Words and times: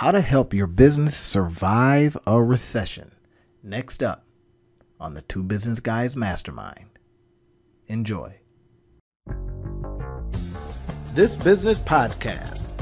how 0.00 0.10
to 0.10 0.20
help 0.22 0.54
your 0.54 0.66
business 0.66 1.14
survive 1.14 2.16
a 2.26 2.42
recession. 2.42 3.12
Next 3.62 4.02
up 4.02 4.24
on 4.98 5.12
the 5.12 5.20
Two 5.20 5.44
Business 5.44 5.78
Guys 5.78 6.16
Mastermind. 6.16 6.98
Enjoy. 7.86 8.34
This 11.12 11.36
business 11.36 11.78
podcast, 11.78 12.72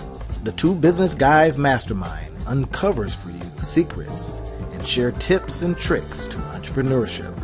the 0.45 0.53
Two 0.53 0.77
Business 0.77 1.13
Guys 1.17 1.59
Mastermind, 1.59 2.33
uncovers 2.47 3.17
for 3.17 3.31
you 3.31 3.65
secrets 3.65 4.39
and 4.73 4.87
share 4.87 5.11
tips 5.11 5.63
and 5.63 5.77
tricks 5.77 6.25
to 6.29 6.37
entrepreneurship 6.37 7.35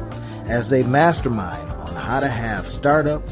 as 0.48 0.68
they 0.68 0.84
mastermind 0.84 1.68
on 1.72 1.96
how 1.96 2.20
to 2.20 2.29
have 2.29 2.68
startup, 2.68 3.25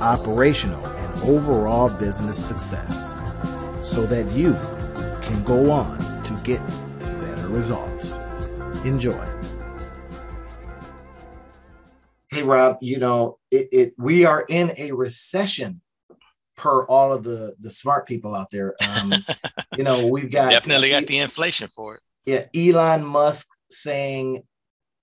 operational, 0.00 0.86
and 0.86 1.22
overall 1.24 1.90
business 1.90 2.42
success 2.42 3.14
so 3.82 4.06
that 4.06 4.30
you 4.30 4.56
can 5.22 5.42
go 5.44 5.70
on 5.70 6.22
to 6.24 6.34
get 6.44 6.60
better 6.98 7.48
results. 7.48 8.12
Enjoy. 8.84 9.28
Hey 12.30 12.42
Rob, 12.42 12.78
you 12.80 12.98
know, 12.98 13.38
it, 13.50 13.68
it 13.72 13.94
we 13.98 14.24
are 14.24 14.44
in 14.48 14.72
a 14.78 14.92
recession 14.92 15.80
per 16.56 16.84
all 16.86 17.12
of 17.12 17.24
the 17.24 17.54
the 17.60 17.70
smart 17.70 18.06
people 18.06 18.34
out 18.34 18.50
there. 18.50 18.74
Um, 18.96 19.14
you 19.76 19.84
know, 19.84 20.06
we've 20.06 20.30
got 20.30 20.50
definitely 20.50 20.90
got 20.90 21.06
the 21.06 21.18
inflation 21.18 21.68
for 21.68 21.96
it. 21.96 22.02
Yeah, 22.24 22.46
Elon 22.54 23.04
Musk 23.04 23.48
saying, 23.68 24.42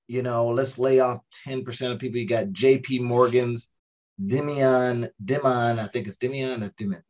you 0.08 0.24
know, 0.24 0.48
let's 0.48 0.80
lay 0.80 1.02
off 1.02 1.20
10% 1.48 1.92
of 1.92 2.00
people. 2.00 2.18
You 2.18 2.28
got 2.28 2.48
JP 2.48 3.02
Morgan's 3.02 3.72
Demian, 4.22 5.10
Dimon, 5.24 5.80
I 5.80 5.88
think 5.88 6.08
it's 6.08 6.18
Demian 6.18 6.66
or 6.66 6.70
Dimon. 6.72 7.02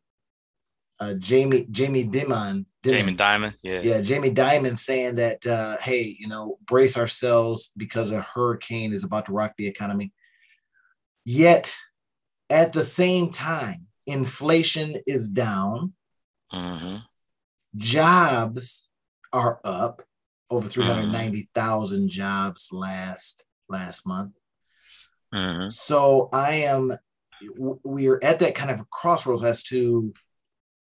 Uh, 0.98 1.14
Jamie 1.14 1.66
Jamie 1.70 2.04
Dimon, 2.04 2.66
Jamie 2.82 3.14
Dimon, 3.14 3.54
yeah, 3.62 3.80
yeah, 3.82 4.00
Jamie 4.00 4.30
Dimon 4.30 4.78
saying 4.78 5.16
that 5.16 5.46
uh, 5.46 5.76
hey, 5.78 6.16
you 6.18 6.28
know, 6.28 6.58
brace 6.66 6.96
ourselves 6.96 7.72
because 7.76 8.10
a 8.10 8.22
hurricane 8.22 8.92
is 8.92 9.04
about 9.04 9.26
to 9.26 9.32
rock 9.32 9.52
the 9.58 9.66
economy. 9.66 10.12
Yet, 11.24 11.74
at 12.48 12.72
the 12.72 12.84
same 12.84 13.30
time, 13.32 13.86
inflation 14.06 14.94
is 15.06 15.28
down, 15.28 15.92
mm-hmm. 16.52 16.96
jobs 17.76 18.88
are 19.32 19.60
up 19.62 20.02
over 20.48 20.66
390,000 20.66 21.98
mm-hmm. 21.98 22.08
jobs 22.08 22.70
last 22.72 23.44
last 23.68 24.06
month. 24.06 24.32
Mm-hmm. 25.34 25.68
So 25.68 26.28
I 26.32 26.52
am 26.54 26.92
we 27.84 28.08
are 28.08 28.22
at 28.22 28.40
that 28.40 28.54
kind 28.54 28.70
of 28.70 28.88
crossroads 28.90 29.44
as 29.44 29.62
to 29.64 30.12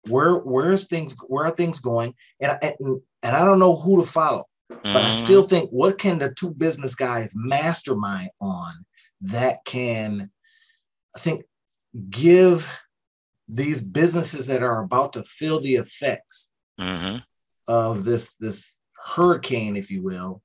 where 0.08 0.36
where's 0.36 0.86
things 0.86 1.16
where 1.28 1.46
are 1.46 1.52
things 1.52 1.80
going 1.80 2.14
and 2.40 2.58
and, 2.62 3.02
and 3.24 3.36
I 3.36 3.44
don't 3.46 3.60
know 3.60 3.76
who 3.76 4.02
to 4.02 4.08
follow. 4.08 4.46
But 4.68 4.98
I 4.98 5.16
still 5.18 5.42
mm-hmm. 5.42 5.50
think 5.50 5.70
what 5.70 5.98
can 5.98 6.18
the 6.18 6.34
two 6.34 6.52
business 6.52 6.96
guys 6.96 7.34
mastermind 7.36 8.30
on 8.42 8.74
that 9.22 9.60
can 9.66 10.32
I 11.16 11.20
think 11.20 11.44
give 12.10 12.68
these 13.48 13.82
businesses 13.82 14.48
that 14.48 14.64
are 14.64 14.82
about 14.82 15.14
to 15.14 15.24
feel 15.24 15.60
the 15.60 15.76
effects 15.76 16.50
mm-hmm. 16.80 17.18
of 17.68 18.06
this 18.06 18.34
this 18.40 18.78
hurricane, 19.06 19.76
if 19.76 19.92
you 19.92 20.04
will, 20.04 20.42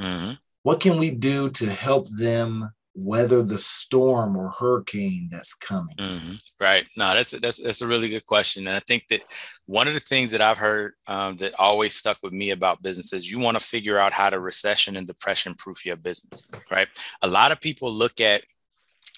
mm-hmm. 0.00 0.32
what 0.62 0.80
can 0.80 0.98
we 0.98 1.10
do 1.10 1.50
to 1.50 1.70
help 1.70 2.08
them 2.10 2.70
weather 2.96 3.42
the 3.42 3.58
storm 3.58 4.36
or 4.36 4.48
hurricane 4.50 5.28
that's 5.30 5.54
coming? 5.54 5.94
Mm-hmm. 5.96 6.34
Right. 6.58 6.86
No, 6.96 7.14
that's 7.14 7.30
that's 7.32 7.60
that's 7.60 7.82
a 7.82 7.86
really 7.86 8.08
good 8.08 8.26
question, 8.26 8.66
and 8.66 8.76
I 8.76 8.80
think 8.80 9.04
that 9.10 9.22
one 9.66 9.86
of 9.86 9.94
the 9.94 10.00
things 10.00 10.30
that 10.32 10.40
I've 10.40 10.58
heard 10.58 10.94
um, 11.06 11.36
that 11.36 11.54
always 11.58 11.94
stuck 11.94 12.18
with 12.22 12.32
me 12.32 12.50
about 12.50 12.82
businesses, 12.82 13.30
you 13.30 13.38
want 13.38 13.58
to 13.58 13.64
figure 13.64 13.98
out 13.98 14.12
how 14.12 14.30
to 14.30 14.40
recession 14.40 14.96
and 14.96 15.06
depression 15.06 15.54
proof 15.54 15.84
your 15.84 15.96
business. 15.96 16.46
Right. 16.70 16.88
A 17.22 17.28
lot 17.28 17.52
of 17.52 17.60
people 17.60 17.92
look 17.92 18.20
at 18.20 18.42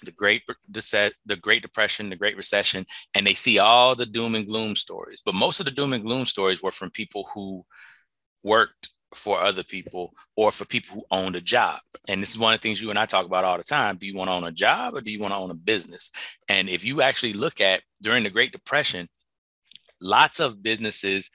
the 0.05 0.13
great 0.13 0.43
the 1.27 1.37
great 1.37 1.63
depression 1.63 2.09
the 2.09 2.17
great 2.17 2.37
recession 2.37 2.87
and 3.15 3.27
they 3.27 3.35
see 3.35 3.59
all 3.59 3.97
the 3.97 4.07
doom 4.07 4.37
and 4.37 4.47
gloom 4.47 4.77
stories 4.77 5.21
but 5.25 5.35
most 5.35 5.59
of 5.59 5.67
the 5.67 5.73
doom 5.73 5.93
and 5.93 6.05
gloom 6.05 6.25
stories 6.25 6.63
were 6.63 6.71
from 6.71 6.91
people 6.91 7.29
who 7.35 7.65
worked 8.45 8.91
for 9.15 9.41
other 9.41 9.63
people 9.63 10.13
or 10.37 10.51
for 10.51 10.65
people 10.65 10.95
who 10.95 11.05
own 11.11 11.35
a 11.35 11.41
job 11.41 11.81
and 12.09 12.21
this 12.21 12.31
is 12.31 12.39
one 12.39 12.53
of 12.53 12.61
the 12.61 12.63
things 12.63 12.81
you 12.81 12.91
and 12.91 12.99
i 12.99 13.07
talk 13.07 13.25
about 13.25 13.45
all 13.45 13.57
the 13.57 13.65
time 13.65 13.97
do 13.97 14.07
you 14.07 14.15
want 14.15 14.29
to 14.29 14.33
own 14.33 14.45
a 14.45 14.53
job 14.53 14.95
or 14.95 15.01
do 15.01 15.11
you 15.11 15.21
want 15.21 15.33
to 15.33 15.39
own 15.39 15.51
a 15.51 15.55
business 15.55 16.11
and 16.49 16.69
if 16.69 16.85
you 16.85 17.01
actually 17.01 17.33
look 17.33 17.61
at 17.61 17.83
during 18.03 18.23
the 18.23 18.31
great 18.31 18.53
depression 18.53 19.09
lots 20.01 20.41
of 20.41 20.63
businesses 20.63 21.31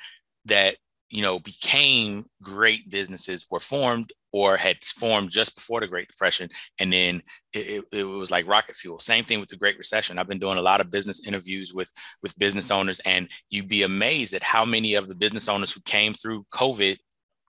that 0.45 0.75
you 1.09 1.21
know 1.21 1.39
became 1.39 2.25
great 2.41 2.89
businesses 2.89 3.47
were 3.49 3.59
formed 3.59 4.13
or 4.33 4.57
had 4.57 4.83
formed 4.83 5.29
just 5.29 5.53
before 5.53 5.79
the 5.79 5.87
Great 5.87 6.09
Depression, 6.09 6.49
and 6.79 6.91
then 6.91 7.21
it, 7.53 7.83
it, 7.91 8.03
was 8.03 8.31
like 8.31 8.47
rocket 8.47 8.75
fuel. 8.75 8.99
Same 8.99 9.23
thing 9.23 9.39
with 9.39 9.47
the 9.47 9.55
Great 9.55 9.77
Recession. 9.77 10.17
I've 10.17 10.27
been 10.27 10.39
doing 10.39 10.57
a 10.57 10.61
lot 10.61 10.81
of 10.81 10.89
business 10.89 11.25
interviews 11.25 11.71
with 11.71 11.91
with 12.23 12.37
business 12.39 12.71
owners, 12.71 12.99
and 13.05 13.29
you'd 13.51 13.69
be 13.69 13.83
amazed 13.83 14.33
at 14.33 14.43
how 14.43 14.65
many 14.65 14.95
of 14.95 15.07
the 15.07 15.15
business 15.15 15.47
owners 15.47 15.71
who 15.71 15.81
came 15.81 16.15
through 16.15 16.45
COVID 16.51 16.97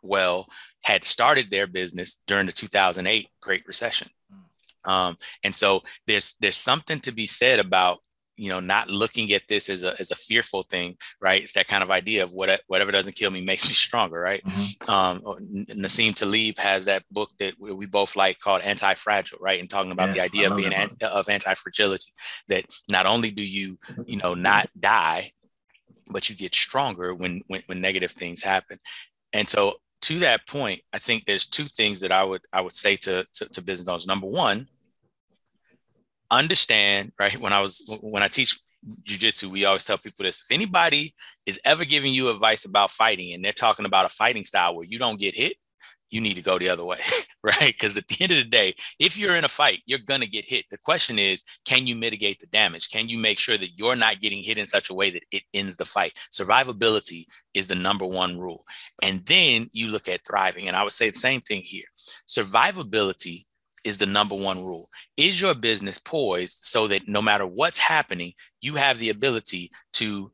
well 0.04 0.46
had 0.82 1.04
started 1.04 1.50
their 1.50 1.66
business 1.66 2.22
during 2.26 2.46
the 2.46 2.52
2008 2.52 3.28
Great 3.40 3.66
Recession. 3.66 4.08
Um, 4.84 5.16
and 5.42 5.54
so 5.54 5.82
there's 6.06 6.36
there's 6.40 6.56
something 6.56 7.00
to 7.00 7.12
be 7.12 7.26
said 7.26 7.58
about 7.58 7.98
you 8.36 8.48
know 8.48 8.60
not 8.60 8.90
looking 8.90 9.32
at 9.32 9.42
this 9.48 9.70
as 9.70 9.82
a 9.82 9.98
as 9.98 10.10
a 10.10 10.16
fearful 10.16 10.64
thing 10.64 10.96
right? 11.20 11.42
It's 11.42 11.54
that 11.54 11.68
kind 11.68 11.82
of 11.82 11.90
idea 11.90 12.22
of 12.22 12.32
what 12.32 12.60
whatever 12.66 12.92
doesn't 12.92 13.16
kill 13.16 13.30
me 13.30 13.40
makes 13.40 13.66
me 13.66 13.74
stronger 13.86 14.20
right? 14.20 14.44
Mm-hmm. 14.44 14.90
um 14.90 15.22
nassim 15.68 16.14
taleb 16.14 16.58
has 16.58 16.84
that 16.84 17.04
book 17.10 17.30
that 17.38 17.54
we 17.58 17.86
both 17.86 18.16
like 18.16 18.38
called 18.40 18.62
anti-fragile 18.62 19.38
right? 19.40 19.60
And 19.60 19.70
talking 19.70 19.92
about 19.92 20.08
yes, 20.08 20.16
the 20.16 20.22
idea 20.22 20.50
of 20.50 20.56
being 20.56 20.74
anti, 20.74 21.06
of 21.06 21.28
anti-fragility 21.28 22.12
that 22.48 22.66
not 22.90 23.06
only 23.06 23.30
do 23.30 23.42
you 23.42 23.78
you 24.04 24.18
know 24.18 24.34
not 24.34 24.68
die 24.78 25.30
but 26.10 26.28
you 26.28 26.36
get 26.36 26.54
stronger 26.54 27.14
when 27.14 27.42
when, 27.46 27.62
when 27.66 27.80
negative 27.80 28.12
things 28.12 28.42
happen. 28.42 28.78
And 29.32 29.48
so 29.48 29.76
to 30.04 30.18
that 30.18 30.46
point 30.46 30.80
i 30.92 30.98
think 30.98 31.24
there's 31.24 31.46
two 31.46 31.64
things 31.64 32.00
that 32.00 32.12
i 32.12 32.22
would 32.22 32.42
i 32.52 32.60
would 32.60 32.74
say 32.74 32.94
to 32.94 33.26
to, 33.32 33.48
to 33.48 33.62
business 33.62 33.88
owners 33.88 34.06
number 34.06 34.26
one 34.26 34.68
understand, 36.30 37.12
right? 37.18 37.38
When 37.38 37.52
I 37.52 37.60
was 37.60 37.82
when 38.00 38.22
I 38.22 38.28
teach 38.28 38.58
jujitsu, 39.04 39.44
we 39.44 39.64
always 39.64 39.84
tell 39.84 39.98
people 39.98 40.24
this: 40.24 40.42
if 40.42 40.54
anybody 40.54 41.14
is 41.46 41.60
ever 41.64 41.84
giving 41.84 42.12
you 42.12 42.30
advice 42.30 42.64
about 42.64 42.90
fighting, 42.90 43.32
and 43.32 43.44
they're 43.44 43.52
talking 43.52 43.86
about 43.86 44.04
a 44.04 44.10
fighting 44.10 44.44
style 44.44 44.74
where 44.74 44.86
you 44.86 44.98
don't 44.98 45.20
get 45.20 45.34
hit, 45.34 45.56
you 46.10 46.20
need 46.20 46.34
to 46.34 46.42
go 46.42 46.58
the 46.58 46.68
other 46.68 46.84
way, 46.84 47.00
right? 47.42 47.74
Because 47.74 47.96
at 47.96 48.06
the 48.08 48.16
end 48.20 48.32
of 48.32 48.38
the 48.38 48.44
day, 48.44 48.74
if 48.98 49.18
you're 49.18 49.36
in 49.36 49.44
a 49.44 49.48
fight, 49.48 49.80
you're 49.86 49.98
gonna 49.98 50.26
get 50.26 50.44
hit. 50.44 50.66
The 50.70 50.78
question 50.78 51.18
is, 51.18 51.42
can 51.64 51.86
you 51.86 51.96
mitigate 51.96 52.40
the 52.40 52.46
damage? 52.46 52.90
Can 52.90 53.08
you 53.08 53.18
make 53.18 53.38
sure 53.38 53.58
that 53.58 53.78
you're 53.78 53.96
not 53.96 54.20
getting 54.20 54.42
hit 54.42 54.58
in 54.58 54.66
such 54.66 54.90
a 54.90 54.94
way 54.94 55.10
that 55.10 55.22
it 55.30 55.42
ends 55.52 55.76
the 55.76 55.84
fight? 55.84 56.16
Survivability 56.30 57.26
is 57.54 57.66
the 57.66 57.74
number 57.74 58.06
one 58.06 58.38
rule. 58.38 58.64
And 59.02 59.24
then 59.26 59.68
you 59.72 59.88
look 59.88 60.08
at 60.08 60.26
thriving, 60.26 60.68
and 60.68 60.76
I 60.76 60.82
would 60.82 60.92
say 60.92 61.10
the 61.10 61.18
same 61.18 61.40
thing 61.40 61.62
here. 61.64 61.86
Survivability 62.28 63.44
is 63.84 63.98
the 63.98 64.06
number 64.06 64.34
one 64.34 64.64
rule. 64.64 64.88
Is 65.16 65.40
your 65.40 65.54
business 65.54 65.98
poised 65.98 66.60
so 66.62 66.88
that 66.88 67.06
no 67.06 67.22
matter 67.22 67.46
what's 67.46 67.78
happening, 67.78 68.32
you 68.60 68.74
have 68.76 68.98
the 68.98 69.10
ability 69.10 69.70
to 69.94 70.32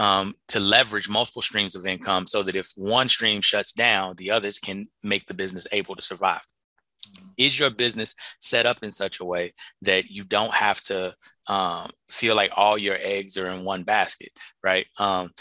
um, 0.00 0.34
to 0.48 0.58
leverage 0.58 1.10
multiple 1.10 1.42
streams 1.42 1.76
of 1.76 1.86
income 1.86 2.26
so 2.26 2.42
that 2.42 2.56
if 2.56 2.70
one 2.76 3.06
stream 3.06 3.42
shuts 3.42 3.72
down, 3.74 4.14
the 4.16 4.30
others 4.30 4.58
can 4.58 4.88
make 5.02 5.26
the 5.26 5.34
business 5.34 5.66
able 5.72 5.94
to 5.94 6.00
survive. 6.00 6.40
Is 7.36 7.58
your 7.58 7.68
business 7.68 8.14
set 8.40 8.64
up 8.64 8.82
in 8.82 8.90
such 8.90 9.20
a 9.20 9.24
way 9.26 9.52
that 9.82 10.10
you 10.10 10.24
don't 10.24 10.54
have 10.54 10.80
to 10.82 11.14
um, 11.48 11.90
feel 12.10 12.34
like 12.34 12.52
all 12.56 12.78
your 12.78 12.96
eggs 12.98 13.36
are 13.36 13.48
in 13.48 13.62
one 13.62 13.82
basket, 13.82 14.30
right? 14.64 14.86
Um, 14.98 15.32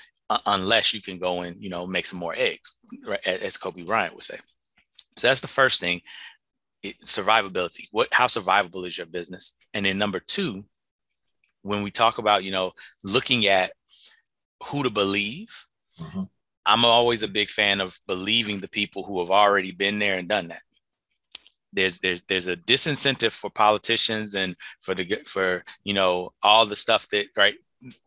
unless 0.45 0.93
you 0.93 1.01
can 1.01 1.19
go 1.19 1.41
and 1.41 1.55
you 1.63 1.69
know 1.69 1.87
make 1.87 2.05
some 2.05 2.19
more 2.19 2.35
eggs, 2.35 2.75
right? 3.05 3.25
as 3.25 3.57
Kobe 3.57 3.83
Bryant 3.83 4.13
would 4.13 4.23
say. 4.23 4.37
So 5.17 5.27
that's 5.27 5.41
the 5.41 5.47
first 5.47 5.79
thing 5.79 6.01
survivability 7.05 7.87
what 7.91 8.07
how 8.13 8.25
survivable 8.25 8.87
is 8.87 8.97
your 8.97 9.05
business 9.05 9.53
and 9.73 9.85
then 9.85 9.97
number 9.97 10.17
two 10.17 10.63
when 11.61 11.83
we 11.83 11.91
talk 11.91 12.19
about 12.19 12.45
you 12.45 12.51
know 12.51 12.71
looking 13.03 13.47
at 13.47 13.73
who 14.65 14.83
to 14.83 14.89
believe. 14.89 15.65
Mm-hmm. 15.99 16.23
i'm 16.65 16.85
always 16.85 17.23
a 17.23 17.27
big 17.27 17.49
fan 17.49 17.81
of 17.81 17.99
believing 18.07 18.59
the 18.59 18.69
people 18.69 19.03
who 19.03 19.19
have 19.19 19.31
already 19.31 19.71
been 19.71 19.99
there 19.99 20.17
and 20.17 20.29
done 20.29 20.47
that. 20.47 20.61
There's 21.73 21.99
there's 21.99 22.23
there's 22.23 22.47
a 22.47 22.55
disincentive 22.55 23.33
for 23.33 23.49
politicians 23.49 24.35
and 24.35 24.55
for 24.81 24.95
the 24.95 25.05
for 25.25 25.63
you 25.83 25.93
know 25.93 26.31
all 26.41 26.65
the 26.65 26.75
stuff 26.75 27.07
that 27.09 27.27
right 27.35 27.55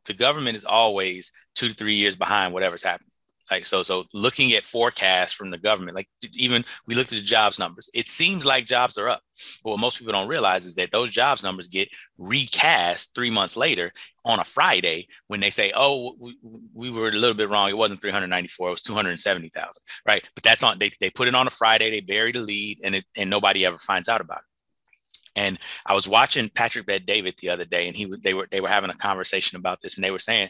the 0.06 0.14
government 0.14 0.56
is 0.56 0.64
always 0.64 1.30
two 1.54 1.68
to 1.68 1.74
three 1.74 1.96
years 1.96 2.16
behind 2.16 2.52
whatever's 2.52 2.82
happening 2.82 3.11
Like 3.52 3.66
so, 3.66 3.82
so 3.82 4.04
looking 4.14 4.54
at 4.54 4.64
forecasts 4.64 5.34
from 5.34 5.50
the 5.50 5.58
government, 5.58 5.94
like 5.94 6.08
even 6.32 6.64
we 6.86 6.94
looked 6.94 7.12
at 7.12 7.18
the 7.18 7.24
jobs 7.24 7.58
numbers. 7.58 7.90
It 7.92 8.08
seems 8.08 8.46
like 8.46 8.66
jobs 8.66 8.96
are 8.96 9.10
up, 9.10 9.20
but 9.62 9.72
what 9.72 9.78
most 9.78 9.98
people 9.98 10.14
don't 10.14 10.26
realize 10.26 10.64
is 10.64 10.74
that 10.76 10.90
those 10.90 11.10
jobs 11.10 11.44
numbers 11.44 11.68
get 11.68 11.90
recast 12.16 13.14
three 13.14 13.28
months 13.28 13.54
later 13.54 13.92
on 14.24 14.40
a 14.40 14.44
Friday 14.44 15.06
when 15.26 15.40
they 15.40 15.50
say, 15.50 15.70
"Oh, 15.76 16.16
we, 16.18 16.34
we 16.72 16.90
were 16.90 17.08
a 17.08 17.12
little 17.12 17.36
bit 17.36 17.50
wrong. 17.50 17.68
It 17.68 17.76
wasn't 17.76 18.00
394. 18.00 18.68
It 18.68 18.70
was 18.70 18.80
270,000." 18.80 19.70
Right? 20.06 20.24
But 20.34 20.44
that's 20.44 20.62
on. 20.62 20.78
They 20.78 20.90
they 20.98 21.10
put 21.10 21.28
it 21.28 21.34
on 21.34 21.46
a 21.46 21.50
Friday. 21.50 21.90
They 21.90 22.00
bury 22.00 22.32
the 22.32 22.40
lead, 22.40 22.80
and 22.82 22.94
it 22.94 23.04
and 23.18 23.28
nobody 23.28 23.66
ever 23.66 23.76
finds 23.76 24.08
out 24.08 24.22
about 24.22 24.38
it. 24.38 24.44
And 25.36 25.58
I 25.84 25.92
was 25.92 26.08
watching 26.08 26.48
Patrick 26.48 26.86
Bet 26.86 27.04
David 27.04 27.34
the 27.38 27.50
other 27.50 27.66
day, 27.66 27.86
and 27.86 27.94
he 27.94 28.10
they 28.24 28.32
were 28.32 28.48
they 28.50 28.62
were 28.62 28.68
having 28.68 28.88
a 28.88 28.94
conversation 28.94 29.58
about 29.58 29.82
this, 29.82 29.96
and 29.96 30.04
they 30.04 30.10
were 30.10 30.20
saying 30.20 30.48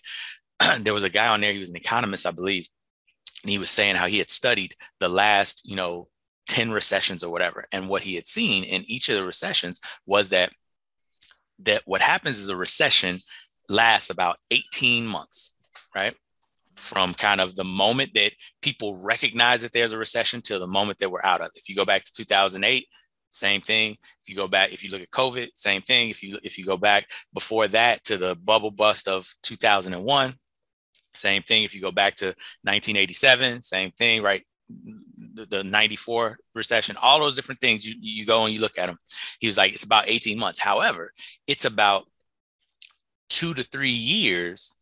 there 0.81 0.95
was 0.95 1.05
a 1.05 1.11
guy 1.11 1.29
on 1.29 1.41
there. 1.41 1.53
He 1.53 1.59
was 1.59 1.71
an 1.71 1.77
economist, 1.77 2.27
I 2.27 2.31
believe, 2.31 2.69
and 3.43 3.51
he 3.51 3.59
was 3.59 3.71
saying 3.71 3.97
how 3.97 4.07
he 4.07 4.19
had 4.19 4.31
studied 4.31 4.75
the 5.01 5.09
last, 5.09 5.63
you 5.65 5.77
know, 5.77 6.09
10 6.49 6.71
recessions 6.71 7.25
or 7.25 7.31
whatever. 7.31 7.67
And 7.73 7.89
what 7.89 8.03
he 8.03 8.15
had 8.15 8.27
seen 8.27 8.65
in 8.65 8.85
each 8.87 9.09
of 9.09 9.17
the 9.17 9.25
recessions 9.25 9.81
was 10.07 10.31
that 10.31 10.53
that 11.61 11.83
what 11.85 12.01
happens 12.01 12.39
is 12.39 12.49
a 12.49 12.57
recession 12.57 13.21
lasts 13.69 14.11
about 14.11 14.37
18 14.51 15.07
months, 15.07 15.55
right? 15.95 16.15
From 16.77 17.15
kind 17.15 17.41
of 17.41 17.55
the 17.55 17.65
moment 17.65 18.13
that 18.15 18.33
people 18.61 18.97
recognize 18.97 19.63
that 19.63 19.73
there's 19.73 19.93
a 19.93 19.99
recession 19.99 20.43
to 20.43 20.59
the 20.59 20.67
moment 20.67 20.99
that 20.99 21.11
we're 21.11 21.25
out 21.25 21.41
of. 21.41 21.51
If 21.55 21.69
you 21.69 21.77
go 21.77 21.85
back 21.85 22.03
to 22.03 22.13
2008, 22.13 22.87
same 23.31 23.61
thing. 23.61 23.97
If 24.23 24.29
you 24.29 24.37
go 24.37 24.49
back, 24.49 24.73
if 24.73 24.85
you 24.85 24.91
look 24.91 25.01
at 25.01 25.11
COVID, 25.11 25.49
same 25.55 25.83
thing. 25.83 26.11
If 26.11 26.23
you 26.23 26.39
if 26.43 26.59
you 26.59 26.65
go 26.65 26.77
back 26.77 27.09
before 27.33 27.67
that 27.69 28.05
to 28.05 28.19
the 28.19 28.35
bubble 28.37 28.71
bust 28.71 29.09
of 29.09 29.33
2001, 29.43 30.35
same 31.15 31.43
thing 31.43 31.65
if 31.65 31.75
you 31.75 31.81
go 31.81 31.93
back 31.93 32.17
to 32.17 32.27
1987, 32.27 33.63
same 33.63 33.91
thing, 33.93 34.23
right? 34.23 34.43
The, 35.35 35.47
the 35.47 35.65
94 35.65 36.39
recession, 36.55 36.97
all 37.01 37.21
those 37.21 37.35
different 37.35 37.61
things, 37.61 37.85
you, 37.85 37.95
you 38.01 38.27
go 38.27 38.45
and 38.45 38.55
you 38.55 38.61
look 38.61 38.79
at 38.79 38.87
them. 38.87 38.99
He 39.41 39.47
was 39.47 39.57
like, 39.57 39.73
it's 39.73 39.85
about 39.85 40.09
18 40.09 40.39
months. 40.39 40.59
However, 40.59 41.13
it's 41.47 41.65
about 41.65 42.05
two 43.29 43.55
to 43.55 43.63
three 43.63 43.91
years 43.91 44.77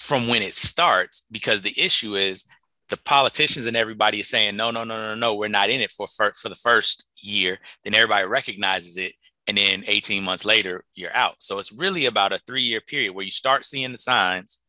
from 0.00 0.26
when 0.26 0.42
it 0.42 0.54
starts 0.54 1.24
because 1.30 1.62
the 1.62 1.78
issue 1.78 2.16
is 2.16 2.44
the 2.88 2.96
politicians 2.96 3.66
and 3.66 3.76
everybody 3.76 4.18
is 4.18 4.28
saying 4.28 4.56
no 4.56 4.70
no 4.72 4.82
no 4.82 4.96
no 4.96 5.14
no 5.14 5.36
we're 5.36 5.46
not 5.46 5.70
in 5.70 5.80
it 5.80 5.90
for 5.90 6.08
for, 6.08 6.32
for 6.34 6.48
the 6.48 6.56
first 6.56 7.06
year 7.16 7.58
then 7.84 7.94
everybody 7.94 8.26
recognizes 8.26 8.96
it 8.96 9.12
and 9.46 9.56
then 9.56 9.84
18 9.86 10.22
months 10.22 10.44
later 10.44 10.84
you're 10.94 11.14
out. 11.16 11.36
So 11.38 11.58
it's 11.58 11.72
really 11.72 12.06
about 12.06 12.32
a 12.32 12.38
three 12.38 12.62
year 12.62 12.80
period 12.80 13.14
where 13.14 13.24
you 13.24 13.30
start 13.30 13.64
seeing 13.64 13.92
the 13.92 13.98
signs 13.98 14.60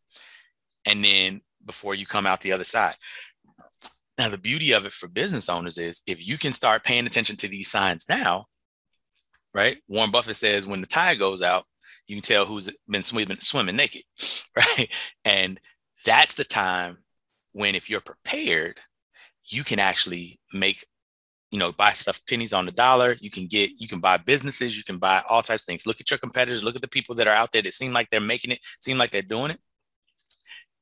and 0.86 1.04
then 1.04 1.42
before 1.66 1.96
you 1.96 2.06
come 2.06 2.26
out 2.26 2.42
the 2.42 2.54
other 2.54 2.64
side. 2.64 2.96
Now 4.18 4.30
the 4.30 4.38
beauty 4.38 4.72
of 4.72 4.86
it 4.86 4.94
for 4.94 5.08
business 5.08 5.50
owners 5.50 5.78
is 5.78 6.02
if 6.08 6.26
you 6.26 6.38
can 6.38 6.54
start 6.54 6.84
paying 6.84 7.06
attention 7.06 7.36
to 7.38 7.48
these 7.48 7.70
signs 7.70 8.08
now 8.10 8.48
right? 9.54 9.78
Warren 9.88 10.12
buffett 10.12 10.36
says 10.36 10.66
when 10.66 10.82
the 10.82 10.88
tide 10.88 11.20
goes 11.20 11.42
out 11.42 11.66
you 12.08 12.16
can 12.16 12.22
tell 12.22 12.46
who's 12.46 12.70
been 12.90 13.04
swimming, 13.04 13.38
swimming 13.40 13.76
naked 13.76 14.04
right? 14.56 14.92
And 15.26 15.60
that's 16.06 16.36
the 16.36 16.44
time 16.44 17.00
when 17.54 17.76
if 17.76 17.90
you're 17.90 18.02
prepared 18.02 18.80
you 19.46 19.64
can 19.64 19.80
actually 19.80 20.40
make 20.54 20.86
you 21.52 21.60
know, 21.60 21.72
buy 21.74 21.92
stuff 21.92 22.22
pennies 22.28 22.54
on 22.54 22.66
the 22.66 22.72
dollar. 22.72 23.16
You 23.20 23.30
can 23.30 23.48
get, 23.48 23.72
you 23.78 23.88
can 23.88 24.00
buy 24.00 24.18
businesses, 24.18 24.78
you 24.78 24.84
can 24.84 24.98
buy 24.98 25.22
all 25.28 25.44
types 25.44 25.64
of 25.64 25.66
things. 25.66 25.86
Look 25.86 26.00
at 26.00 26.10
your 26.10 26.18
competitors, 26.18 26.64
look 26.64 26.76
at 26.76 26.82
the 26.82 26.88
people 26.88 27.14
that 27.16 27.28
are 27.28 27.36
out 27.36 27.52
there 27.52 27.62
that 27.62 27.74
seem 27.74 27.92
like 27.92 28.10
they're 28.10 28.22
making 28.22 28.52
it, 28.52 28.60
seem 28.80 28.98
like 28.98 29.12
they're 29.12 29.22
doing 29.22 29.52
it. 29.52 29.60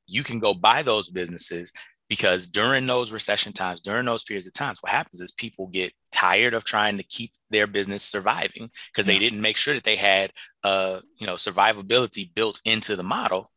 You 0.06 0.24
can 0.24 0.40
go 0.40 0.54
buy 0.54 0.84
those 0.84 1.10
businesses 1.10 1.72
because 2.08 2.48
during 2.48 2.86
those 2.88 3.12
recession 3.12 3.52
times, 3.52 3.82
during 3.82 4.06
those 4.06 4.24
periods 4.24 4.48
of 4.48 4.54
times, 4.54 4.82
what 4.82 4.92
happens 4.92 5.22
is 5.22 5.32
people 5.32 5.68
get 5.68 5.92
tired 6.12 6.54
of 6.54 6.64
trying 6.64 6.98
to 6.98 7.04
keep 7.04 7.32
their 7.50 7.68
business 7.68 8.04
surviving 8.04 8.70
because 8.92 9.08
yeah. 9.08 9.14
they 9.14 9.20
didn't 9.20 9.42
make 9.42 9.58
sure 9.58 9.74
that 9.74 9.84
they 9.84 9.96
had, 9.96 10.32
uh, 10.64 11.00
you 11.20 11.26
know, 11.26 11.36
survivability 11.36 12.34
built 12.34 12.60
into 12.66 12.96
the 12.96 13.04
model, 13.04 13.52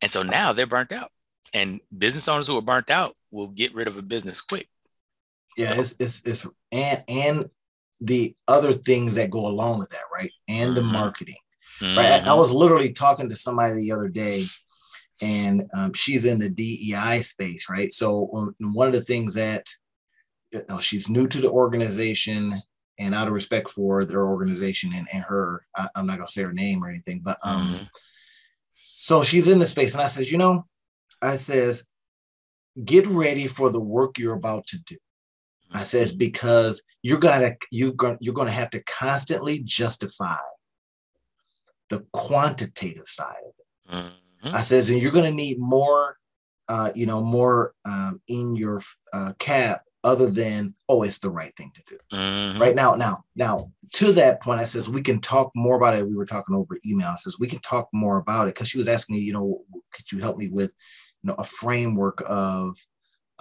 and 0.00 0.10
so 0.10 0.22
now 0.22 0.52
they're 0.52 0.66
burnt 0.66 0.92
out. 0.92 1.10
And 1.54 1.80
business 1.96 2.28
owners 2.28 2.46
who 2.46 2.56
are 2.56 2.62
burnt 2.62 2.90
out 2.90 3.14
will 3.30 3.48
get 3.48 3.74
rid 3.74 3.86
of 3.86 3.98
a 3.98 4.02
business 4.02 4.40
quick 4.40 4.68
yeah, 5.56 5.74
so. 5.74 5.80
it's, 5.80 5.94
it's 5.98 6.26
it's 6.26 6.46
and 6.70 7.04
and 7.08 7.50
the 8.00 8.34
other 8.48 8.72
things 8.72 9.14
that 9.14 9.30
go 9.30 9.46
along 9.46 9.78
with 9.78 9.90
that, 9.90 10.04
right? 10.12 10.32
And 10.48 10.68
mm-hmm. 10.68 10.74
the 10.74 10.82
marketing, 10.82 11.36
mm-hmm. 11.80 11.96
right? 11.96 12.06
I, 12.06 12.16
I, 12.16 12.20
mm-hmm. 12.20 12.38
was 12.38 12.52
literally 12.52 12.92
talking 12.92 13.28
to 13.28 13.36
somebody 13.36 13.74
the 13.74 13.92
other 13.92 14.08
day, 14.08 14.44
and 15.20 15.64
um, 15.76 15.92
she's 15.92 16.24
in 16.24 16.38
the 16.38 16.50
DEI 16.50 17.22
space, 17.22 17.66
right? 17.70 17.92
So 17.92 18.30
um, 18.36 18.54
one 18.74 18.88
of 18.88 18.94
the 18.94 19.02
things 19.02 19.34
that 19.34 19.68
you 20.52 20.62
know, 20.68 20.80
she's 20.80 21.08
new 21.08 21.26
to 21.28 21.40
the 21.40 21.50
organization, 21.50 22.54
and 22.98 23.14
out 23.14 23.28
of 23.28 23.32
respect 23.32 23.70
for 23.70 24.04
their 24.04 24.26
organization 24.26 24.92
and, 24.94 25.08
and 25.12 25.22
her, 25.24 25.64
I, 25.76 25.88
am 25.96 26.06
not 26.06 26.18
gonna 26.18 26.28
say 26.28 26.42
her 26.42 26.52
name 26.52 26.84
or 26.84 26.88
anything, 26.88 27.20
but 27.24 27.38
um, 27.42 27.74
mm-hmm. 27.74 27.84
so 28.74 29.22
she's 29.22 29.48
in 29.48 29.58
the 29.58 29.66
space, 29.66 29.94
and 29.94 30.02
I 30.02 30.08
says, 30.08 30.30
you 30.30 30.38
know, 30.38 30.66
I 31.20 31.36
says, 31.36 31.86
get 32.84 33.06
ready 33.06 33.46
for 33.46 33.70
the 33.70 33.80
work 33.80 34.18
you're 34.18 34.34
about 34.34 34.66
to 34.68 34.78
do. 34.78 34.96
I 35.74 35.82
says 35.82 36.12
because 36.12 36.82
you're 37.02 37.18
gonna 37.18 37.56
you're 37.70 37.92
gonna 37.92 38.18
you're 38.20 38.34
gonna 38.34 38.50
have 38.50 38.70
to 38.70 38.82
constantly 38.82 39.60
justify 39.64 40.36
the 41.88 42.04
quantitative 42.12 43.08
side 43.08 43.36
of 43.44 43.54
it. 43.58 43.94
Mm-hmm. 43.94 44.54
I 44.54 44.62
says, 44.62 44.90
and 44.90 45.00
you're 45.00 45.12
gonna 45.12 45.30
need 45.30 45.58
more, 45.58 46.16
uh, 46.68 46.90
you 46.94 47.06
know, 47.06 47.20
more 47.20 47.74
um, 47.84 48.20
in 48.28 48.56
your 48.56 48.80
uh, 49.12 49.32
cap 49.38 49.82
other 50.04 50.28
than 50.28 50.74
oh, 50.88 51.02
it's 51.02 51.18
the 51.18 51.30
right 51.30 51.54
thing 51.56 51.70
to 51.74 51.82
do. 51.88 51.96
Mm-hmm. 52.16 52.60
Right 52.60 52.74
now, 52.74 52.94
now, 52.94 53.24
now 53.36 53.72
to 53.94 54.12
that 54.12 54.42
point, 54.42 54.60
I 54.60 54.64
says 54.64 54.88
we 54.88 55.02
can 55.02 55.20
talk 55.20 55.52
more 55.54 55.76
about 55.76 55.96
it. 55.96 56.06
We 56.06 56.16
were 56.16 56.26
talking 56.26 56.56
over 56.56 56.78
email. 56.84 57.08
I 57.08 57.14
says 57.14 57.38
we 57.38 57.46
can 57.46 57.60
talk 57.60 57.88
more 57.92 58.16
about 58.16 58.48
it 58.48 58.54
because 58.54 58.68
she 58.68 58.78
was 58.78 58.88
asking 58.88 59.16
me, 59.16 59.22
you 59.22 59.32
know, 59.32 59.62
could 59.92 60.10
you 60.10 60.18
help 60.18 60.38
me 60.38 60.48
with, 60.48 60.72
you 61.22 61.28
know, 61.28 61.34
a 61.34 61.44
framework 61.44 62.22
of 62.26 62.76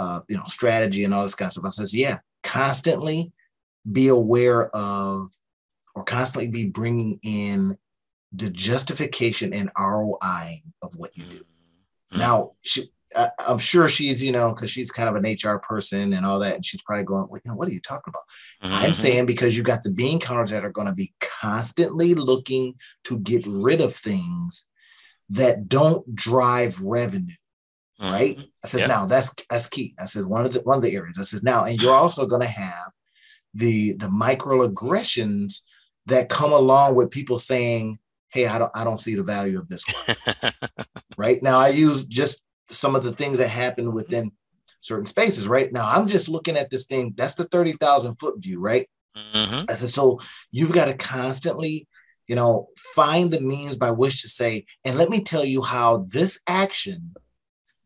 uh, 0.01 0.21
you 0.27 0.35
know, 0.35 0.43
strategy 0.47 1.03
and 1.03 1.13
all 1.13 1.21
this 1.21 1.35
kind 1.35 1.47
of 1.47 1.53
stuff. 1.53 1.65
I 1.65 1.69
says, 1.69 1.93
yeah, 1.93 2.19
constantly 2.41 3.31
be 3.89 4.07
aware 4.07 4.75
of 4.75 5.29
or 5.93 6.03
constantly 6.03 6.49
be 6.49 6.69
bringing 6.69 7.19
in 7.21 7.77
the 8.33 8.49
justification 8.49 9.53
and 9.53 9.69
ROI 9.77 10.63
of 10.81 10.95
what 10.95 11.15
you 11.15 11.25
do. 11.25 11.37
Mm-hmm. 11.37 12.17
Now, 12.17 12.53
she, 12.61 12.89
I, 13.15 13.29
am 13.47 13.59
sure 13.59 13.87
she's, 13.87 14.23
you 14.23 14.31
know, 14.31 14.53
because 14.53 14.71
she's 14.71 14.89
kind 14.89 15.07
of 15.07 15.15
an 15.15 15.35
HR 15.35 15.59
person 15.59 16.13
and 16.13 16.25
all 16.25 16.39
that, 16.39 16.55
and 16.55 16.65
she's 16.65 16.81
probably 16.81 17.03
going, 17.03 17.27
well, 17.29 17.41
you 17.43 17.51
know, 17.51 17.57
what 17.57 17.69
are 17.69 17.73
you 17.73 17.81
talking 17.81 18.11
about? 18.11 18.23
Mm-hmm. 18.63 18.83
I'm 18.83 18.93
saying 18.95 19.27
because 19.27 19.55
you 19.55 19.61
got 19.61 19.83
the 19.83 19.91
bean 19.91 20.19
counters 20.19 20.49
that 20.49 20.65
are 20.65 20.71
going 20.71 20.87
to 20.87 20.95
be 20.95 21.13
constantly 21.19 22.15
looking 22.15 22.73
to 23.03 23.19
get 23.19 23.43
rid 23.45 23.81
of 23.81 23.93
things 23.93 24.65
that 25.29 25.69
don't 25.69 26.15
drive 26.15 26.81
revenue 26.81 27.35
right? 28.01 28.37
Mm-hmm. 28.37 28.47
I 28.63 28.67
says, 28.67 28.87
now 28.87 29.05
that's 29.05 29.33
that's 29.49 29.67
key. 29.67 29.93
I 29.99 30.05
says 30.05 30.25
one 30.25 30.45
of 30.45 30.53
the 30.53 30.61
one 30.61 30.77
of 30.77 30.83
the 30.83 30.95
areas. 30.95 31.17
I 31.19 31.23
says 31.23 31.43
now, 31.43 31.65
and 31.65 31.81
you're 31.81 31.95
also 31.95 32.25
going 32.25 32.41
to 32.41 32.47
have 32.47 32.91
the 33.53 33.93
the 33.93 34.07
microaggressions 34.07 35.61
that 36.07 36.29
come 36.29 36.51
along 36.51 36.95
with 36.95 37.11
people 37.11 37.37
saying, 37.37 37.99
"Hey, 38.29 38.47
I 38.47 38.57
don't 38.57 38.71
I 38.73 38.83
don't 38.83 39.01
see 39.01 39.15
the 39.15 39.23
value 39.23 39.59
of 39.59 39.69
this 39.69 39.83
one." 39.85 40.53
right 41.17 41.41
now, 41.43 41.59
I 41.59 41.69
use 41.69 42.05
just 42.05 42.43
some 42.69 42.95
of 42.95 43.03
the 43.03 43.11
things 43.11 43.37
that 43.37 43.49
happen 43.49 43.93
within 43.93 44.31
certain 44.81 45.05
spaces. 45.05 45.47
Right 45.47 45.71
now, 45.71 45.89
I'm 45.89 46.07
just 46.07 46.29
looking 46.29 46.57
at 46.57 46.69
this 46.69 46.85
thing. 46.85 47.13
That's 47.17 47.35
the 47.35 47.45
thirty 47.45 47.73
thousand 47.73 48.15
foot 48.15 48.41
view, 48.41 48.59
right? 48.59 48.89
Mm-hmm. 49.15 49.65
I 49.69 49.73
said, 49.73 49.89
so 49.89 50.21
you've 50.51 50.71
got 50.71 50.85
to 50.85 50.93
constantly 50.93 51.87
you 52.31 52.35
know, 52.35 52.69
find 52.77 53.29
the 53.29 53.41
means 53.41 53.75
by 53.75 53.91
which 53.91 54.21
to 54.21 54.29
say, 54.29 54.65
and 54.85 54.97
let 54.97 55.09
me 55.09 55.21
tell 55.21 55.43
you 55.43 55.61
how 55.61 56.05
this 56.07 56.39
action 56.47 57.13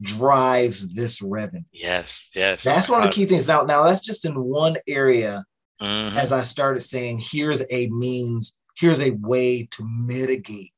drives 0.02 0.94
this 0.94 1.22
revenue. 1.22 1.64
Yes, 1.72 2.30
yes. 2.34 2.64
That's 2.64 2.90
one 2.90 3.02
of 3.02 3.08
the 3.08 3.14
key 3.14 3.26
things. 3.26 3.48
Now, 3.48 3.64
now 3.64 3.84
that's 3.84 4.02
just 4.02 4.26
in 4.26 4.42
one 4.44 4.76
area. 4.88 5.46
Mm-hmm. 5.82 6.18
As 6.18 6.32
I 6.32 6.42
started 6.42 6.82
saying, 6.82 7.22
here's 7.22 7.62
a 7.70 7.88
means, 7.88 8.56
here's 8.78 9.02
a 9.02 9.12
way 9.12 9.68
to 9.72 9.84
mitigate 9.84 10.74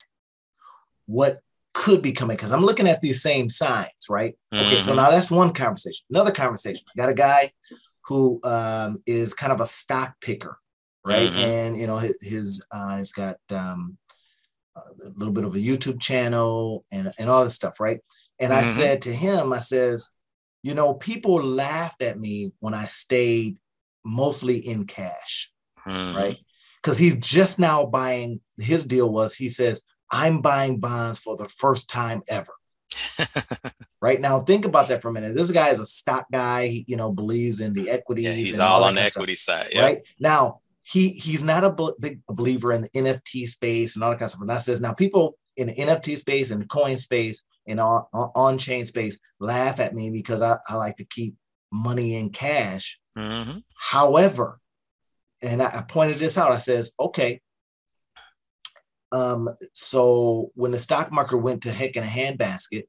what 1.05 1.39
could 1.74 2.01
be 2.01 2.12
coming. 2.12 2.36
Because 2.36 2.51
I'm 2.51 2.65
looking 2.65 2.88
at 2.88 3.01
these 3.01 3.21
same 3.21 3.50
signs, 3.50 4.07
right? 4.09 4.36
Mm-hmm. 4.53 4.65
Okay, 4.65 4.81
so 4.81 4.91
mm-hmm. 4.91 4.97
now 4.97 5.12
that's 5.12 5.31
one 5.31 5.53
conversation. 5.53 6.05
Another 6.09 6.31
conversation. 6.31 6.83
I 6.88 6.97
got 6.97 7.09
a 7.09 7.13
guy 7.13 7.51
who 8.05 8.39
um, 8.43 9.03
is 9.05 9.33
kind 9.33 9.53
of 9.53 9.62
a 9.62 9.67
stock 9.67 10.15
picker, 10.21 10.57
right? 11.05 11.29
Mm-hmm. 11.29 11.39
And 11.39 11.77
you 11.77 11.88
know, 11.88 11.97
his, 11.97 12.17
his 12.21 12.65
uh, 12.71 12.97
he's 12.97 13.12
got 13.12 13.38
um, 13.51 13.97
a 14.75 15.09
little 15.15 15.33
bit 15.33 15.43
of 15.43 15.55
a 15.55 15.59
YouTube 15.59 16.01
channel 16.01 16.86
and 16.91 17.12
and 17.19 17.29
all 17.29 17.43
this 17.43 17.55
stuff, 17.55 17.79
right? 17.79 18.00
And 18.39 18.51
mm-hmm. 18.51 18.67
I 18.67 18.70
said 18.70 19.01
to 19.03 19.13
him, 19.13 19.53
I 19.53 19.60
says, 19.60 20.10
you 20.63 20.74
know, 20.74 20.94
people 20.94 21.41
laughed 21.41 22.01
at 22.01 22.17
me 22.17 22.51
when 22.60 22.74
I 22.74 22.86
stayed 22.86 23.58
mostly 24.06 24.58
in 24.58 24.86
cash, 24.86 25.51
mm-hmm. 25.86 26.15
right? 26.15 26.39
Because 26.82 26.98
he's 26.98 27.17
just 27.17 27.60
now 27.60 27.86
buying, 27.86 28.41
his 28.58 28.86
deal 28.86 29.12
was 29.12 29.34
he 29.36 29.50
says, 29.50 29.84
I'm 30.12 30.41
buying 30.41 30.79
bonds 30.79 31.20
for 31.20 31.36
the 31.36 31.46
first 31.46 31.89
time 31.89 32.24
ever. 32.27 32.53
Right 34.00 34.22
now, 34.22 34.41
think 34.41 34.65
about 34.65 34.89
that 34.89 35.01
for 35.01 35.10
a 35.10 35.13
minute. 35.13 35.34
This 35.34 35.50
guy 35.50 35.70
is 35.70 35.79
a 35.79 35.86
stock 35.86 36.27
guy. 36.32 36.67
He, 36.67 36.86
you 36.88 36.98
know, 36.98 37.12
believes 37.12 37.60
in 37.62 37.74
the 37.74 37.89
equities. 37.89 38.25
Yeah, 38.25 38.34
he's 38.34 38.60
all, 38.60 38.84
all 38.84 38.84
on 38.84 38.96
the 38.96 39.01
equity 39.01 39.34
side. 39.34 39.70
Yep. 39.72 39.84
Right 39.84 40.01
now, 40.20 40.62
he 40.84 41.10
he's 41.10 41.44
not 41.44 41.63
a 41.63 41.96
big 42.00 42.22
believer 42.27 42.72
in 42.72 42.84
the 42.84 42.89
NFT 42.89 43.48
space 43.48 43.96
and 43.96 44.03
all 44.03 44.12
that 44.12 44.20
kind 44.20 44.25
of 44.25 44.32
stuff. 44.32 44.41
And 44.41 44.50
that 44.51 44.62
says 44.62 44.79
now 44.79 44.94
people 44.94 45.38
in 45.58 45.67
the 45.67 45.74
NFT 45.74 46.15
space 46.17 46.51
and 46.51 46.62
the 46.62 46.67
coin 46.67 46.96
space 46.98 47.41
and 47.67 47.79
on 47.79 48.05
on 48.13 48.57
chain 48.57 48.86
space 48.86 49.19
laugh 49.39 49.79
at 49.79 49.93
me 49.93 50.09
because 50.09 50.41
I, 50.41 50.57
I 50.67 50.75
like 50.75 50.97
to 50.97 51.05
keep 51.05 51.36
money 51.71 52.15
in 52.15 52.29
cash. 52.29 53.00
Mm-hmm. 53.17 53.59
However, 53.75 54.59
and 55.41 55.62
I, 55.62 55.67
I 55.67 55.81
pointed 55.88 56.17
this 56.17 56.38
out. 56.38 56.51
I 56.51 56.57
says, 56.57 56.91
okay. 57.00 57.41
Um, 59.12 59.50
so 59.74 60.51
when 60.55 60.71
the 60.71 60.79
stock 60.79 61.12
market 61.12 61.38
went 61.38 61.63
to 61.63 61.71
heck 61.71 61.95
in 61.95 62.03
a 62.03 62.07
handbasket, 62.07 62.83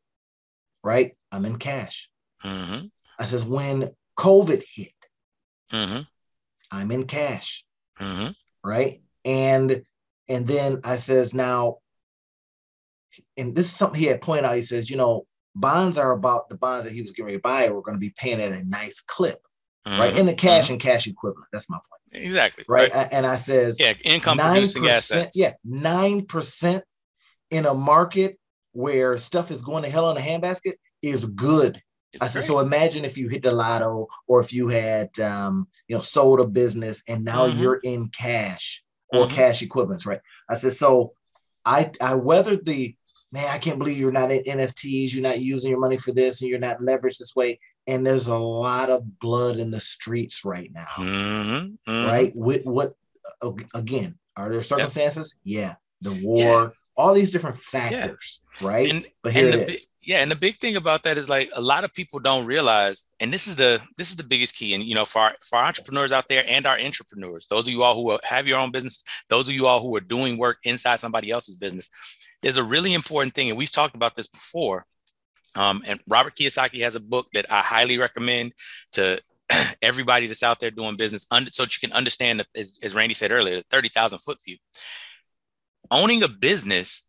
right? 0.82 1.16
I'm 1.30 1.44
in 1.44 1.58
cash. 1.58 2.10
Mm-hmm. 2.44 2.86
I 3.18 3.24
says, 3.24 3.44
when 3.44 3.90
COVID 4.18 4.64
hit, 4.74 4.92
mm-hmm. 5.72 6.02
I'm 6.70 6.90
in 6.90 7.04
cash. 7.04 7.64
Mm-hmm. 8.00 8.30
Right. 8.64 9.02
And 9.24 9.82
and 10.28 10.46
then 10.46 10.80
I 10.84 10.96
says, 10.96 11.32
now, 11.32 11.78
and 13.36 13.54
this 13.54 13.66
is 13.66 13.72
something 13.72 14.00
he 14.00 14.06
had 14.06 14.20
pointed 14.20 14.44
out. 14.44 14.56
He 14.56 14.62
says, 14.62 14.90
you 14.90 14.96
know, 14.96 15.26
bonds 15.54 15.98
are 15.98 16.12
about 16.12 16.48
the 16.48 16.56
bonds 16.56 16.84
that 16.84 16.92
he 16.92 17.02
was 17.02 17.12
getting 17.12 17.26
ready 17.26 17.38
to 17.38 17.42
buy 17.42 17.68
We're 17.68 17.80
going 17.80 17.96
to 17.96 18.00
be 18.00 18.14
paying 18.16 18.40
at 18.40 18.52
a 18.52 18.62
nice 18.68 19.00
clip, 19.00 19.40
right? 19.86 20.16
In 20.16 20.26
the 20.26 20.34
cash 20.34 20.64
mm-hmm. 20.64 20.74
and 20.74 20.80
cash 20.82 21.06
equivalent. 21.06 21.48
That's 21.52 21.68
my 21.68 21.76
point. 21.76 22.24
Exactly. 22.24 22.64
Right. 22.68 22.92
right. 22.94 23.08
And 23.12 23.26
I 23.26 23.36
says, 23.36 23.76
yeah, 23.78 23.94
income 24.04 24.38
producing 24.38 24.86
assets. 24.86 25.36
Yeah, 25.36 25.54
nine 25.64 26.24
percent 26.24 26.84
in 27.50 27.66
a 27.66 27.74
market 27.74 28.38
where 28.72 29.18
stuff 29.18 29.50
is 29.50 29.62
going 29.62 29.82
to 29.82 29.90
hell 29.90 30.10
in 30.10 30.16
a 30.16 30.20
handbasket 30.20 30.74
is 31.02 31.26
good. 31.26 31.80
It's 32.12 32.22
I 32.22 32.26
said, 32.28 32.44
so 32.44 32.60
imagine 32.60 33.04
if 33.04 33.18
you 33.18 33.28
hit 33.28 33.42
the 33.42 33.52
lotto 33.52 34.06
or 34.26 34.40
if 34.40 34.52
you 34.52 34.68
had, 34.68 35.18
um, 35.18 35.68
you 35.88 35.96
know, 35.96 36.00
sold 36.00 36.40
a 36.40 36.46
business 36.46 37.02
and 37.06 37.24
now 37.24 37.46
mm-hmm. 37.46 37.60
you're 37.60 37.80
in 37.82 38.08
cash 38.08 38.82
or 39.12 39.26
mm-hmm. 39.26 39.34
cash 39.34 39.60
equivalents, 39.62 40.06
right? 40.06 40.20
I 40.48 40.54
said, 40.54 40.72
so 40.72 41.12
I, 41.66 41.90
I 42.00 42.14
weathered 42.14 42.64
the, 42.64 42.96
man, 43.32 43.48
I 43.50 43.58
can't 43.58 43.78
believe 43.78 43.98
you're 43.98 44.12
not 44.12 44.32
in 44.32 44.42
NFTs, 44.42 45.12
you're 45.12 45.22
not 45.22 45.40
using 45.40 45.70
your 45.70 45.80
money 45.80 45.96
for 45.96 46.12
this 46.12 46.40
and 46.40 46.50
you're 46.50 46.58
not 46.58 46.80
leveraged 46.80 47.18
this 47.18 47.36
way. 47.36 47.58
And 47.86 48.06
there's 48.06 48.28
a 48.28 48.36
lot 48.36 48.90
of 48.90 49.18
blood 49.18 49.58
in 49.58 49.70
the 49.70 49.80
streets 49.80 50.44
right 50.44 50.70
now, 50.72 50.86
mm-hmm. 50.96 51.90
mm-hmm. 51.90 52.06
right? 52.06 52.32
With 52.34 52.64
what, 52.64 52.92
again, 53.74 54.18
are 54.36 54.50
there 54.50 54.62
circumstances? 54.62 55.38
Yep. 55.44 55.60
Yeah. 55.60 55.74
The 56.00 56.24
war, 56.24 56.62
yeah. 56.62 56.68
all 56.96 57.14
these 57.14 57.32
different 57.32 57.58
factors, 57.58 58.40
yeah. 58.60 58.66
right? 58.66 58.90
And, 58.90 59.06
but 59.22 59.32
here 59.32 59.48
it 59.48 59.68
is 59.68 59.86
yeah 60.08 60.20
and 60.20 60.30
the 60.30 60.36
big 60.36 60.56
thing 60.56 60.74
about 60.74 61.02
that 61.02 61.18
is 61.18 61.28
like 61.28 61.50
a 61.54 61.60
lot 61.60 61.84
of 61.84 61.92
people 61.92 62.18
don't 62.18 62.46
realize 62.46 63.04
and 63.20 63.32
this 63.32 63.46
is 63.46 63.54
the 63.54 63.78
this 63.98 64.10
is 64.10 64.16
the 64.16 64.24
biggest 64.24 64.56
key 64.56 64.74
and 64.74 64.82
you 64.82 64.94
know 64.94 65.04
for 65.04 65.20
our, 65.20 65.34
for 65.44 65.58
our 65.58 65.66
entrepreneurs 65.66 66.10
out 66.10 66.26
there 66.28 66.44
and 66.48 66.66
our 66.66 66.80
entrepreneurs 66.80 67.46
those 67.46 67.68
of 67.68 67.72
you 67.72 67.82
all 67.82 67.94
who 67.94 68.18
have 68.24 68.46
your 68.46 68.58
own 68.58 68.72
business 68.72 69.04
those 69.28 69.48
of 69.48 69.54
you 69.54 69.66
all 69.66 69.80
who 69.80 69.94
are 69.94 70.00
doing 70.00 70.38
work 70.38 70.56
inside 70.64 70.98
somebody 70.98 71.30
else's 71.30 71.56
business 71.56 71.88
there's 72.42 72.56
a 72.56 72.64
really 72.64 72.94
important 72.94 73.34
thing 73.34 73.50
and 73.50 73.58
we've 73.58 73.70
talked 73.70 73.94
about 73.94 74.16
this 74.16 74.26
before 74.26 74.86
um, 75.54 75.82
and 75.86 76.00
robert 76.08 76.34
kiyosaki 76.34 76.80
has 76.80 76.94
a 76.96 77.00
book 77.00 77.26
that 77.34 77.44
i 77.52 77.60
highly 77.60 77.98
recommend 77.98 78.52
to 78.90 79.20
everybody 79.82 80.26
that's 80.26 80.42
out 80.42 80.58
there 80.58 80.70
doing 80.70 80.96
business 80.96 81.26
so 81.50 81.62
that 81.62 81.76
you 81.76 81.86
can 81.86 81.92
understand 81.94 82.40
that 82.40 82.46
as, 82.56 82.78
as 82.82 82.94
randy 82.94 83.14
said 83.14 83.30
earlier 83.30 83.56
the 83.56 83.64
30000 83.70 84.18
foot 84.18 84.38
view. 84.44 84.56
Owning 85.90 86.22
a 86.22 86.28
business 86.28 87.04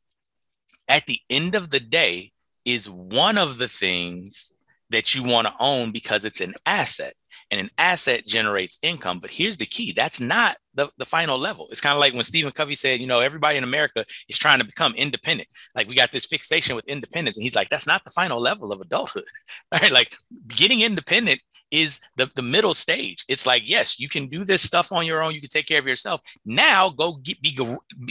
at 0.88 1.06
the 1.06 1.20
end 1.30 1.56
of 1.56 1.70
the 1.70 1.82
day 1.82 2.32
is 2.74 2.90
one 2.90 3.38
of 3.38 3.58
the 3.58 3.68
things 3.68 4.54
that 4.90 5.14
you 5.14 5.24
want 5.24 5.48
to 5.48 5.54
own 5.60 5.92
because 5.92 6.26
it's 6.26 6.42
an 6.42 6.54
asset 6.66 7.14
and 7.52 7.60
an 7.60 7.70
asset 7.78 8.26
generates 8.26 8.78
income. 8.82 9.20
But 9.20 9.32
here's 9.32 9.58
the 9.58 9.66
key 9.66 9.92
that's 9.92 10.20
not 10.20 10.58
the, 10.74 10.90
the 10.98 11.06
final 11.06 11.38
level. 11.38 11.68
It's 11.72 11.82
kind 11.82 11.94
of 11.94 12.00
like 12.00 12.14
when 12.14 12.24
Stephen 12.24 12.52
Covey 12.52 12.76
said, 12.76 13.00
you 13.00 13.08
know, 13.08 13.20
everybody 13.20 13.58
in 13.58 13.64
America 13.64 14.06
is 14.28 14.38
trying 14.38 14.60
to 14.60 14.66
become 14.66 14.94
independent. 14.96 15.50
Like 15.76 15.88
we 15.88 15.96
got 15.96 16.12
this 16.12 16.26
fixation 16.26 16.76
with 16.76 16.88
independence. 16.88 17.38
And 17.38 17.44
he's 17.44 17.56
like, 17.56 17.70
that's 17.70 17.88
not 17.88 18.04
the 18.04 18.12
final 18.12 18.40
level 18.40 18.72
of 18.72 18.82
adulthood. 18.82 19.26
right? 19.72 19.92
Like 19.92 20.16
getting 20.48 20.82
independent 20.82 21.42
is 21.72 22.00
the, 22.16 22.30
the 22.36 22.42
middle 22.42 22.74
stage. 22.74 23.26
It's 23.28 23.46
like, 23.46 23.64
yes, 23.66 24.00
you 24.00 24.10
can 24.10 24.28
do 24.28 24.44
this 24.44 24.62
stuff 24.62 24.92
on 24.92 25.06
your 25.06 25.22
own. 25.22 25.34
You 25.34 25.42
can 25.42 25.50
take 25.50 25.68
care 25.68 25.80
of 25.80 25.88
yourself. 25.88 26.22
Now 26.46 26.90
go 26.90 27.14
get, 27.14 27.42
be, 27.42 27.58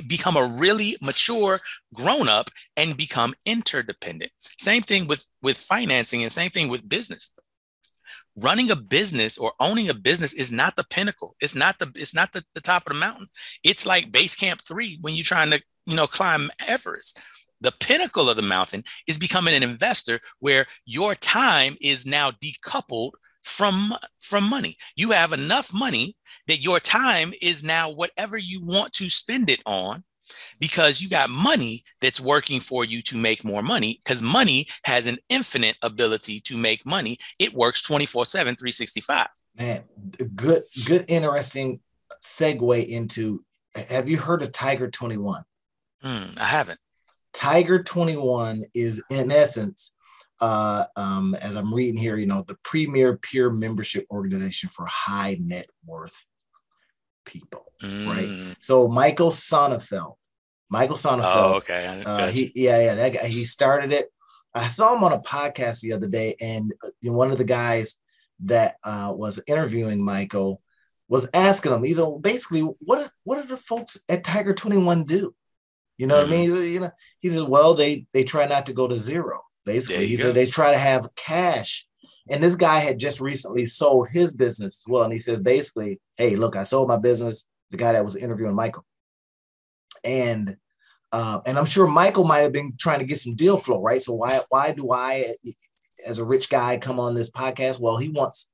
become 0.07 0.37
a 0.37 0.47
really 0.47 0.97
mature 1.01 1.61
grown 1.95 2.29
up 2.29 2.51
and 2.77 2.97
become 2.97 3.35
interdependent. 3.45 4.33
Same 4.59 4.83
thing 4.83 5.07
with, 5.07 5.27
with 5.43 5.59
financing 5.59 6.23
and 6.23 6.33
same 6.33 6.51
thing 6.51 6.69
with 6.69 6.89
business 6.89 7.31
running 8.41 8.71
a 8.71 8.77
business 8.77 9.37
or 9.37 9.53
owning 9.61 9.89
a 9.89 9.95
business 9.95 10.33
is 10.35 10.53
not 10.53 10.77
the 10.77 10.85
pinnacle. 10.85 11.35
It's 11.41 11.55
not 11.55 11.79
the 11.79 11.91
it's 11.95 12.15
not 12.15 12.33
the, 12.33 12.45
the 12.55 12.61
top 12.61 12.87
of 12.87 12.93
the 12.93 12.99
mountain. 12.99 13.29
It's 13.65 13.87
like 13.87 14.13
base 14.13 14.35
camp 14.35 14.61
three 14.63 14.99
when 15.01 15.15
you're 15.15 15.25
trying 15.25 15.51
to, 15.51 15.61
you 15.87 15.97
know, 15.97 16.07
climb 16.07 16.51
Everest. 16.67 17.21
The 17.61 17.73
pinnacle 17.73 18.31
of 18.31 18.37
the 18.37 18.43
mountain 18.43 18.85
is 19.09 19.19
becoming 19.19 19.55
an 19.55 19.65
investor 19.65 20.21
where 20.39 20.67
your 20.85 21.15
time 21.17 21.77
is 21.81 22.07
now 22.07 22.31
decoupled 22.31 23.13
from 23.49 23.95
from 24.21 24.45
money. 24.45 24.77
You 24.95 25.11
have 25.13 25.33
enough 25.33 25.73
money 25.73 26.17
that 26.47 26.63
your 26.63 26.81
time 26.81 27.33
is 27.41 27.65
now 27.65 27.91
whatever 27.91 28.37
you 28.37 28.65
want 28.65 28.93
to 28.95 29.09
spend 29.09 29.51
it 29.51 29.61
on 29.67 30.05
because 30.61 31.01
you 31.01 31.09
got 31.09 31.31
money 31.31 31.83
that's 32.01 32.21
working 32.21 32.61
for 32.61 32.85
you 32.85 33.01
to 33.03 33.17
make 33.17 33.45
more 33.45 33.63
money 33.63 34.01
because 34.05 34.23
money 34.23 34.67
has 34.85 35.07
an 35.07 35.17
infinite 35.29 35.77
ability 35.83 36.41
to 36.41 36.57
make 36.57 36.85
money. 36.85 37.17
It 37.39 37.55
works 37.55 37.81
24 37.83 38.27
7, 38.27 38.57
365. 38.57 39.27
Man, 39.57 39.83
good, 40.35 40.63
good, 40.87 41.05
interesting 41.09 41.81
segue 42.23 42.87
into 42.87 43.41
have 43.89 44.09
you 44.09 44.19
heard 44.19 44.43
of 44.43 44.53
Tiger 44.53 44.91
21? 44.91 45.43
Mm, 46.05 46.39
I 46.39 46.45
haven't. 46.45 46.81
Tiger 47.33 47.83
21 47.83 48.65
is, 48.75 49.03
in 49.11 49.31
essence, 49.31 49.93
uh, 50.41 50.85
um, 50.97 51.35
as 51.41 51.57
I'm 51.57 51.73
reading 51.73 51.99
here, 51.99 52.17
you 52.17 52.27
know, 52.27 52.43
the 52.47 52.57
premier 52.63 53.17
peer 53.17 53.51
membership 53.51 54.07
organization 54.11 54.69
for 54.69 54.87
high 54.87 55.37
net 55.41 55.67
worth 55.85 56.25
people, 57.25 57.73
mm. 57.83 58.07
right? 58.07 58.57
So 58.61 58.89
Michael 58.89 59.31
Sonnenfeldt, 59.31 60.17
Michael 60.71 60.97
Sonnenfeldt. 60.97 61.53
Oh, 61.53 61.55
okay. 61.57 62.03
Uh, 62.05 62.29
he, 62.29 62.53
yeah, 62.55 62.81
yeah, 62.83 62.95
that 62.95 63.15
guy. 63.15 63.27
He 63.27 63.45
started 63.45 63.93
it. 63.93 64.09
I 64.55 64.69
saw 64.69 64.97
him 64.97 65.05
on 65.05 65.13
a 65.13 65.21
podcast 65.21 65.81
the 65.81 65.93
other 65.93 66.09
day, 66.09 66.35
and 66.41 66.73
know, 67.03 67.17
one 67.17 67.31
of 67.31 67.39
the 67.39 67.45
guys 67.45 67.97
that 68.45 68.77
uh, 68.85 69.13
was 69.15 69.41
interviewing 69.47 70.05
Michael 70.05 70.61
was 71.09 71.29
asking 71.33 71.73
him, 71.73 71.85
you 71.85 71.97
know, 71.97 72.19
basically, 72.19 72.61
what 72.61 73.11
what 73.25 73.43
do 73.43 73.49
the 73.49 73.57
folks 73.57 73.99
at 74.09 74.25
Tiger 74.25 74.55
Twenty 74.55 74.77
One 74.77 75.05
do? 75.05 75.35
You 75.97 76.07
know 76.07 76.15
mm-hmm. 76.15 76.31
what 76.31 76.39
I 76.39 76.43
mm-hmm. 76.43 76.55
mean? 76.55 76.73
You 76.73 76.81
know, 76.81 76.91
he 77.21 77.31
said, 77.31 77.49
well, 77.49 77.75
they 77.75 78.07
they 78.13 78.25
try 78.25 78.47
not 78.47 78.67
to 78.67 78.73
go 78.73 78.87
to 78.89 78.99
zero. 78.99 79.43
Basically, 79.69 80.07
he 80.07 80.17
go. 80.17 80.25
said 80.25 80.35
they 80.35 80.47
try 80.47 80.73
to 80.73 80.79
have 80.79 81.15
cash. 81.15 81.87
And 82.31 82.43
this 82.43 82.57
guy 82.57 82.79
had 82.79 82.99
just 82.99 83.21
recently 83.21 83.67
sold 83.67 84.09
his 84.11 84.33
business 84.33 84.83
as 84.83 84.91
well. 84.91 85.03
And 85.03 85.13
he 85.13 85.19
said, 85.19 85.45
basically, 85.45 86.01
hey, 86.17 86.37
look, 86.37 86.57
I 86.57 86.65
sold 86.65 86.89
my 86.89 86.97
business. 86.97 87.47
The 87.71 87.77
guy 87.77 87.93
that 87.93 88.05
was 88.05 88.17
interviewing 88.17 88.55
Michael. 88.55 88.85
And 90.05 90.57
uh, 91.13 91.41
and 91.47 91.59
I'm 91.59 91.67
sure 91.67 91.87
Michael 91.87 92.25
might 92.25 92.41
have 92.41 92.53
been 92.53 92.75
trying 92.79 92.99
to 92.99 93.07
get 93.07 93.19
some 93.19 93.35
deal 93.35 93.59
flow, 93.59 93.81
right? 93.81 94.03
So 94.03 94.15
why 94.15 94.41
why 94.49 94.73
do 94.73 94.93
I, 94.93 95.35
as 96.07 96.19
a 96.19 96.25
rich 96.25 96.49
guy, 96.49 96.79
come 96.79 96.99
on 96.99 97.15
this 97.15 97.31
podcast? 97.31 97.79
Well, 97.79 97.97
he 97.99 98.09
wants 98.09 98.51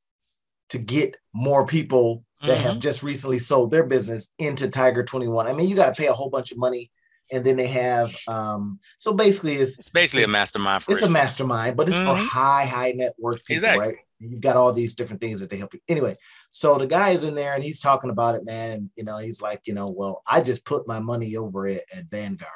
to 0.71 0.79
get 0.79 1.17
more 1.33 1.65
people 1.65 2.25
that 2.43 2.59
mm-hmm. 2.59 2.69
have 2.69 2.79
just 2.81 3.03
recently 3.03 3.39
sold 3.39 3.71
their 3.71 3.85
business 3.85 4.31
into 4.39 4.69
Tiger 4.69 5.05
21. 5.05 5.47
I 5.47 5.53
mean, 5.53 5.69
you 5.69 5.77
got 5.77 5.95
to 5.95 6.01
pay 6.01 6.09
a 6.09 6.13
whole 6.13 6.31
bunch 6.31 6.53
of 6.53 6.59
money 6.59 6.91
and 7.33 7.45
then 7.45 7.57
they 7.57 7.67
have 7.67 8.15
um 8.29 8.79
so 8.99 9.13
basically 9.13 9.55
it's 9.55 9.79
it's 9.79 9.91
basically 9.91 10.23
it's, 10.23 10.29
a 10.29 10.33
mastermind 10.33 10.85
it's 10.89 11.03
a 11.03 11.11
mastermind 11.11 11.77
but 11.77 11.89
it's 11.89 11.97
mm-hmm. 11.97 12.19
for 12.19 12.31
high 12.31 12.65
high 12.65 12.93
net 12.93 13.13
worth 13.19 13.45
people 13.45 13.57
exactly. 13.57 13.87
right 13.87 13.97
you've 14.21 14.41
got 14.41 14.57
all 14.57 14.73
these 14.73 14.95
different 14.95 15.21
things 15.21 15.41
that 15.41 15.51
they 15.51 15.57
help 15.57 15.73
you 15.75 15.81
anyway 15.89 16.17
so 16.51 16.79
the 16.79 16.87
guy 16.87 17.11
is 17.11 17.25
in 17.25 17.35
there 17.35 17.55
and 17.55 17.65
he's 17.65 17.81
talking 17.81 18.11
about 18.11 18.35
it 18.35 18.45
man 18.45 18.71
and 18.71 18.91
you 18.97 19.05
know 19.05 19.19
he's 19.19 19.41
like 19.41 19.61
you 19.67 19.75
know 19.75 19.87
well 19.87 20.23
i 20.27 20.41
just 20.41 20.65
put 20.65 20.87
my 20.87 21.01
money 21.01 21.37
over 21.37 21.67
it 21.67 21.83
at 21.95 22.05
vanguard 22.11 22.51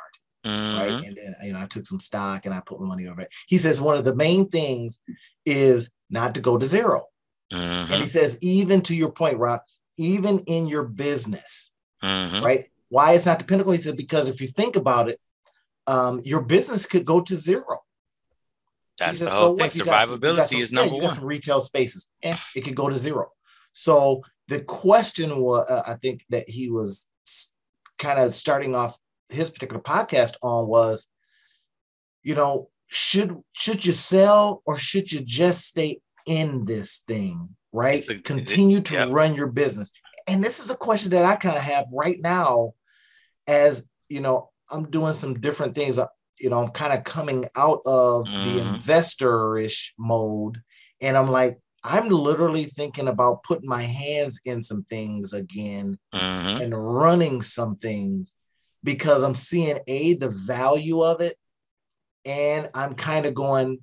mm-hmm. 0.44 0.78
right 0.78 1.06
and 1.06 1.16
then 1.16 1.34
you 1.42 1.52
know 1.52 1.60
i 1.60 1.66
took 1.66 1.86
some 1.86 2.00
stock 2.00 2.44
and 2.46 2.54
i 2.54 2.60
put 2.60 2.80
my 2.80 2.86
money 2.86 3.06
over 3.06 3.22
it 3.22 3.32
he 3.46 3.58
says 3.58 3.80
one 3.80 3.96
of 3.96 4.04
the 4.04 4.14
main 4.14 4.48
things 4.48 4.98
is 5.44 5.90
not 6.10 6.34
to 6.34 6.40
go 6.40 6.56
to 6.56 6.66
0 6.66 7.02
mm-hmm. 7.52 7.62
and 7.62 7.88
he 7.88 7.94
mm-hmm. 7.94 8.04
says 8.04 8.38
even 8.40 8.82
to 8.82 8.94
your 8.94 9.10
point 9.10 9.38
rob 9.38 9.60
even 9.96 10.38
in 10.40 10.66
your 10.66 10.84
business 10.84 11.72
mm-hmm. 12.02 12.44
right 12.44 12.70
why 12.88 13.12
it's 13.12 13.26
not 13.26 13.38
the 13.38 13.44
pinnacle? 13.44 13.72
He 13.72 13.78
said, 13.78 13.96
because 13.96 14.28
if 14.28 14.40
you 14.40 14.46
think 14.46 14.76
about 14.76 15.08
it, 15.08 15.20
um, 15.86 16.20
your 16.24 16.42
business 16.42 16.86
could 16.86 17.04
go 17.04 17.20
to 17.20 17.36
zero. 17.36 17.80
That's 18.98 19.18
said, 19.18 19.28
the 19.28 19.30
whole 19.30 19.58
so 19.58 19.68
thing. 19.68 19.86
Survivability 19.86 20.48
some, 20.48 20.60
is 20.60 20.72
number 20.72 20.88
yeah, 20.88 20.94
you 20.96 21.02
one. 21.02 21.08
Got 21.08 21.16
some 21.16 21.24
retail 21.24 21.60
spaces, 21.60 22.08
eh, 22.22 22.36
it 22.56 22.62
could 22.62 22.74
go 22.74 22.88
to 22.88 22.96
zero. 22.96 23.30
So 23.72 24.22
the 24.48 24.60
question 24.60 25.40
was, 25.40 25.68
uh, 25.70 25.82
I 25.86 25.94
think 25.94 26.24
that 26.30 26.48
he 26.48 26.70
was 26.70 27.06
kind 27.98 28.18
of 28.18 28.34
starting 28.34 28.74
off 28.74 28.98
his 29.28 29.50
particular 29.50 29.82
podcast 29.82 30.36
on 30.42 30.68
was, 30.68 31.06
you 32.22 32.34
know, 32.34 32.70
should 32.86 33.36
should 33.52 33.84
you 33.84 33.92
sell 33.92 34.62
or 34.64 34.78
should 34.78 35.12
you 35.12 35.20
just 35.20 35.66
stay 35.66 36.00
in 36.26 36.64
this 36.64 37.02
thing, 37.06 37.50
right? 37.72 38.02
A, 38.08 38.18
Continue 38.18 38.78
it, 38.78 38.86
to 38.86 38.94
yeah. 38.94 39.06
run 39.08 39.34
your 39.34 39.48
business. 39.48 39.90
And 40.26 40.42
this 40.42 40.58
is 40.58 40.70
a 40.70 40.76
question 40.76 41.10
that 41.12 41.24
I 41.24 41.36
kind 41.36 41.56
of 41.56 41.62
have 41.62 41.86
right 41.92 42.18
now 42.20 42.74
as, 43.48 43.84
you 44.08 44.20
know, 44.20 44.50
I'm 44.70 44.90
doing 44.90 45.14
some 45.14 45.40
different 45.40 45.74
things. 45.74 45.98
Uh, 45.98 46.06
you 46.38 46.50
know, 46.50 46.62
I'm 46.62 46.68
kind 46.68 46.92
of 46.92 47.02
coming 47.02 47.46
out 47.56 47.80
of 47.86 48.24
mm-hmm. 48.24 48.44
the 48.44 48.60
investor-ish 48.60 49.94
mode 49.98 50.62
and 51.00 51.16
I'm 51.16 51.28
like 51.28 51.58
I'm 51.84 52.08
literally 52.08 52.64
thinking 52.64 53.08
about 53.08 53.44
putting 53.44 53.68
my 53.68 53.82
hands 53.82 54.40
in 54.44 54.62
some 54.62 54.84
things 54.90 55.32
again 55.32 55.98
mm-hmm. 56.12 56.62
and 56.62 56.74
running 56.74 57.40
some 57.42 57.76
things 57.76 58.34
because 58.82 59.22
I'm 59.22 59.34
seeing 59.34 59.78
a 59.86 60.14
the 60.14 60.28
value 60.28 61.02
of 61.02 61.20
it 61.20 61.36
and 62.24 62.68
I'm 62.74 62.94
kind 62.94 63.26
of 63.26 63.34
going, 63.34 63.78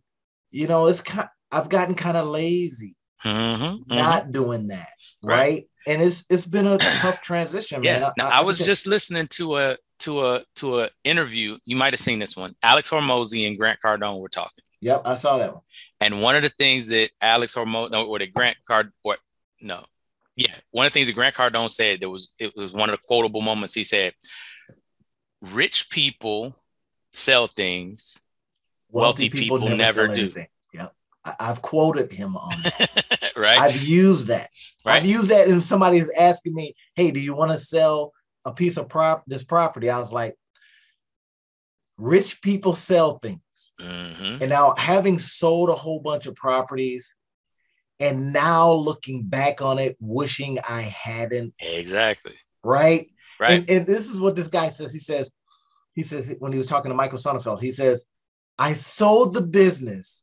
you 0.52 0.68
know, 0.68 0.88
it's 0.88 1.02
kind. 1.02 1.30
I've 1.52 1.70
gotten 1.70 1.96
kind 1.96 2.18
of 2.18 2.28
lazy, 2.28 2.96
mm-hmm, 3.24 3.64
mm-hmm. 3.64 3.96
not 3.96 4.24
mm-hmm. 4.24 4.32
doing 4.32 4.68
that, 4.68 4.90
right. 5.24 5.38
right. 5.38 5.64
And 5.88 6.02
it's 6.02 6.26
it's 6.30 6.46
been 6.46 6.68
a 6.68 6.78
tough 6.80 7.22
transition, 7.22 7.84
yeah. 7.84 8.00
man. 8.00 8.12
now, 8.18 8.30
I, 8.30 8.40
I 8.40 8.44
was 8.44 8.60
just 8.60 8.88
listening 8.88 9.28
to 9.32 9.58
a 9.58 9.78
to 10.00 10.26
a 10.26 10.44
to 10.58 10.82
a 10.82 10.90
interview. 11.04 11.58
You 11.66 11.76
might 11.76 11.94
have 11.94 12.00
seen 12.00 12.20
this 12.20 12.36
one. 12.36 12.56
Alex 12.64 12.90
Hormozi 12.90 13.48
and 13.48 13.58
Grant 13.58 13.80
Cardone 13.84 14.20
were 14.20 14.30
talking. 14.30 14.64
Yep, 14.82 15.04
I 15.06 15.16
saw 15.16 15.38
that 15.38 15.54
one. 15.54 15.64
And 16.02 16.22
one 16.22 16.36
of 16.36 16.44
the 16.44 16.50
things 16.50 16.88
that 16.90 17.10
Alex 17.22 17.56
Hormozi 17.56 17.92
no, 17.92 18.06
or 18.06 18.20
the 18.20 18.28
Grant 18.28 18.58
Card 18.68 18.92
or 19.04 19.16
no, 19.62 19.86
yeah, 20.36 20.54
one 20.72 20.86
of 20.86 20.92
the 20.92 21.00
things 21.00 21.08
that 21.08 21.14
Grant 21.14 21.36
Cardone 21.36 21.72
said 21.72 22.02
that 22.02 22.10
was 22.10 22.34
it 22.40 22.54
was 22.56 22.74
one 22.74 22.90
of 22.90 22.96
the 22.96 23.02
quotable 23.06 23.42
moments. 23.42 23.74
He 23.74 23.84
said, 23.84 24.14
"Rich 25.42 25.90
people 25.90 26.56
sell 27.14 27.48
things 27.48 28.20
wealthy, 28.96 29.30
people, 29.30 29.60
people, 29.60 29.78
never, 29.78 30.08
never 30.08 30.16
do. 30.16 30.24
Anything. 30.24 30.48
I, 31.26 31.46
have 31.46 31.62
quoted 31.62 32.14
him 32.14 32.38
on 32.38 32.54
that. 32.64 33.32
right. 33.36 33.60
I've 33.60 33.82
used 33.82 34.28
that. 34.28 34.50
Right. 34.86 34.98
I've 34.98 35.06
used 35.06 35.30
that. 35.30 35.48
If 35.48 35.64
somebody 35.64 35.98
is 35.98 36.14
asking 36.18 36.54
me, 36.54 36.76
hey, 36.96 37.12
do 37.12 37.20
you 37.20 37.36
want 37.36 37.52
to 37.52 37.58
sell 37.58 38.14
a 38.46 38.54
piece 38.54 38.78
of 38.78 38.90
prop 38.90 39.24
this 39.26 39.44
property? 39.44 39.90
I 39.90 39.98
was 39.98 40.12
like, 40.12 40.36
rich 41.98 42.42
people 42.42 42.74
sell 42.74 43.18
things. 43.18 43.40
Mm-hmm. 43.82 44.42
And 44.42 44.50
now 44.50 44.76
having 44.78 45.20
sold 45.20 45.70
a 45.70 45.76
whole 45.76 46.00
bunch 46.00 46.28
of 46.28 46.36
properties 46.36 47.16
and 48.00 48.34
now 48.34 48.72
looking 48.72 49.24
back 49.24 49.62
on 49.62 49.80
it, 49.80 49.96
wishing 50.00 50.60
I 50.68 50.82
hadn't. 50.82 51.54
Exactly. 51.60 52.36
Right. 52.64 53.10
Right. 53.40 53.60
And, 53.60 53.70
and 53.70 53.88
this 53.88 54.10
is 54.10 54.20
what 54.20 54.36
this 54.36 54.48
guy 54.48 54.70
says. 54.70 54.94
He 54.94 55.00
says, 55.00 55.32
he 55.94 56.04
says 56.04 56.36
when 56.40 56.52
he 56.52 56.58
was 56.58 56.68
talking 56.68 56.90
to 56.90 56.96
Michael 56.96 57.18
Sonnenfeldt, 57.18 57.62
he 57.62 57.72
says, 57.72 58.06
I 58.58 58.74
sold 58.74 59.34
the 59.34 59.42
business. 59.42 60.22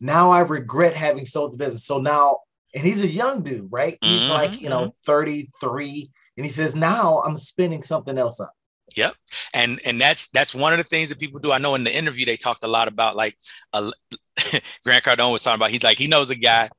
Now 0.00 0.30
I 0.30 0.40
regret 0.40 0.94
having 0.94 1.26
sold 1.26 1.52
the 1.52 1.58
business. 1.58 1.84
So 1.84 1.98
now, 1.98 2.38
and 2.74 2.84
he's 2.84 3.02
a 3.02 3.08
young 3.08 3.42
dude, 3.42 3.68
right? 3.70 3.96
He's 4.00 4.22
mm-hmm, 4.22 4.32
like, 4.32 4.60
you 4.60 4.68
know, 4.68 4.80
mm-hmm. 4.80 5.04
33. 5.04 6.10
And 6.36 6.46
he 6.46 6.52
says, 6.52 6.74
now 6.74 7.22
I'm 7.24 7.36
spinning 7.36 7.82
something 7.82 8.18
else 8.18 8.40
up. 8.40 8.52
Yep. 8.94 9.14
And 9.52 9.80
and 9.84 10.00
that's 10.00 10.28
that's 10.30 10.54
one 10.54 10.72
of 10.72 10.78
the 10.78 10.84
things 10.84 11.08
that 11.08 11.18
people 11.18 11.40
do. 11.40 11.52
I 11.52 11.58
know 11.58 11.74
in 11.74 11.84
the 11.84 11.94
interview 11.94 12.24
they 12.24 12.36
talked 12.36 12.64
a 12.64 12.68
lot 12.68 12.88
about 12.88 13.16
like 13.16 13.36
uh, 13.72 13.90
Grant 14.84 15.04
Cardone 15.04 15.32
was 15.32 15.42
talking 15.42 15.56
about 15.56 15.70
he's 15.70 15.82
like 15.82 15.98
he 15.98 16.06
knows 16.06 16.30
a 16.30 16.34
guy 16.34 16.70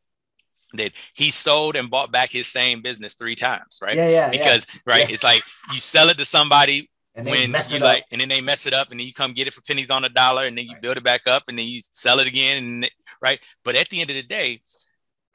that 0.74 0.94
he 1.14 1.32
sold 1.32 1.76
and 1.76 1.90
bought 1.90 2.12
back 2.12 2.30
his 2.30 2.48
same 2.48 2.82
business 2.82 3.14
three 3.14 3.36
times, 3.36 3.80
right? 3.82 3.96
Yeah, 3.96 4.10
yeah. 4.10 4.30
Because 4.30 4.66
yeah. 4.74 4.80
right, 4.86 5.08
yeah. 5.08 5.14
it's 5.14 5.24
like 5.24 5.44
you 5.74 5.80
sell 5.80 6.10
it 6.10 6.18
to 6.18 6.26
somebody 6.26 6.90
and 7.18 7.26
when 7.26 7.56
you 7.70 7.80
like, 7.80 8.06
and 8.12 8.22
then 8.22 8.30
they 8.30 8.42
mess 8.42 8.68
it 8.68 8.74
up, 8.74 8.92
and 8.92 9.00
then 9.00 9.08
you 9.08 9.14
come 9.14 9.34
get 9.34 9.48
it 9.48 9.54
for 9.54 9.62
pennies 9.62 9.90
on 9.90 10.06
a 10.06 10.10
dollar, 10.10 10.46
and 10.46 10.56
then 10.56 10.66
you 10.66 10.74
right. 10.74 10.82
build 10.82 10.98
it 10.98 11.04
back 11.04 11.26
up, 11.26 11.44
and 11.48 11.58
then 11.58 11.68
you 11.68 11.82
sell 11.92 12.20
it 12.20 12.28
again, 12.28 12.64
and 12.64 12.92
right. 13.22 13.40
But 13.64 13.76
at 13.76 13.90
the 13.90 14.02
end 14.02 14.12
of 14.12 14.16
the 14.16 14.24
day, 14.24 14.62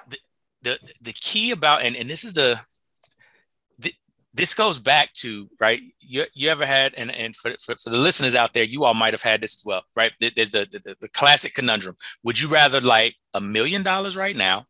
the 0.08 0.18
the, 0.62 0.78
the 1.00 1.12
key 1.12 1.50
about 1.50 1.82
and, 1.82 1.96
and 1.96 2.08
this 2.08 2.22
is 2.22 2.34
the, 2.34 2.60
the 3.80 3.92
this 4.32 4.54
goes 4.54 4.78
back 4.78 5.12
to 5.14 5.50
right. 5.60 5.82
You, 5.98 6.24
you 6.34 6.50
ever 6.50 6.64
had 6.64 6.94
and 6.94 7.10
and 7.14 7.34
for, 7.34 7.52
for, 7.60 7.74
for 7.76 7.90
the 7.90 7.98
listeners 7.98 8.36
out 8.36 8.54
there, 8.54 8.64
you 8.64 8.84
all 8.84 8.94
might 8.94 9.14
have 9.14 9.22
had 9.22 9.40
this 9.40 9.56
as 9.56 9.64
well, 9.64 9.82
right? 9.96 10.12
There's 10.20 10.52
the 10.52 10.68
the, 10.70 10.96
the 11.00 11.08
classic 11.08 11.52
conundrum. 11.52 11.96
Would 12.22 12.40
you 12.40 12.48
rather 12.48 12.80
like 12.80 13.16
a 13.34 13.40
million 13.40 13.82
dollars 13.82 14.16
right 14.16 14.36
now, 14.36 14.66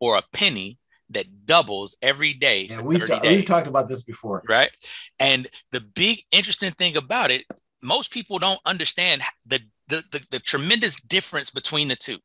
or 0.00 0.16
a 0.16 0.22
penny 0.32 0.78
that 1.10 1.46
doubles 1.46 1.96
every 2.02 2.32
day. 2.32 2.66
Yeah, 2.70 2.80
we've, 2.80 3.06
ta- 3.06 3.20
we've 3.22 3.44
talked 3.44 3.66
about 3.66 3.88
this 3.88 4.02
before. 4.02 4.42
Right. 4.48 4.70
And 5.18 5.46
the 5.72 5.80
big 5.80 6.20
interesting 6.32 6.72
thing 6.72 6.96
about 6.96 7.30
it, 7.30 7.44
most 7.82 8.12
people 8.12 8.38
don't 8.38 8.60
understand 8.64 9.22
the, 9.46 9.60
the, 9.88 10.02
the, 10.10 10.24
the 10.30 10.38
tremendous 10.38 11.00
difference 11.00 11.50
between 11.50 11.88
the 11.88 11.96
two. 11.96 12.18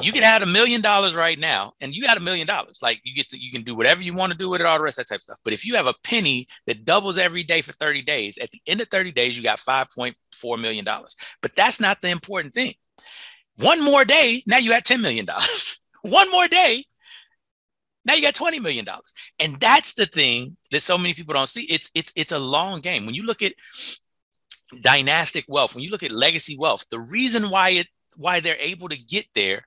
You 0.00 0.10
can 0.10 0.22
have 0.22 0.42
a 0.42 0.46
million 0.46 0.80
dollars 0.80 1.14
right 1.14 1.38
now, 1.38 1.74
and 1.80 1.94
you 1.94 2.02
got 2.02 2.16
a 2.16 2.20
million 2.20 2.46
dollars. 2.46 2.80
Like 2.82 3.00
you 3.04 3.14
get 3.14 3.28
to, 3.28 3.38
you 3.38 3.52
can 3.52 3.62
do 3.62 3.76
whatever 3.76 4.02
you 4.02 4.14
want 4.14 4.32
to 4.32 4.38
do 4.38 4.48
with 4.48 4.60
it, 4.60 4.66
all 4.66 4.78
the 4.78 4.82
rest 4.82 4.98
of 4.98 5.04
that 5.04 5.14
type 5.14 5.18
of 5.18 5.22
stuff. 5.22 5.38
But 5.44 5.52
if 5.52 5.64
you 5.64 5.76
have 5.76 5.86
a 5.86 5.94
penny 6.02 6.48
that 6.66 6.84
doubles 6.84 7.18
every 7.18 7.44
day 7.44 7.60
for 7.60 7.72
30 7.74 8.02
days, 8.02 8.36
at 8.38 8.50
the 8.50 8.60
end 8.66 8.80
of 8.80 8.88
30 8.88 9.12
days, 9.12 9.36
you 9.36 9.44
got 9.44 9.58
$5.4 9.58 10.60
million. 10.60 10.84
But 10.84 11.54
that's 11.54 11.78
not 11.78 12.02
the 12.02 12.08
important 12.08 12.54
thing. 12.54 12.74
One 13.58 13.82
more 13.82 14.04
day, 14.04 14.42
now 14.46 14.58
you 14.58 14.70
got 14.70 14.84
$10 14.84 15.00
million. 15.00 15.26
One 16.02 16.30
more 16.32 16.48
day, 16.48 16.84
now 18.04 18.14
you 18.14 18.22
got 18.22 18.34
20 18.34 18.60
million 18.60 18.84
dollars. 18.84 19.12
And 19.38 19.58
that's 19.60 19.94
the 19.94 20.06
thing 20.06 20.56
that 20.70 20.82
so 20.82 20.98
many 20.98 21.14
people 21.14 21.34
don't 21.34 21.48
see. 21.48 21.64
It's 21.64 21.90
it's 21.94 22.12
it's 22.16 22.32
a 22.32 22.38
long 22.38 22.80
game. 22.80 23.06
When 23.06 23.14
you 23.14 23.24
look 23.24 23.42
at 23.42 23.54
dynastic 24.80 25.44
wealth, 25.48 25.74
when 25.74 25.84
you 25.84 25.90
look 25.90 26.02
at 26.02 26.10
legacy 26.10 26.56
wealth, 26.58 26.84
the 26.90 27.00
reason 27.00 27.50
why 27.50 27.70
it 27.70 27.86
why 28.16 28.40
they're 28.40 28.56
able 28.56 28.88
to 28.88 28.98
get 28.98 29.26
there 29.34 29.66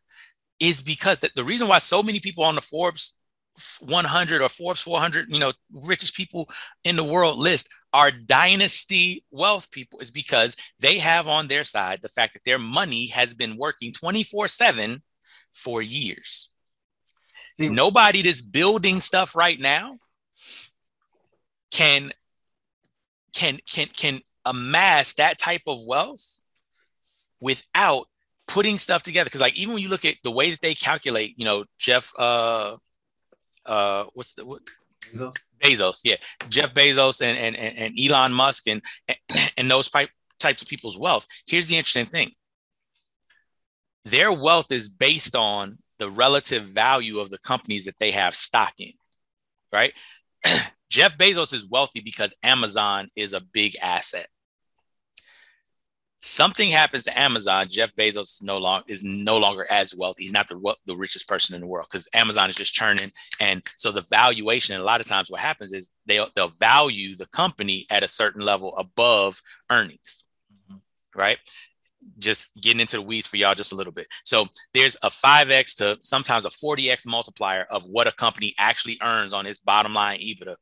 is 0.60 0.82
because 0.82 1.20
that 1.20 1.32
the 1.36 1.44
reason 1.44 1.68
why 1.68 1.80
so 1.80 2.02
many 2.04 2.20
people 2.20 2.44
on 2.44 2.56
the 2.56 2.62
Forbes 2.62 3.18
100 3.80 4.42
or 4.42 4.50
Forbes 4.50 4.82
400, 4.82 5.28
you 5.30 5.40
know, 5.40 5.52
richest 5.72 6.16
people 6.16 6.50
in 6.84 6.96
the 6.96 7.04
world 7.04 7.38
list 7.38 7.70
are 7.94 8.12
dynasty 8.12 9.24
wealth 9.32 9.72
people 9.72 10.00
is 10.00 10.12
because 10.12 10.56
they 10.80 10.98
have 10.98 11.28
on 11.28 11.48
their 11.48 11.64
side 11.64 12.02
the 12.02 12.10
fact 12.10 12.34
that 12.34 12.44
their 12.44 12.60
money 12.60 13.08
has 13.08 13.34
been 13.34 13.58
working 13.58 13.92
24 13.94 14.48
7 14.50 15.02
for 15.54 15.82
years. 15.82 16.50
See, 17.58 17.70
nobody 17.70 18.22
that's 18.22 18.42
building 18.42 19.00
stuff 19.00 19.36
right 19.36 19.60
now 19.60 19.98
can 21.72 22.12
can 23.34 23.60
can 23.70 23.88
can 23.88 24.20
amass 24.44 25.14
that 25.14 25.40
type 25.40 25.62
of 25.66 25.80
wealth 25.86 26.42
without 27.40 28.08
putting 28.48 28.78
stuff 28.78 29.04
together. 29.04 29.26
Because 29.26 29.40
like 29.42 29.56
even 29.56 29.74
when 29.74 29.84
you 29.84 29.90
look 29.90 30.04
at 30.04 30.16
the 30.24 30.32
way 30.32 30.52
that 30.52 30.62
they 30.62 30.76
calculate 30.76 31.36
you 31.38 31.46
know 31.46 31.64
jeff 31.78 32.12
uh 32.20 32.76
uh 33.66 34.06
what's 34.14 34.34
the 34.34 34.46
what? 34.46 34.62
Bezos, 35.02 35.34
bezos 35.64 36.02
yeah. 36.04 36.16
Jeff 36.50 36.74
bezos 36.74 37.22
and 37.22 37.38
and, 37.38 37.78
and 37.78 37.98
elon 37.98 38.34
musk 38.34 38.68
and 38.68 38.82
and 39.58 39.72
those 39.72 39.90
type, 39.90 40.10
types 40.40 40.62
of 40.62 40.68
people's 40.68 40.98
wealth. 40.98 41.26
Here's 41.48 41.68
the 41.68 41.78
interesting 41.78 42.06
thing. 42.06 42.32
Their 44.04 44.32
wealth 44.32 44.72
is 44.72 44.90
based 44.90 45.36
on 45.36 45.78
the 45.98 46.10
relative 46.10 46.64
value 46.64 47.20
of 47.20 47.30
the 47.30 47.38
companies 47.38 47.86
that 47.86 48.00
they 48.00 48.12
have 48.12 48.36
stock 48.36 48.74
in, 48.80 48.94
right? 49.72 49.94
Jeff 50.90 51.18
Bezos 51.18 51.54
is 51.54 51.68
wealthy 51.68 52.00
because 52.00 52.34
Amazon 52.44 53.10
is 53.16 53.34
a 53.34 53.42
big 53.42 53.76
asset. 53.82 54.28
Something 56.22 56.72
happens 56.72 57.04
to 57.04 57.20
Amazon, 57.20 57.68
Jeff 57.70 57.96
Bezos 57.96 58.22
is 58.22 58.42
no 58.42 58.58
longer 58.58 58.84
is 58.88 59.04
no 59.04 59.38
longer 59.38 59.68
as 59.70 59.94
wealthy. 59.94 60.24
He's 60.24 60.32
not 60.32 60.48
the 60.48 60.76
the 60.88 60.96
richest 60.96 61.28
person 61.28 61.54
in 61.54 61.62
the 61.62 61.68
world 61.68 61.88
because 61.92 62.10
Amazon 62.14 62.50
is 62.50 62.56
just 62.56 62.74
churning, 62.74 63.12
and 63.40 63.62
so 63.78 63.92
the 63.92 64.02
valuation. 64.02 64.74
And 64.74 64.82
a 64.82 64.86
lot 64.86 65.02
of 65.02 65.06
times, 65.06 65.30
what 65.30 65.42
happens 65.42 65.72
is 65.72 65.92
they 66.08 66.26
they'll 66.36 66.48
value 66.48 67.16
the 67.16 67.28
company 67.28 67.86
at 67.92 68.02
a 68.02 68.08
certain 68.08 68.42
level 68.42 68.76
above 68.76 69.40
earnings, 69.70 70.24
mm-hmm. 70.52 70.78
right? 71.20 71.38
Just 72.18 72.52
getting 72.60 72.80
into 72.80 72.98
the 72.98 73.02
weeds 73.02 73.28
for 73.28 73.38
y'all 73.38 73.56
just 73.56 73.72
a 73.72 73.76
little 73.76 73.94
bit. 73.94 74.08
So 74.24 74.48
there's 74.74 74.96
a 75.04 75.10
5x 75.10 75.76
to 75.78 75.98
sometimes 76.02 76.46
a 76.46 76.50
40x 76.50 77.06
multiplier 77.06 77.66
of 77.70 77.86
what 77.86 78.08
a 78.08 78.12
company 78.12 78.54
actually 78.58 78.98
earns 79.02 79.34
on 79.34 79.46
its 79.46 79.60
bottom 79.60 79.94
line 79.94 80.20
EBITDA. 80.20 80.56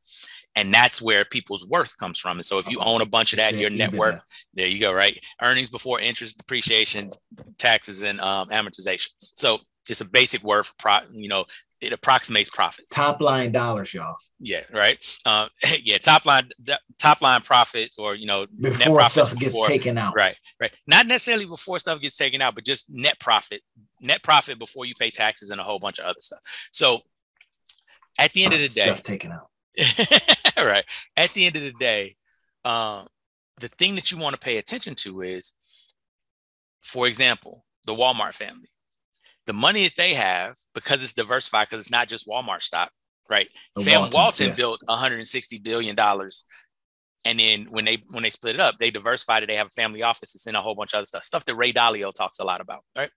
And 0.55 0.73
that's 0.73 1.01
where 1.01 1.25
people's 1.25 1.67
worth 1.67 1.97
comes 1.97 2.19
from. 2.19 2.37
And 2.37 2.45
so 2.45 2.59
if 2.59 2.69
you 2.69 2.79
own 2.79 3.01
a 3.01 3.05
bunch 3.05 3.33
of 3.33 3.37
that, 3.37 3.55
your 3.55 3.71
net 3.71 3.93
worth, 3.93 4.21
there 4.53 4.67
you 4.67 4.79
go, 4.79 4.93
right? 4.93 5.17
Earnings 5.41 5.69
before 5.69 5.99
interest, 5.99 6.37
depreciation, 6.37 7.09
taxes, 7.57 8.01
and 8.01 8.21
um, 8.21 8.49
amortization. 8.49 9.09
So 9.19 9.59
it's 9.89 10.01
a 10.01 10.05
basic 10.05 10.43
word 10.43 10.65
for 10.65 10.73
pro, 10.77 10.97
you 11.11 11.27
know, 11.27 11.45
it 11.83 11.91
approximates 11.91 12.49
profit. 12.49 12.89
Top 12.89 13.21
line 13.21 13.51
dollars, 13.51 13.93
y'all. 13.93 14.15
Yeah, 14.39 14.63
right. 14.71 14.97
Um, 15.25 15.49
yeah, 15.83 15.97
top 15.97 16.25
line, 16.25 16.49
top 16.97 17.21
line 17.21 17.41
profits, 17.41 17.97
or 17.97 18.15
you 18.15 18.25
know, 18.25 18.47
before 18.59 19.03
stuff 19.03 19.35
gets 19.37 19.53
before, 19.53 19.67
taken 19.67 19.97
out. 19.97 20.15
Right, 20.15 20.35
right. 20.59 20.71
Not 20.87 21.07
necessarily 21.07 21.45
before 21.45 21.79
stuff 21.79 22.01
gets 22.01 22.15
taken 22.15 22.41
out, 22.41 22.55
but 22.55 22.65
just 22.65 22.89
net 22.89 23.19
profit, 23.19 23.61
net 23.99 24.23
profit 24.23 24.57
before 24.57 24.85
you 24.85 24.95
pay 24.95 25.09
taxes 25.09 25.51
and 25.51 25.59
a 25.59 25.63
whole 25.63 25.79
bunch 25.79 25.99
of 25.99 26.05
other 26.05 26.21
stuff. 26.21 26.39
So, 26.71 27.01
at 28.17 28.31
the 28.31 28.45
end 28.45 28.53
of 28.53 28.59
the 28.59 28.67
day, 28.67 28.85
stuff 28.85 29.03
taken 29.03 29.31
out. 29.31 29.49
right. 30.57 30.85
At 31.17 31.33
the 31.33 31.45
end 31.45 31.57
of 31.57 31.63
the 31.63 31.73
day, 31.73 32.15
um, 32.63 33.07
the 33.59 33.67
thing 33.67 33.95
that 33.95 34.11
you 34.11 34.17
want 34.17 34.33
to 34.33 34.39
pay 34.39 34.57
attention 34.57 34.95
to 34.95 35.21
is 35.21 35.51
For 36.81 37.07
example, 37.07 37.65
the 37.85 37.93
Walmart 37.93 38.33
family. 38.33 38.69
The 39.45 39.53
money 39.53 39.83
that 39.83 39.95
they 39.97 40.13
have, 40.13 40.55
because 40.73 41.03
it's 41.03 41.13
diversified, 41.13 41.67
because 41.69 41.85
it's 41.85 41.91
not 41.91 42.07
just 42.07 42.27
Walmart 42.27 42.61
stock, 42.61 42.91
right? 43.29 43.49
The 43.75 43.81
Sam 43.81 44.01
Walton, 44.01 44.19
Walton 44.19 44.47
yes. 44.47 44.57
built 44.57 44.81
160 44.85 45.59
billion 45.59 45.95
dollars, 45.95 46.43
and 47.25 47.39
then 47.39 47.67
when 47.69 47.85
they 47.85 48.03
when 48.09 48.23
they 48.23 48.29
split 48.29 48.55
it 48.55 48.61
up, 48.61 48.75
they 48.79 48.91
diversified 48.91 49.43
it. 49.43 49.47
They 49.47 49.55
have 49.55 49.67
a 49.67 49.71
family 49.81 50.03
office. 50.03 50.35
It's 50.35 50.47
in 50.47 50.55
a 50.55 50.61
whole 50.61 50.75
bunch 50.75 50.93
of 50.93 50.99
other 50.99 51.05
stuff, 51.05 51.23
stuff 51.23 51.45
that 51.45 51.55
Ray 51.55 51.73
Dalio 51.73 52.13
talks 52.13 52.39
a 52.39 52.43
lot 52.43 52.61
about, 52.61 52.83
right? 52.95 53.09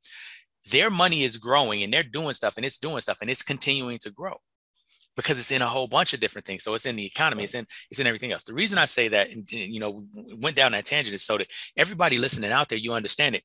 Their 0.71 0.91
money 0.91 1.23
is 1.23 1.37
growing, 1.37 1.83
and 1.83 1.93
they're 1.93 2.03
doing 2.03 2.35
stuff, 2.35 2.57
and 2.57 2.67
it's 2.67 2.79
doing 2.79 3.01
stuff, 3.01 3.19
and 3.21 3.31
it's 3.31 3.43
continuing 3.43 3.99
to 3.99 4.11
grow 4.11 4.41
because 5.17 5.39
it's 5.39 5.51
in 5.51 5.63
a 5.63 5.67
whole 5.67 5.89
bunch 5.89 6.13
of 6.13 6.21
different 6.21 6.47
things. 6.47 6.63
So 6.63 6.75
it's 6.75 6.87
in 6.87 6.95
the 6.95 7.07
economy, 7.07 7.45
it's 7.45 7.55
in 7.55 7.67
it's 7.91 7.99
in 7.99 8.07
everything 8.07 8.33
else. 8.33 8.45
The 8.45 8.55
reason 8.55 8.79
I 8.79 8.85
say 8.85 9.09
that, 9.09 9.31
and, 9.31 9.49
and 9.51 9.75
you 9.75 9.81
know, 9.81 10.05
went 10.37 10.57
down 10.57 10.73
that 10.73 10.85
tangent 10.85 11.15
is 11.15 11.23
so 11.23 11.39
that 11.39 11.49
everybody 11.77 12.19
listening 12.19 12.53
out 12.53 12.69
there, 12.69 12.79
you 12.79 12.93
understand 12.93 13.35
it. 13.35 13.43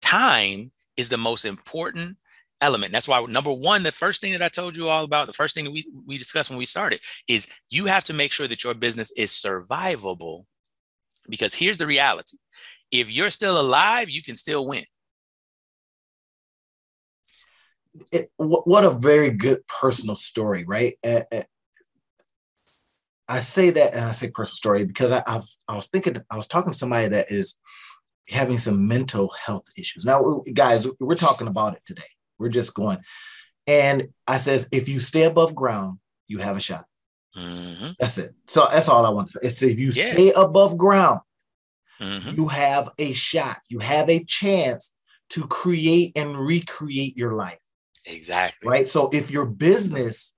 Time 0.00 0.72
is 0.96 1.08
the 1.08 1.16
most 1.16 1.44
important 1.44 2.16
element. 2.60 2.92
That's 2.92 3.08
why 3.08 3.24
number 3.26 3.52
one, 3.52 3.82
the 3.82 3.92
first 3.92 4.20
thing 4.20 4.32
that 4.32 4.42
I 4.42 4.48
told 4.48 4.76
you 4.76 4.88
all 4.88 5.04
about, 5.04 5.26
the 5.26 5.32
first 5.32 5.54
thing 5.54 5.64
that 5.64 5.70
we, 5.70 5.86
we 6.06 6.18
discussed 6.18 6.50
when 6.50 6.58
we 6.58 6.66
started 6.66 7.00
is 7.28 7.46
you 7.70 7.86
have 7.86 8.04
to 8.04 8.12
make 8.12 8.32
sure 8.32 8.48
that 8.48 8.64
your 8.64 8.74
business 8.74 9.12
is 9.16 9.30
survivable. 9.30 10.44
Because 11.28 11.54
here's 11.54 11.78
the 11.78 11.86
reality. 11.86 12.36
If 12.90 13.10
you're 13.10 13.30
still 13.30 13.58
alive, 13.58 14.10
you 14.10 14.22
can 14.22 14.36
still 14.36 14.66
win. 14.66 14.84
It, 18.12 18.30
what 18.36 18.84
a 18.84 18.90
very 18.90 19.30
good 19.30 19.66
personal 19.66 20.16
story, 20.16 20.64
right? 20.66 20.94
I 23.28 23.40
say 23.40 23.70
that, 23.70 23.94
and 23.94 24.04
I 24.04 24.12
say 24.12 24.30
personal 24.30 24.56
story 24.56 24.84
because 24.84 25.12
I, 25.12 25.22
I, 25.26 25.36
was, 25.36 25.58
I 25.66 25.74
was 25.76 25.86
thinking, 25.86 26.20
I 26.30 26.36
was 26.36 26.46
talking 26.46 26.72
to 26.72 26.78
somebody 26.78 27.08
that 27.08 27.30
is 27.30 27.56
having 28.28 28.58
some 28.58 28.88
mental 28.88 29.30
health 29.30 29.66
issues. 29.76 30.04
Now, 30.04 30.42
guys, 30.52 30.86
we're 31.00 31.14
talking 31.14 31.48
about 31.48 31.76
it 31.76 31.82
today. 31.84 32.02
We're 32.38 32.48
just 32.48 32.74
going. 32.74 32.98
And 33.66 34.08
I 34.26 34.38
says, 34.38 34.68
if 34.72 34.88
you 34.88 35.00
stay 35.00 35.24
above 35.24 35.54
ground, 35.54 35.98
you 36.28 36.38
have 36.38 36.56
a 36.56 36.60
shot. 36.60 36.84
Mm-hmm. 37.36 37.90
That's 37.98 38.18
it. 38.18 38.34
So 38.46 38.66
that's 38.70 38.88
all 38.88 39.04
I 39.04 39.10
want 39.10 39.28
to 39.28 39.32
say. 39.32 39.48
It's 39.48 39.62
if 39.62 39.78
you 39.78 39.90
yeah. 39.94 40.08
stay 40.08 40.32
above 40.36 40.76
ground, 40.78 41.20
mm-hmm. 42.00 42.36
you 42.36 42.48
have 42.48 42.90
a 42.98 43.12
shot. 43.12 43.58
You 43.68 43.80
have 43.80 44.08
a 44.08 44.24
chance 44.24 44.92
to 45.30 45.46
create 45.46 46.12
and 46.16 46.38
recreate 46.38 47.16
your 47.16 47.34
life. 47.34 47.58
Exactly. 48.06 48.68
Right. 48.68 48.88
So 48.88 49.08
if 49.12 49.30
your 49.30 49.46
business 49.46 50.34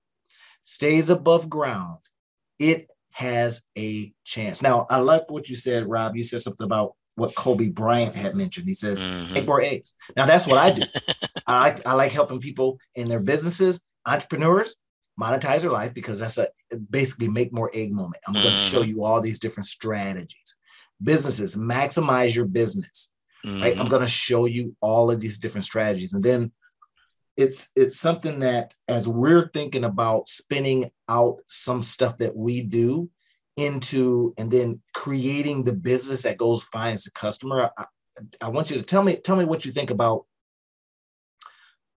stays 0.63 1.09
above 1.09 1.49
ground, 1.49 1.99
it 2.59 2.87
has 3.11 3.61
a 3.77 4.13
chance. 4.23 4.61
Now, 4.61 4.85
I 4.89 4.97
like 4.97 5.29
what 5.29 5.49
you 5.49 5.55
said, 5.55 5.87
Rob. 5.87 6.15
You 6.15 6.23
said 6.23 6.41
something 6.41 6.65
about 6.65 6.93
what 7.17 7.35
Kobe 7.35 7.69
Bryant 7.69 8.15
had 8.15 8.35
mentioned. 8.35 8.67
He 8.67 8.75
says, 8.75 9.03
mm-hmm. 9.03 9.33
make 9.33 9.47
more 9.47 9.61
eggs. 9.61 9.93
Now 10.15 10.27
that's 10.27 10.45
what 10.45 10.59
I 10.59 10.71
do. 10.71 10.83
I 11.47 11.59
like 11.59 11.87
I 11.87 11.93
like 11.93 12.11
helping 12.11 12.39
people 12.39 12.79
in 12.95 13.09
their 13.09 13.19
businesses, 13.19 13.81
entrepreneurs, 14.05 14.75
monetize 15.19 15.61
their 15.61 15.71
life 15.71 15.93
because 15.95 16.19
that's 16.19 16.37
a 16.37 16.47
basically 16.91 17.27
make 17.27 17.51
more 17.51 17.71
egg 17.73 17.91
moment. 17.91 18.21
I'm 18.27 18.35
mm-hmm. 18.35 18.43
going 18.43 18.55
to 18.55 18.61
show 18.61 18.83
you 18.83 19.03
all 19.03 19.19
these 19.19 19.39
different 19.39 19.65
strategies. 19.65 20.55
Businesses, 21.03 21.55
maximize 21.55 22.35
your 22.35 22.45
business. 22.45 23.11
Mm-hmm. 23.43 23.63
Right. 23.63 23.73
I'm 23.73 23.79
mm-hmm. 23.79 23.89
going 23.89 24.03
to 24.03 24.09
show 24.09 24.45
you 24.45 24.75
all 24.79 25.09
of 25.09 25.19
these 25.19 25.39
different 25.39 25.65
strategies. 25.65 26.13
And 26.13 26.23
then 26.23 26.51
it's 27.35 27.69
it's 27.75 27.99
something 27.99 28.39
that 28.41 28.75
as 28.87 29.07
we're 29.07 29.49
thinking 29.53 29.85
about 29.85 30.27
spinning 30.27 30.91
out 31.09 31.37
some 31.47 31.81
stuff 31.81 32.19
that 32.19 32.35
we 32.35 32.61
do 32.61 33.09
into 33.57 34.33
and 34.37 34.49
then 34.49 34.81
creating 34.93 35.63
the 35.63 35.73
business 35.73 36.23
that 36.23 36.37
goes 36.37 36.63
finds 36.63 37.03
the 37.03 37.11
customer. 37.11 37.71
I, 37.77 37.85
I 38.39 38.49
want 38.49 38.69
you 38.69 38.77
to 38.77 38.83
tell 38.83 39.03
me 39.03 39.15
tell 39.15 39.35
me 39.35 39.45
what 39.45 39.65
you 39.65 39.71
think 39.71 39.91
about 39.91 40.25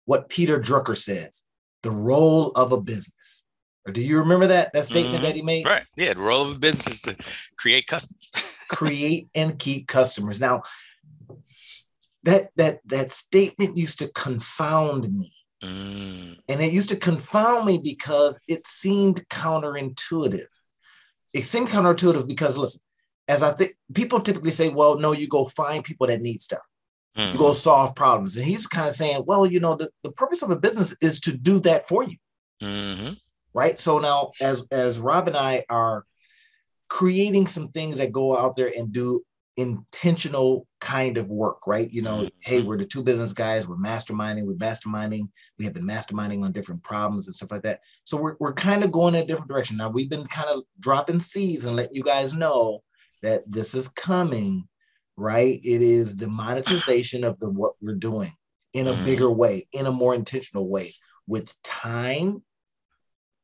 what 0.07 0.29
Peter 0.29 0.59
Drucker 0.59 0.97
says, 0.97 1.45
the 1.83 1.91
role 1.91 2.49
of 2.53 2.73
a 2.73 2.81
business. 2.81 3.45
Or 3.87 3.93
do 3.93 4.03
you 4.03 4.19
remember 4.19 4.49
that 4.49 4.73
that 4.73 4.87
statement 4.87 5.17
mm-hmm. 5.17 5.25
that 5.25 5.37
he 5.37 5.43
made? 5.43 5.67
Right. 5.67 5.85
Yeah, 5.97 6.15
the 6.15 6.21
role 6.21 6.43
of 6.43 6.57
a 6.57 6.59
business 6.59 6.89
is 6.89 7.01
to 7.03 7.17
create 7.57 7.87
customers. 7.87 8.31
create 8.69 9.29
and 9.35 9.59
keep 9.59 9.87
customers. 9.89 10.41
Now, 10.41 10.63
that 12.23 12.51
that 12.57 12.81
that 12.87 13.11
statement 13.11 13.77
used 13.77 13.99
to 14.01 14.09
confound 14.09 15.13
me. 15.13 15.33
Mm. 15.63 16.39
And 16.49 16.63
it 16.63 16.73
used 16.73 16.89
to 16.89 16.97
confound 16.97 17.67
me 17.67 17.81
because 17.83 18.41
it 18.49 18.67
seemed 18.67 19.29
counterintuitive 19.29 20.47
it 21.33 21.47
seemed 21.47 21.69
counterintuitive 21.69 22.27
because 22.27 22.57
listen, 22.57 22.81
as 23.29 23.43
I 23.43 23.53
think 23.53 23.75
people 23.95 24.21
typically 24.21 24.51
say, 24.51 24.71
well, 24.71 24.99
no, 24.99 25.13
you 25.13 25.29
go 25.29 25.45
find 25.45 25.85
people 25.85 26.07
that 26.09 26.21
need 26.21 26.43
stuff. 26.43 26.61
Mm-hmm. 27.17 27.33
You 27.33 27.39
go 27.39 27.51
mm-hmm. 27.51 27.55
solve 27.55 27.95
problems. 27.95 28.37
And 28.37 28.45
he's 28.45 28.67
kind 28.67 28.89
of 28.89 28.95
saying, 28.95 29.23
well, 29.27 29.47
you 29.47 29.61
know, 29.61 29.75
the, 29.75 29.91
the 30.03 30.13
purpose 30.13 30.43
of 30.43 30.51
a 30.51 30.59
business 30.59 30.97
is 31.01 31.21
to 31.21 31.37
do 31.37 31.61
that 31.61 31.89
for 31.89 32.03
you. 32.03 32.17
Mm-hmm. 32.63 33.15
Right. 33.53 33.79
So 33.81 33.99
now 33.99 34.31
as 34.41 34.65
as 34.71 34.99
Rob 34.99 35.27
and 35.27 35.37
I 35.37 35.65
are 35.69 36.05
creating 36.89 37.47
some 37.47 37.69
things 37.69 37.99
that 37.99 38.13
go 38.13 38.37
out 38.37 38.55
there 38.57 38.71
and 38.77 38.93
do 38.93 39.23
intentional 39.61 40.67
kind 40.81 41.19
of 41.19 41.29
work, 41.29 41.67
right? 41.67 41.91
You 41.91 42.03
know, 42.03 42.19
mm-hmm. 42.19 42.29
hey, 42.41 42.63
we're 42.63 42.79
the 42.79 42.85
two 42.85 43.03
business 43.03 43.33
guys, 43.33 43.67
we're 43.67 43.77
masterminding, 43.77 44.45
we're 44.45 44.55
masterminding, 44.55 45.29
we 45.59 45.65
have 45.65 45.75
been 45.75 45.87
masterminding 45.87 46.45
on 46.45 46.53
different 46.53 46.83
problems 46.83 47.27
and 47.27 47.35
stuff 47.35 47.51
like 47.51 47.63
that. 47.63 47.81
So 48.05 48.17
we're, 48.17 48.37
we're 48.41 48.55
kind 48.55 48.85
of 48.85 48.93
going 48.93 49.15
in 49.15 49.23
a 49.23 49.27
different 49.27 49.49
direction. 49.49 49.77
Now 49.77 49.91
we've 49.91 50.11
been 50.11 50.27
kind 50.27 50.49
of 50.49 50.63
dropping 50.79 51.21
seeds 51.21 51.65
and 51.65 51.77
let 51.77 51.95
you 51.95 52.03
guys 52.03 52.35
know 52.35 52.83
that 53.23 53.43
this 53.47 53.75
is 53.75 53.89
coming, 53.89 54.67
right? 55.17 55.61
It 55.63 55.83
is 55.83 56.17
the 56.17 56.29
monetization 56.29 57.25
of 57.25 57.39
the 57.39 57.51
what 57.51 57.75
we're 57.81 57.95
doing 57.95 58.33
in 58.73 58.87
a 58.87 58.93
mm-hmm. 58.93 59.05
bigger 59.05 59.31
way, 59.31 59.69
in 59.73 59.87
a 59.87 59.93
more 59.93 60.15
intentional 60.15 60.69
way, 60.69 60.93
with 61.27 61.55
time 61.63 62.43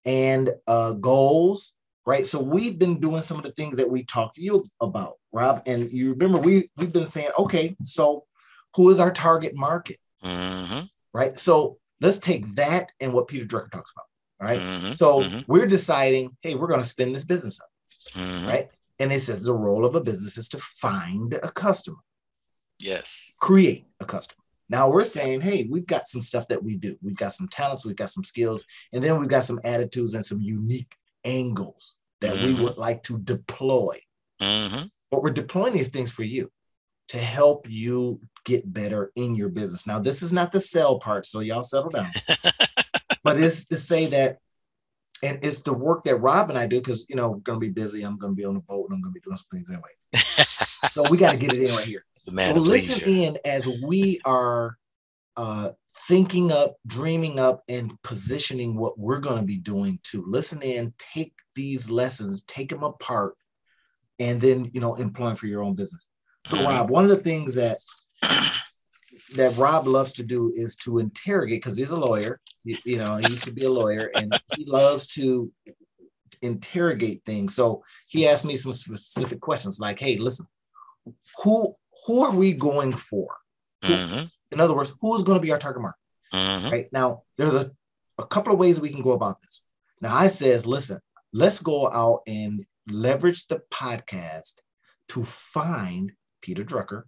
and 0.05 0.51
uh, 0.67 0.93
goals 0.93 1.76
right? 2.07 2.27
So 2.27 2.41
we've 2.41 2.79
been 2.79 3.01
doing 3.01 3.23
some 3.23 3.37
of 3.37 3.45
the 3.45 3.51
things 3.53 3.77
that 3.77 3.91
we 3.91 4.05
talked 4.05 4.37
to 4.37 4.43
you 4.43 4.65
about, 4.81 5.15
Rob. 5.33 5.63
And 5.67 5.91
you 5.91 6.13
remember 6.13 6.39
we 6.39 6.71
we've 6.77 6.93
been 6.93 7.09
saying, 7.09 7.31
okay, 7.39 7.77
so 7.83 8.25
who 8.75 8.91
is 8.91 9.01
our 9.01 9.11
target 9.11 9.55
market, 9.57 9.99
mm-hmm. 10.25 10.87
right? 11.13 11.39
So 11.39 11.79
let's 12.01 12.19
take 12.19 12.55
that 12.55 12.93
and 13.01 13.13
what 13.13 13.29
Peter 13.29 13.45
Drucker 13.45 13.71
talks 13.71 13.93
about, 13.93 14.49
right? 14.49 14.61
Mm-hmm. 14.61 14.93
So 14.93 15.23
mm-hmm. 15.23 15.41
we're 15.49 15.67
deciding, 15.67 16.37
hey, 16.43 16.55
we're 16.55 16.69
going 16.69 16.81
to 16.81 16.87
spin 16.87 17.13
this 17.13 17.25
business 17.25 17.61
up, 17.61 17.69
mm-hmm. 18.13 18.47
right? 18.47 18.75
And 18.99 19.13
it 19.13 19.23
says 19.23 19.43
the 19.43 19.53
role 19.53 19.85
of 19.85 19.95
a 19.95 20.01
business 20.01 20.39
is 20.39 20.49
to 20.51 20.59
find 20.59 21.35
a 21.35 21.51
customer. 21.51 21.99
Yes. 22.79 23.37
Create 23.41 23.87
a 24.01 24.05
customer. 24.05 24.43
Now 24.69 24.91
we're 24.91 25.05
saying, 25.05 25.41
hey, 25.41 25.67
we've 25.71 25.87
got 25.87 26.07
some 26.07 26.23
stuff 26.23 26.49
that 26.49 26.63
we 26.63 26.77
do. 26.77 26.97
We've 27.03 27.17
got 27.17 27.35
some 27.35 27.49
talents, 27.49 27.87
we've 27.87 27.97
got 27.97 28.11
some 28.11 28.25
skills, 28.25 28.65
and 28.93 29.03
then 29.03 29.19
we've 29.19 29.29
got 29.29 29.45
some 29.45 29.61
attitudes 29.65 30.15
and 30.15 30.25
some 30.25 30.41
unique 30.41 30.95
angles 31.27 31.97
that 32.21 32.35
mm-hmm. 32.35 32.47
we 32.47 32.55
would 32.55 32.79
like 32.79 33.03
to 33.05 33.19
deploy. 33.19 33.99
Mm-hmm. 34.41 34.85
But 35.11 35.23
we're 35.23 35.31
deploying 35.31 35.75
these 35.75 35.89
things 35.89 36.11
for 36.11 36.23
you 36.23 36.51
to 37.09 37.19
help 37.19 37.67
you 37.69 38.21
get 38.45 38.73
better 38.73 39.13
in 39.15 39.35
your 39.35 39.49
business. 39.49 39.87
Now, 39.87 39.99
this 39.99 40.23
is 40.23 40.33
not 40.33 40.53
the 40.53 40.61
sell 40.61 40.99
part, 40.99 41.27
so 41.27 41.41
y'all 41.41 41.63
settle 41.63 41.91
down. 41.91 42.11
but 43.25 43.41
it's 43.41 43.67
to 43.69 43.77
say 43.77 44.07
that, 44.07 44.39
and 45.23 45.39
it's 45.43 45.63
the 45.63 45.73
work 45.73 46.05
that 46.05 46.17
Rob 46.17 46.51
and 46.51 46.59
I 46.59 46.67
do 46.67 46.81
because 46.81 47.07
you 47.09 47.17
know 47.17 47.31
we're 47.31 47.39
gonna 47.39 47.59
be 47.59 47.71
busy. 47.71 48.03
I'm 48.03 48.19
gonna 48.19 48.35
be 48.35 48.45
on 48.45 48.55
the 48.55 48.61
boat 48.61 48.87
and 48.89 48.97
I'm 48.97 49.03
gonna 49.03 49.13
be 49.13 49.21
doing 49.21 49.37
some 49.37 49.47
things 49.51 49.69
anyway. 49.71 49.89
so 50.93 51.09
we 51.09 51.17
got 51.17 51.33
to 51.33 51.39
get 51.39 51.55
it 51.55 51.63
in 51.63 51.75
right 51.75 51.87
here. 51.87 52.05
so 52.39 52.53
listen 52.55 53.01
in 53.09 53.39
as 53.45 53.69
we 53.85 54.21
are 54.25 54.77
uh, 55.37 55.71
thinking 56.09 56.53
up, 56.53 56.77
dreaming 56.87 57.39
up, 57.39 57.63
and 57.69 58.01
positioning 58.03 58.77
what 58.77 58.99
we're 58.99 59.19
going 59.19 59.39
to 59.39 59.47
be 59.47 59.59
doing 59.59 59.99
to 60.05 60.25
listen 60.27 60.63
in, 60.63 60.95
take 60.99 61.33
these 61.55 61.91
lessons, 61.91 62.43
take 62.43 62.71
them 62.71 62.83
apart, 62.83 63.35
and 64.19 64.41
then 64.41 64.69
you 64.73 64.81
know 64.81 64.95
employ 64.95 65.29
them 65.29 65.37
for 65.37 65.47
your 65.47 65.63
own 65.63 65.75
business. 65.75 66.07
So, 66.47 66.57
mm-hmm. 66.57 66.67
Rob, 66.67 66.91
one 66.91 67.05
of 67.05 67.11
the 67.11 67.17
things 67.17 67.55
that 67.55 67.79
that 69.35 69.57
Rob 69.57 69.87
loves 69.87 70.13
to 70.13 70.23
do 70.23 70.53
is 70.55 70.77
to 70.77 70.99
interrogate 70.99 71.59
because 71.59 71.77
he's 71.77 71.91
a 71.91 71.97
lawyer. 71.97 72.41
You, 72.65 72.77
you 72.85 72.99
know, 72.99 73.17
he 73.17 73.29
used 73.29 73.45
to 73.45 73.53
be 73.53 73.65
a 73.65 73.71
lawyer, 73.71 74.11
and 74.15 74.33
he 74.57 74.65
loves 74.67 75.07
to 75.09 75.51
interrogate 76.43 77.23
things. 77.25 77.55
So 77.55 77.83
he 78.07 78.29
asked 78.29 78.45
me 78.45 78.57
some 78.57 78.73
specific 78.73 79.41
questions, 79.41 79.81
like, 79.81 79.99
"Hey, 79.99 80.17
listen, 80.19 80.47
who 81.43 81.75
who 82.07 82.25
are 82.25 82.33
we 82.33 82.53
going 82.53 82.93
for? 82.93 83.29
Mm-hmm. 83.83 84.27
In 84.51 84.61
other 84.61 84.75
words, 84.75 84.95
who 85.01 85.15
is 85.15 85.23
going 85.23 85.39
to 85.39 85.43
be 85.43 85.53
our 85.53 85.59
target 85.59 85.83
market? 85.83 86.01
Mm-hmm. 86.33 86.71
Right 86.71 86.89
now, 86.93 87.23
there's 87.37 87.55
a 87.55 87.71
a 88.19 88.27
couple 88.27 88.53
of 88.53 88.59
ways 88.59 88.81
we 88.81 88.91
can 88.91 89.03
go 89.03 89.13
about 89.13 89.41
this. 89.41 89.63
Now, 90.01 90.15
I 90.15 90.29
says, 90.29 90.67
listen, 90.67 91.01
let's 91.33 91.59
go 91.61 91.91
out 91.91 92.23
and 92.27 92.65
leverage 92.89 93.47
the 93.47 93.63
podcast 93.71 94.61
to 95.09 95.25
find 95.25 96.13
Peter 96.41 96.65
Drucker, 96.65 97.05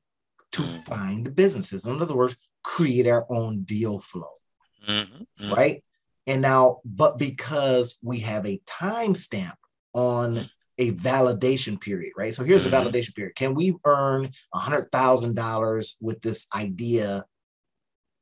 to 0.52 0.62
mm-hmm. 0.62 0.78
find 0.78 1.34
businesses. 1.34 1.86
In 1.86 2.00
other 2.00 2.16
words, 2.16 2.36
create 2.62 3.06
our 3.06 3.26
own 3.30 3.62
deal 3.62 3.98
flow. 3.98 4.30
Mm-hmm. 4.86 5.22
mm-hmm. 5.44 5.54
Right. 5.54 5.84
And 6.26 6.42
now, 6.42 6.80
but 6.84 7.18
because 7.18 7.98
we 8.02 8.18
have 8.20 8.44
a 8.44 8.60
timestamp 8.66 9.54
on 9.94 10.50
a 10.78 10.92
validation 10.92 11.80
period, 11.80 12.12
right? 12.16 12.34
So 12.34 12.44
here's 12.44 12.64
mm-hmm. 12.64 12.74
a 12.74 12.90
validation 12.90 13.14
period. 13.14 13.34
Can 13.34 13.54
we 13.54 13.74
earn 13.84 14.30
a 14.54 14.58
hundred 14.58 14.90
thousand 14.92 15.34
dollars 15.34 15.96
with 16.00 16.20
this 16.22 16.46
idea 16.54 17.24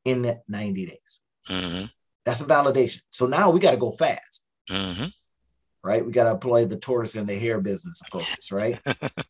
in 0.05 0.38
90 0.49 0.87
days? 0.87 1.21
Mm-hmm. 1.49 1.87
That's 2.25 2.40
a 2.40 2.47
validation. 2.47 3.03
So 3.11 3.27
now 3.27 3.51
we 3.51 3.61
got 3.61 3.73
to 3.73 3.77
go 3.77 3.92
fast. 3.92 4.45
Mm-hmm. 4.71 5.07
Right? 5.85 6.05
We 6.05 6.11
got 6.11 6.25
to 6.25 6.33
apply 6.33 6.64
the 6.64 6.79
tortoise 6.79 7.14
and 7.14 7.29
the 7.29 7.38
hare 7.38 7.61
business 7.61 8.03
approaches, 8.07 8.51
right? 8.51 8.81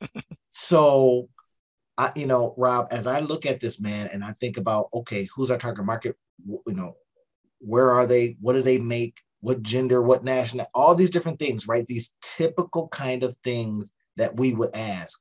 so 0.53 1.29
I, 1.99 2.13
you 2.15 2.27
know, 2.27 2.55
Rob, 2.57 2.89
as 2.91 3.07
I 3.07 3.21
look 3.21 3.45
at 3.45 3.61
this 3.61 3.81
man 3.81 4.09
and 4.13 4.25
I 4.25 4.33
think 4.41 4.57
about, 4.57 4.89
okay, 4.95 5.29
who's 5.35 5.51
our 5.51 5.59
target 5.59 5.85
market? 5.85 6.17
You 6.47 6.63
know, 6.67 6.97
where 7.59 7.91
are 7.91 8.07
they? 8.07 8.37
What 8.41 8.55
do 8.55 8.63
they 8.63 8.79
make? 8.79 9.21
What 9.41 9.63
gender? 9.63 10.03
What 10.03 10.25
national? 10.25 10.67
All 10.75 10.95
these 10.95 11.11
different 11.11 11.39
things, 11.39 11.69
right? 11.69 11.87
These 11.87 12.15
typical 12.23 12.89
kind 12.89 13.23
of 13.23 13.37
things 13.45 13.93
that 14.17 14.39
we 14.39 14.53
would 14.53 14.75
ask. 14.75 15.21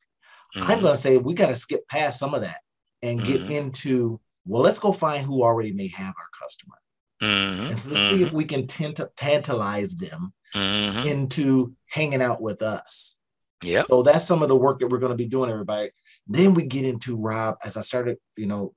Mm-hmm. 0.55 0.71
I'm 0.71 0.81
going 0.81 0.93
to 0.93 1.01
say 1.01 1.17
we 1.17 1.33
got 1.33 1.47
to 1.47 1.55
skip 1.55 1.87
past 1.87 2.19
some 2.19 2.33
of 2.33 2.41
that 2.41 2.59
and 3.01 3.23
get 3.23 3.41
mm-hmm. 3.41 3.51
into, 3.51 4.19
well, 4.45 4.61
let's 4.61 4.79
go 4.79 4.91
find 4.91 5.25
who 5.25 5.43
already 5.43 5.73
may 5.73 5.89
have 5.89 6.13
our 6.17 6.41
customer. 6.41 6.75
Mm-hmm. 7.21 7.61
And 7.61 7.69
let's 7.69 7.83
see 7.83 8.21
if 8.21 8.29
mm-hmm. 8.29 8.37
we 8.37 8.45
can 8.45 8.67
tantalize 8.67 9.95
them 9.95 10.33
mm-hmm. 10.53 11.07
into 11.07 11.73
hanging 11.87 12.21
out 12.21 12.41
with 12.41 12.61
us. 12.61 13.17
Yeah. 13.63 13.83
So 13.83 14.03
that's 14.03 14.25
some 14.25 14.43
of 14.43 14.49
the 14.49 14.55
work 14.55 14.79
that 14.79 14.87
we're 14.87 14.99
going 14.99 15.11
to 15.11 15.17
be 15.17 15.27
doing, 15.27 15.49
everybody. 15.49 15.91
Then 16.27 16.53
we 16.53 16.65
get 16.65 16.85
into 16.85 17.17
Rob, 17.17 17.57
as 17.63 17.77
I 17.77 17.81
started, 17.81 18.17
you 18.37 18.47
know, 18.47 18.73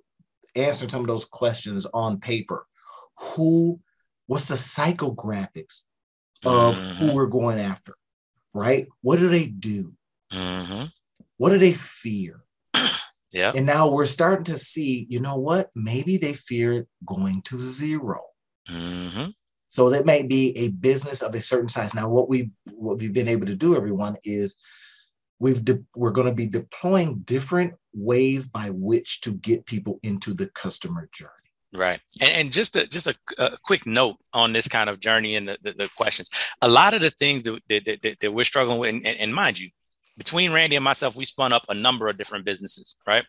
answering 0.55 0.91
some 0.91 1.03
of 1.03 1.07
those 1.07 1.25
questions 1.25 1.87
on 1.95 2.21
paper. 2.21 2.67
Who, 3.21 3.81
what's 4.29 4.49
the 4.49 4.55
psychographics 4.55 5.83
of 6.45 6.77
mm-hmm. 6.77 6.93
who 6.93 7.13
we're 7.13 7.27
going 7.27 7.59
after, 7.59 7.97
right? 8.55 8.87
What 9.01 9.19
do 9.19 9.29
they 9.29 9.47
do? 9.47 9.95
Mm-hmm. 10.33 10.85
What 11.39 11.51
do 11.51 11.59
they 11.59 11.73
fear? 11.73 12.45
Yeah. 13.31 13.53
And 13.55 13.67
now 13.67 13.91
we're 13.91 14.07
starting 14.07 14.45
to 14.45 14.59
see, 14.59 15.05
you 15.11 15.21
know 15.21 15.37
what? 15.37 15.69
Maybe 15.77 16.17
they 16.17 16.33
fear 16.33 16.87
going 17.05 17.43
to 17.43 17.61
0 17.61 18.23
mm-hmm. 18.71 19.27
So 19.69 19.91
that 19.91 20.07
may 20.07 20.23
be 20.23 20.57
a 20.57 20.69
business 20.69 21.21
of 21.21 21.35
a 21.35 21.43
certain 21.43 21.69
size. 21.69 21.95
Now, 21.95 22.09
what 22.09 22.31
we 22.31 22.53
what 22.73 22.99
we've 22.99 23.13
been 23.13 23.29
able 23.29 23.45
to 23.45 23.55
do, 23.55 23.77
everyone, 23.77 24.17
is 24.25 24.55
we've 25.39 25.63
de- 25.63 25.85
we're 25.95 26.11
going 26.11 26.27
to 26.27 26.33
be 26.33 26.47
deploying 26.47 27.19
different 27.19 27.75
ways 27.93 28.47
by 28.47 28.71
which 28.71 29.21
to 29.21 29.35
get 29.35 29.67
people 29.67 29.99
into 30.03 30.33
the 30.33 30.47
customer 30.47 31.11
journey 31.13 31.48
right 31.75 32.01
and, 32.21 32.31
and 32.31 32.53
just 32.53 32.77
a 32.77 32.87
just 32.87 33.07
a, 33.07 33.15
a, 33.39 33.57
quick 33.63 33.87
note 33.87 34.17
on 34.33 34.53
this 34.53 34.69
kind 34.69 34.89
of 34.89 35.01
journey 35.01 35.37
and 35.37 35.47
the, 35.47 35.59
the, 35.63 35.73
the 35.73 35.91
questions 35.97 36.31
a 36.63 36.69
lot 36.69 36.95
of 36.95 37.01
the 37.01 37.11
things 37.11 37.43
that, 37.43 37.61
that, 37.69 38.03
that, 38.03 38.21
that 38.21 38.33
we're 38.33 38.45
struggling 38.45 38.79
with 38.79 38.91
and, 38.91 39.07
and 39.07 39.35
mind 39.35 39.59
you 39.59 39.69
between 40.17 40.53
randy 40.53 40.77
and 40.77 40.85
myself 40.85 41.17
we 41.17 41.25
spun 41.25 41.53
up 41.53 41.65
a 41.69 41.75
number 41.75 42.09
of 42.09 42.17
different 42.17 42.45
businesses 42.45 42.97
right 43.07 43.25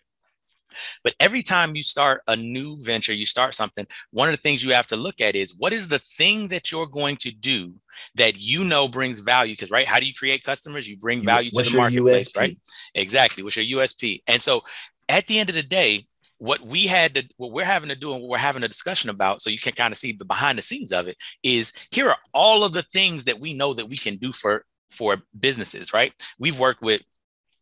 but 1.04 1.14
every 1.20 1.42
time 1.42 1.76
you 1.76 1.84
start 1.84 2.22
a 2.28 2.36
new 2.36 2.78
venture, 2.80 3.14
you 3.14 3.26
start 3.26 3.56
something, 3.56 3.88
one 4.12 4.30
of 4.30 4.36
the 4.36 4.42
things 4.42 4.64
you 4.64 4.74
have 4.74 4.88
to 4.88 4.96
look 4.96 5.22
at 5.22 5.36
is 5.36 5.56
what 5.58 5.74
is 5.74 5.88
the 5.88 6.00
thing 6.00 6.50
that 6.50 6.72
you're 6.72 6.88
going 6.88 7.18
to 7.18 7.32
do 7.32 7.74
that 8.16 8.40
you 8.40 8.64
know 8.64 8.88
brings 8.88 9.20
value? 9.20 9.54
Because, 9.54 9.72
right, 9.72 9.88
how 9.88 10.00
do 10.00 10.06
you 10.06 10.14
create 10.14 10.44
customers? 10.44 10.88
You 10.88 10.98
bring 10.98 11.22
value 11.22 11.50
to 11.52 11.64
the 11.64 11.76
marketplace, 11.78 12.32
USP? 12.32 12.38
right? 12.38 12.60
Exactly. 12.94 13.44
What's 13.44 13.58
your 13.58 13.82
USP? 13.82 14.22
And 14.28 14.42
so 14.42 14.62
at 15.08 15.28
the 15.28 15.40
end 15.40 15.50
of 15.50 15.56
the 15.56 15.64
day, 15.64 16.08
what 16.40 16.62
we 16.62 16.88
had 16.88 17.16
to 17.16 17.24
what 17.38 17.52
we're 17.52 17.64
having 17.64 17.90
to 17.90 17.96
do 17.96 18.14
and 18.14 18.22
what 18.22 18.30
we're 18.30 18.38
having 18.38 18.64
a 18.64 18.68
discussion 18.68 19.10
about 19.10 19.42
so 19.42 19.50
you 19.50 19.60
can 19.60 19.74
kind 19.74 19.92
of 19.92 19.98
see 19.98 20.12
the 20.12 20.26
behind 20.26 20.58
the 20.58 20.62
scenes 20.62 20.92
of 20.92 21.08
it 21.08 21.18
is 21.44 21.72
here 21.92 22.10
are 22.10 22.18
all 22.34 22.64
of 22.64 22.74
the 22.74 22.82
things 22.82 23.26
that 23.26 23.40
we 23.40 23.54
know 23.54 23.74
that 23.74 23.88
we 23.88 23.98
can 23.98 24.16
do 24.16 24.32
for 24.32 24.66
for 24.90 25.18
businesses 25.40 25.94
right? 25.94 26.14
We've 26.40 26.60
worked 26.60 26.82
with 26.82 27.02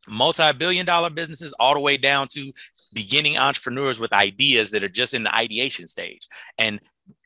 multi-billion 0.07 0.85
dollar 0.85 1.09
businesses 1.09 1.53
all 1.59 1.73
the 1.73 1.81
way 1.81 1.97
down 1.97 2.27
to 2.29 2.53
beginning 2.93 3.37
entrepreneurs 3.37 3.99
with 3.99 4.13
ideas 4.13 4.71
that 4.71 4.83
are 4.83 4.89
just 4.89 5.13
in 5.13 5.23
the 5.23 5.35
ideation 5.35 5.87
stage. 5.87 6.27
And 6.57 6.79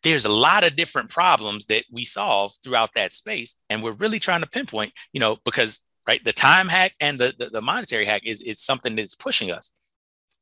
there's 0.04 0.26
a 0.26 0.32
lot 0.32 0.64
of 0.64 0.76
different 0.76 1.10
problems 1.10 1.66
that 1.68 1.86
we 1.92 2.06
solve 2.06 2.54
throughout 2.64 2.94
that 2.96 3.14
space 3.14 3.56
and 3.70 3.84
we're 3.84 3.92
really 3.94 4.20
trying 4.20 4.42
to 4.42 4.48
pinpoint 4.48 4.94
you 5.14 5.20
know 5.20 5.38
because 5.44 5.82
right 6.08 6.24
the 6.24 6.34
time 6.34 6.68
hack 6.68 6.94
and 7.00 7.20
the 7.20 7.34
the, 7.38 7.50
the 7.50 7.62
monetary 7.62 8.06
hack 8.06 8.22
is 8.26 8.42
is 8.42 8.62
something 8.62 8.96
that's 8.96 9.16
pushing 9.16 9.52
us 9.52 9.72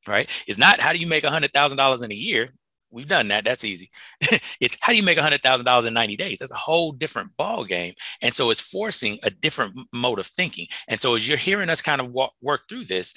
right 0.10 0.30
it's 0.48 0.60
not 0.60 0.82
how 0.82 0.92
do 0.92 1.00
you 1.00 1.08
make 1.08 1.24
a 1.24 1.32
hundred 1.32 1.52
thousand 1.54 1.78
dollars 1.78 2.02
in 2.02 2.12
a 2.12 2.16
year 2.16 2.50
We've 2.92 3.08
done 3.08 3.28
that. 3.28 3.46
That's 3.46 3.64
easy. 3.64 3.92
it's 4.60 4.78
how 4.82 4.92
do 4.92 4.98
you 4.98 5.04
make 5.04 5.18
a 5.18 5.22
hundred 5.22 5.44
thousand 5.44 5.66
dollars 5.66 5.86
in 5.86 5.94
90 5.94 6.16
days? 6.18 6.40
That's 6.40 6.52
a 6.52 6.56
whole 6.56 6.92
different 6.92 7.36
ball 7.38 7.64
game. 7.64 7.94
And 8.22 8.34
so 8.34 8.50
it's 8.50 8.62
forcing 8.62 9.20
a 9.24 9.30
different 9.30 9.76
mode 9.94 10.20
of 10.20 10.26
thinking. 10.26 10.68
And 10.88 11.00
so 11.00 11.16
as 11.16 11.28
you're 11.28 11.38
hearing 11.38 11.70
us 11.70 11.82
kind 11.82 12.02
of 12.02 12.12
walk, 12.12 12.34
work 12.42 12.62
through 12.68 12.86
this, 12.86 13.14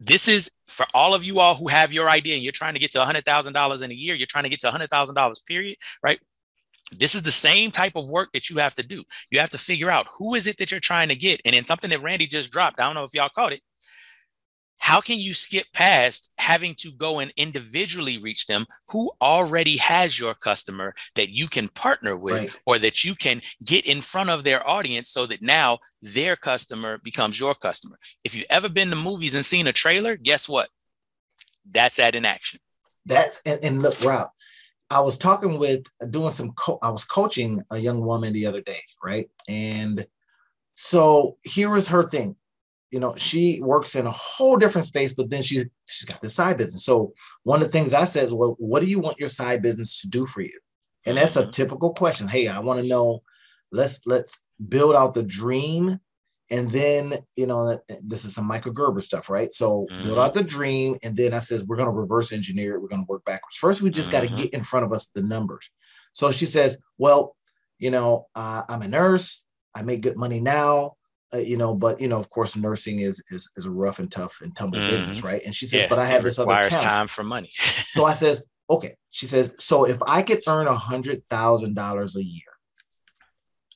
this 0.00 0.26
is 0.26 0.50
for 0.66 0.86
all 0.92 1.14
of 1.14 1.22
you 1.22 1.38
all 1.38 1.54
who 1.54 1.68
have 1.68 1.92
your 1.92 2.10
idea 2.10 2.34
and 2.34 2.42
you're 2.42 2.52
trying 2.52 2.74
to 2.74 2.80
get 2.80 2.90
to 2.92 3.02
a 3.02 3.04
hundred 3.04 3.24
thousand 3.24 3.52
dollars 3.52 3.82
in 3.82 3.92
a 3.92 3.94
year, 3.94 4.16
you're 4.16 4.26
trying 4.26 4.44
to 4.44 4.50
get 4.50 4.60
to 4.60 4.68
a 4.68 4.72
hundred 4.72 4.90
thousand 4.90 5.14
dollars 5.14 5.38
period, 5.38 5.76
right? 6.02 6.18
This 6.98 7.14
is 7.14 7.22
the 7.22 7.32
same 7.32 7.70
type 7.70 7.92
of 7.94 8.10
work 8.10 8.30
that 8.34 8.50
you 8.50 8.56
have 8.56 8.74
to 8.74 8.82
do. 8.82 9.04
You 9.30 9.38
have 9.38 9.50
to 9.50 9.58
figure 9.58 9.90
out 9.90 10.08
who 10.18 10.34
is 10.34 10.46
it 10.46 10.58
that 10.58 10.70
you're 10.70 10.80
trying 10.80 11.08
to 11.08 11.14
get. 11.14 11.40
And 11.44 11.54
in 11.54 11.64
something 11.64 11.88
that 11.90 12.02
Randy 12.02 12.26
just 12.26 12.50
dropped, 12.50 12.80
I 12.80 12.84
don't 12.84 12.94
know 12.94 13.04
if 13.04 13.14
y'all 13.14 13.30
caught 13.34 13.52
it, 13.52 13.60
how 14.78 15.00
can 15.00 15.18
you 15.18 15.32
skip 15.32 15.66
past 15.72 16.28
having 16.38 16.74
to 16.74 16.90
go 16.92 17.20
and 17.20 17.32
individually 17.36 18.18
reach 18.18 18.46
them 18.46 18.66
who 18.88 19.12
already 19.20 19.76
has 19.76 20.18
your 20.18 20.34
customer 20.34 20.94
that 21.14 21.30
you 21.30 21.46
can 21.46 21.68
partner 21.68 22.16
with 22.16 22.34
right. 22.34 22.60
or 22.66 22.78
that 22.78 23.04
you 23.04 23.14
can 23.14 23.40
get 23.64 23.86
in 23.86 24.00
front 24.00 24.30
of 24.30 24.44
their 24.44 24.66
audience 24.68 25.08
so 25.08 25.26
that 25.26 25.42
now 25.42 25.78
their 26.02 26.36
customer 26.36 26.98
becomes 26.98 27.38
your 27.38 27.54
customer? 27.54 27.98
If 28.24 28.34
you've 28.34 28.46
ever 28.50 28.68
been 28.68 28.90
to 28.90 28.96
movies 28.96 29.34
and 29.34 29.44
seen 29.44 29.66
a 29.66 29.72
trailer 29.72 30.16
guess 30.16 30.48
what? 30.48 30.68
That's 31.70 31.96
that 31.96 32.14
in 32.14 32.24
action. 32.24 32.60
That's 33.06 33.40
and, 33.44 33.58
and 33.62 33.82
look 33.82 34.02
rob 34.04 34.28
i 34.88 35.00
was 35.00 35.18
talking 35.18 35.58
with 35.58 35.84
doing 36.10 36.30
some 36.30 36.52
co- 36.52 36.78
i 36.82 36.88
was 36.88 37.04
coaching 37.04 37.60
a 37.70 37.78
young 37.78 38.00
woman 38.00 38.32
the 38.32 38.46
other 38.46 38.60
day 38.60 38.78
right? 39.02 39.28
And 39.48 40.06
so 40.74 41.36
here 41.42 41.70
was 41.70 41.88
her 41.88 42.04
thing 42.04 42.36
you 42.92 43.00
know, 43.00 43.14
she 43.16 43.60
works 43.62 43.96
in 43.96 44.06
a 44.06 44.10
whole 44.12 44.56
different 44.58 44.86
space, 44.86 45.14
but 45.14 45.30
then 45.30 45.42
she 45.42 45.64
she's 45.86 46.04
got 46.04 46.20
this 46.20 46.34
side 46.34 46.58
business. 46.58 46.84
So 46.84 47.14
one 47.42 47.62
of 47.62 47.66
the 47.66 47.72
things 47.72 47.94
I 47.94 48.04
said 48.04 48.26
is, 48.26 48.34
well, 48.34 48.54
what 48.58 48.82
do 48.82 48.88
you 48.88 49.00
want 49.00 49.18
your 49.18 49.30
side 49.30 49.62
business 49.62 50.02
to 50.02 50.08
do 50.08 50.26
for 50.26 50.42
you? 50.42 50.56
And 51.06 51.16
that's 51.16 51.36
a 51.36 51.42
mm-hmm. 51.42 51.50
typical 51.50 51.94
question. 51.94 52.28
Hey, 52.28 52.46
I 52.46 52.60
want 52.60 52.80
to 52.80 52.88
know. 52.88 53.22
Let's 53.72 54.00
let's 54.04 54.38
build 54.68 54.94
out 54.94 55.14
the 55.14 55.22
dream, 55.22 55.98
and 56.50 56.70
then 56.70 57.14
you 57.34 57.46
know 57.46 57.78
this 58.04 58.26
is 58.26 58.34
some 58.34 58.46
Michael 58.46 58.72
Gerber 58.72 59.00
stuff, 59.00 59.30
right? 59.30 59.50
So 59.54 59.86
mm-hmm. 59.90 60.02
build 60.02 60.18
out 60.18 60.34
the 60.34 60.44
dream, 60.44 60.98
and 61.02 61.16
then 61.16 61.32
I 61.32 61.38
says 61.38 61.64
we're 61.64 61.76
going 61.76 61.88
to 61.88 61.98
reverse 61.98 62.32
engineer 62.32 62.74
it. 62.74 62.82
We're 62.82 62.88
going 62.88 63.02
to 63.02 63.08
work 63.08 63.24
backwards. 63.24 63.56
First, 63.56 63.80
we 63.80 63.88
just 63.88 64.10
mm-hmm. 64.10 64.26
got 64.26 64.36
to 64.36 64.42
get 64.42 64.52
in 64.52 64.62
front 64.62 64.84
of 64.84 64.92
us 64.92 65.06
the 65.06 65.22
numbers. 65.22 65.70
So 66.12 66.30
she 66.30 66.44
says, 66.44 66.76
well, 66.98 67.34
you 67.78 67.90
know, 67.90 68.26
uh, 68.34 68.64
I'm 68.68 68.82
a 68.82 68.88
nurse. 68.88 69.42
I 69.74 69.80
make 69.80 70.02
good 70.02 70.18
money 70.18 70.40
now 70.40 70.96
uh, 71.34 71.38
you 71.38 71.56
know, 71.56 71.74
but 71.74 72.00
you 72.00 72.08
know, 72.08 72.18
of 72.18 72.28
course, 72.30 72.56
nursing 72.56 73.00
is 73.00 73.22
is, 73.30 73.50
is 73.56 73.66
a 73.66 73.70
rough 73.70 73.98
and 73.98 74.10
tough 74.10 74.40
and 74.42 74.54
tumble 74.54 74.78
mm-hmm. 74.78 74.90
business, 74.90 75.22
right? 75.22 75.42
And 75.44 75.54
she 75.54 75.66
says, 75.66 75.82
yeah, 75.82 75.88
but 75.88 75.98
I 75.98 76.04
have 76.04 76.24
this 76.24 76.38
other 76.38 76.52
talent. 76.52 76.82
time 76.82 77.08
for 77.08 77.22
money. 77.22 77.50
so 77.92 78.04
I 78.04 78.14
says, 78.14 78.42
okay. 78.68 78.96
She 79.10 79.26
says, 79.26 79.54
so 79.58 79.84
if 79.84 79.98
I 80.06 80.22
could 80.22 80.42
earn 80.46 80.66
a 80.66 80.74
hundred 80.74 81.26
thousand 81.28 81.74
dollars 81.74 82.16
a 82.16 82.24
year, 82.24 82.42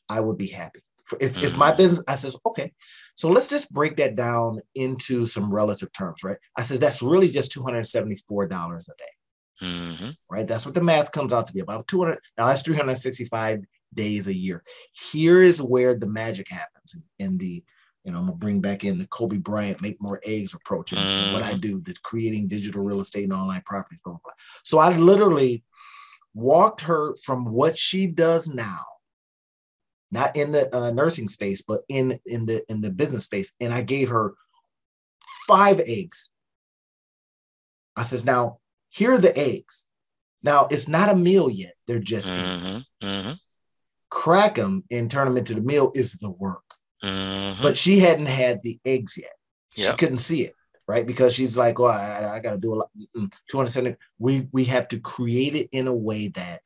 I 0.08 0.20
would 0.20 0.36
be 0.36 0.48
happy. 0.48 0.80
If 1.20 1.34
mm-hmm. 1.34 1.44
if 1.44 1.56
my 1.56 1.70
mm-hmm. 1.70 1.76
business, 1.78 2.04
I 2.06 2.16
says, 2.16 2.36
okay. 2.46 2.72
So 3.14 3.28
let's 3.28 3.48
just 3.48 3.72
break 3.72 3.96
that 3.96 4.14
down 4.14 4.60
into 4.74 5.24
some 5.24 5.50
relative 5.50 5.90
terms, 5.92 6.22
right? 6.22 6.36
I 6.54 6.62
says 6.62 6.78
that's 6.78 7.02
really 7.02 7.30
just 7.30 7.52
two 7.52 7.62
hundred 7.62 7.84
seventy 7.84 8.16
four 8.28 8.46
dollars 8.46 8.88
a 8.88 8.96
day. 8.98 9.16
Mm-hmm. 9.62 10.10
Right, 10.30 10.46
that's 10.46 10.66
what 10.66 10.74
the 10.74 10.82
math 10.82 11.12
comes 11.12 11.32
out 11.32 11.46
to 11.46 11.52
be 11.52 11.60
about 11.60 11.86
200. 11.88 12.18
Now 12.36 12.48
that's 12.48 12.62
365 12.62 13.64
days 13.96 14.28
a 14.28 14.34
year. 14.34 14.62
Here 14.92 15.42
is 15.42 15.60
where 15.60 15.94
the 15.94 16.06
magic 16.06 16.48
happens 16.48 17.00
in 17.18 17.38
the, 17.38 17.64
you 18.04 18.12
know, 18.12 18.18
I'm 18.18 18.26
gonna 18.26 18.36
bring 18.36 18.60
back 18.60 18.84
in 18.84 18.98
the 18.98 19.06
Kobe 19.08 19.38
Bryant 19.38 19.82
make 19.82 20.00
more 20.00 20.20
eggs 20.24 20.54
approach 20.54 20.92
and, 20.92 21.00
mm. 21.00 21.32
what 21.32 21.42
I 21.42 21.54
mm. 21.54 21.60
do, 21.60 21.80
the 21.80 21.94
creating 22.04 22.46
digital 22.46 22.84
real 22.84 23.00
estate 23.00 23.24
and 23.24 23.32
online 23.32 23.62
properties, 23.66 24.00
blah, 24.04 24.12
blah, 24.12 24.20
blah. 24.22 24.32
So 24.62 24.78
I 24.78 24.96
literally 24.96 25.64
walked 26.34 26.82
her 26.82 27.16
from 27.16 27.46
what 27.46 27.76
she 27.76 28.06
does 28.06 28.46
now, 28.46 28.84
not 30.12 30.36
in 30.36 30.52
the 30.52 30.74
uh, 30.76 30.92
nursing 30.92 31.28
space, 31.28 31.62
but 31.62 31.80
in 31.88 32.18
in 32.26 32.46
the 32.46 32.62
in 32.70 32.80
the 32.80 32.90
business 32.90 33.24
space, 33.24 33.52
and 33.60 33.74
I 33.74 33.82
gave 33.82 34.10
her 34.10 34.34
five 35.48 35.80
eggs. 35.80 36.30
I 37.96 38.02
says, 38.02 38.24
now 38.24 38.58
here 38.90 39.12
are 39.12 39.18
the 39.18 39.36
eggs. 39.36 39.88
Now 40.42 40.68
it's 40.70 40.86
not 40.86 41.10
a 41.10 41.16
meal 41.16 41.50
yet; 41.50 41.74
they're 41.86 41.98
just 41.98 42.30
mm-hmm, 42.30 42.76
eggs. 42.76 42.84
Mm-hmm 43.02 43.32
crack 44.10 44.56
them 44.56 44.84
and 44.90 45.10
turn 45.10 45.26
them 45.26 45.36
into 45.36 45.54
the 45.54 45.60
meal 45.60 45.92
is 45.94 46.14
the 46.14 46.30
work. 46.30 46.62
Mm-hmm. 47.02 47.62
But 47.62 47.76
she 47.76 47.98
hadn't 47.98 48.26
had 48.26 48.62
the 48.62 48.78
eggs 48.84 49.16
yet. 49.18 49.32
She 49.74 49.92
couldn't 49.92 50.18
see 50.18 50.42
it, 50.42 50.54
right? 50.88 51.06
Because 51.06 51.34
she's 51.34 51.56
like, 51.56 51.78
"Well, 51.78 51.90
I, 51.90 52.36
I 52.36 52.40
got 52.40 52.52
to 52.52 52.58
do 52.58 52.72
a 52.72 52.76
lot." 52.76 52.90
Two 53.14 53.56
hundred 53.58 53.68
seventy. 53.68 53.96
We 54.18 54.48
we 54.52 54.64
have 54.64 54.88
to 54.88 54.98
create 54.98 55.54
it 55.54 55.68
in 55.72 55.86
a 55.86 55.94
way 55.94 56.28
that, 56.28 56.62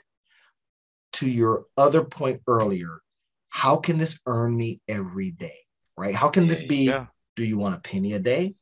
to 1.14 1.28
your 1.28 1.64
other 1.76 2.04
point 2.04 2.40
earlier, 2.46 3.00
how 3.48 3.76
can 3.76 3.98
this 3.98 4.20
earn 4.26 4.56
me 4.56 4.80
every 4.86 5.32
day, 5.32 5.58
right? 5.96 6.14
How 6.14 6.28
can 6.28 6.46
this 6.46 6.62
be? 6.62 6.86
Yeah. 6.86 7.06
Do 7.36 7.44
you 7.44 7.58
want 7.58 7.74
a 7.74 7.78
penny 7.80 8.12
a 8.12 8.18
day 8.18 8.54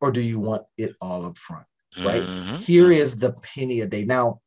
or 0.00 0.10
do 0.12 0.20
you 0.20 0.38
want 0.38 0.62
it 0.76 0.94
all 1.00 1.24
up 1.24 1.38
front? 1.38 1.64
Right. 1.96 2.22
Mhm. 2.22 2.60
Here 2.60 2.90
is 2.90 3.16
the 3.16 3.32
penny 3.32 3.80
a 3.80 3.86
day. 3.86 4.04
Now, 4.04 4.40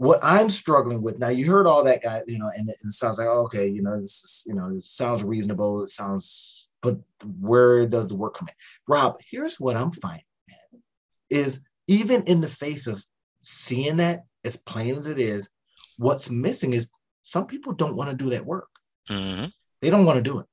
what 0.00 0.18
I'm 0.22 0.48
struggling 0.48 1.02
with 1.02 1.18
now, 1.18 1.28
you 1.28 1.44
heard 1.44 1.66
all 1.66 1.84
that 1.84 2.02
guy, 2.02 2.22
you 2.26 2.38
know, 2.38 2.48
and 2.56 2.70
it, 2.70 2.76
sounds 2.90 3.18
like 3.18 3.28
okay, 3.28 3.68
you 3.68 3.82
know, 3.82 4.00
this 4.00 4.24
is, 4.24 4.44
you 4.46 4.54
know, 4.54 4.74
it 4.74 4.82
sounds 4.82 5.22
reasonable. 5.22 5.82
It 5.82 5.88
sounds, 5.88 6.70
but 6.80 6.98
where 7.38 7.84
does 7.84 8.06
the 8.06 8.16
work 8.16 8.38
come 8.38 8.48
in? 8.48 8.54
Rob, 8.88 9.18
here's 9.30 9.60
what 9.60 9.76
I'm 9.76 9.90
finding, 9.90 10.24
man, 10.48 10.82
is 11.28 11.60
even 11.86 12.22
in 12.22 12.40
the 12.40 12.48
face 12.48 12.86
of 12.86 13.04
seeing 13.42 13.98
that 13.98 14.24
as 14.42 14.56
plain 14.56 14.94
as 14.94 15.06
it 15.06 15.18
is, 15.18 15.50
what's 15.98 16.30
missing 16.30 16.72
is 16.72 16.88
some 17.22 17.46
people 17.46 17.74
don't 17.74 17.94
want 17.94 18.08
to 18.08 18.16
do 18.16 18.30
that 18.30 18.46
work. 18.46 18.70
Mhm. 19.10 19.52
They 19.82 19.90
don't 19.90 20.06
want 20.06 20.16
to 20.16 20.22
do 20.22 20.38
it. 20.38 20.46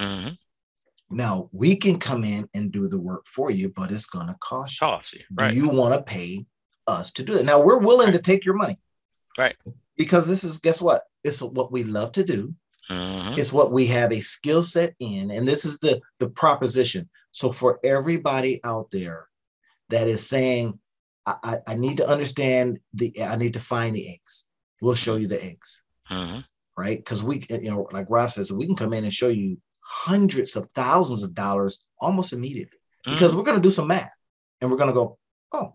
Mhm. 0.00 0.38
Now 1.08 1.50
we 1.52 1.76
can 1.76 2.00
come 2.00 2.24
in 2.24 2.48
and 2.52 2.72
do 2.72 2.88
the 2.88 2.98
work 2.98 3.28
for 3.28 3.48
you, 3.48 3.68
but 3.68 3.92
it's 3.92 4.06
gonna 4.06 4.36
cost 4.40 4.80
you. 4.80 4.86
Cost 4.88 5.12
you. 5.12 5.22
Right. 5.32 5.52
Do 5.52 5.56
you 5.56 5.68
want 5.68 5.94
to 5.94 6.02
pay 6.02 6.46
us 6.88 7.12
to 7.12 7.22
do 7.22 7.34
it? 7.34 7.44
Now 7.44 7.62
we're 7.62 7.78
willing 7.78 8.10
to 8.10 8.18
take 8.18 8.44
your 8.44 8.56
money. 8.56 8.76
Right. 9.38 9.56
Because 9.96 10.26
this 10.28 10.44
is 10.44 10.58
guess 10.58 10.82
what? 10.82 11.02
It's 11.24 11.40
what 11.40 11.72
we 11.72 11.84
love 11.84 12.12
to 12.12 12.24
do. 12.24 12.54
Mhm. 12.90 13.38
It's 13.38 13.52
what 13.52 13.70
we 13.72 13.86
have 13.86 14.12
a 14.12 14.20
skill 14.20 14.62
set 14.62 14.94
in. 14.98 15.30
And 15.30 15.46
this 15.48 15.64
is 15.64 15.78
the 15.78 16.00
the 16.18 16.28
proposition. 16.28 17.08
So 17.30 17.52
for 17.52 17.78
everybody 17.84 18.60
out 18.64 18.90
there 18.90 19.28
that 19.90 20.08
is 20.08 20.28
saying, 20.28 20.78
I, 21.26 21.34
I, 21.42 21.56
I 21.68 21.74
need 21.74 21.98
to 21.98 22.08
understand 22.08 22.80
the 22.94 23.12
I 23.22 23.36
need 23.36 23.54
to 23.54 23.60
find 23.60 23.94
the 23.94 24.08
eggs. 24.12 24.46
We'll 24.80 24.94
show 24.94 25.16
you 25.16 25.26
the 25.28 25.42
eggs, 25.44 25.82
Mhm. 26.10 26.44
right? 26.76 26.98
Because 26.98 27.22
we, 27.24 27.44
you 27.50 27.70
know, 27.70 27.86
like 27.92 28.06
Rob 28.08 28.30
says, 28.30 28.52
we 28.52 28.66
can 28.66 28.76
come 28.76 28.92
in 28.94 29.04
and 29.04 29.12
show 29.12 29.28
you 29.28 29.58
hundreds 29.80 30.54
of 30.56 30.68
thousands 30.74 31.22
of 31.22 31.34
dollars 31.34 31.86
almost 32.00 32.32
immediately 32.32 32.78
because 33.04 33.34
we're 33.34 33.42
going 33.42 33.56
to 33.56 33.62
do 33.68 33.70
some 33.70 33.86
math 33.88 34.12
and 34.60 34.70
we're 34.70 34.76
going 34.76 34.88
to 34.90 34.94
go, 34.94 35.18
oh, 35.52 35.74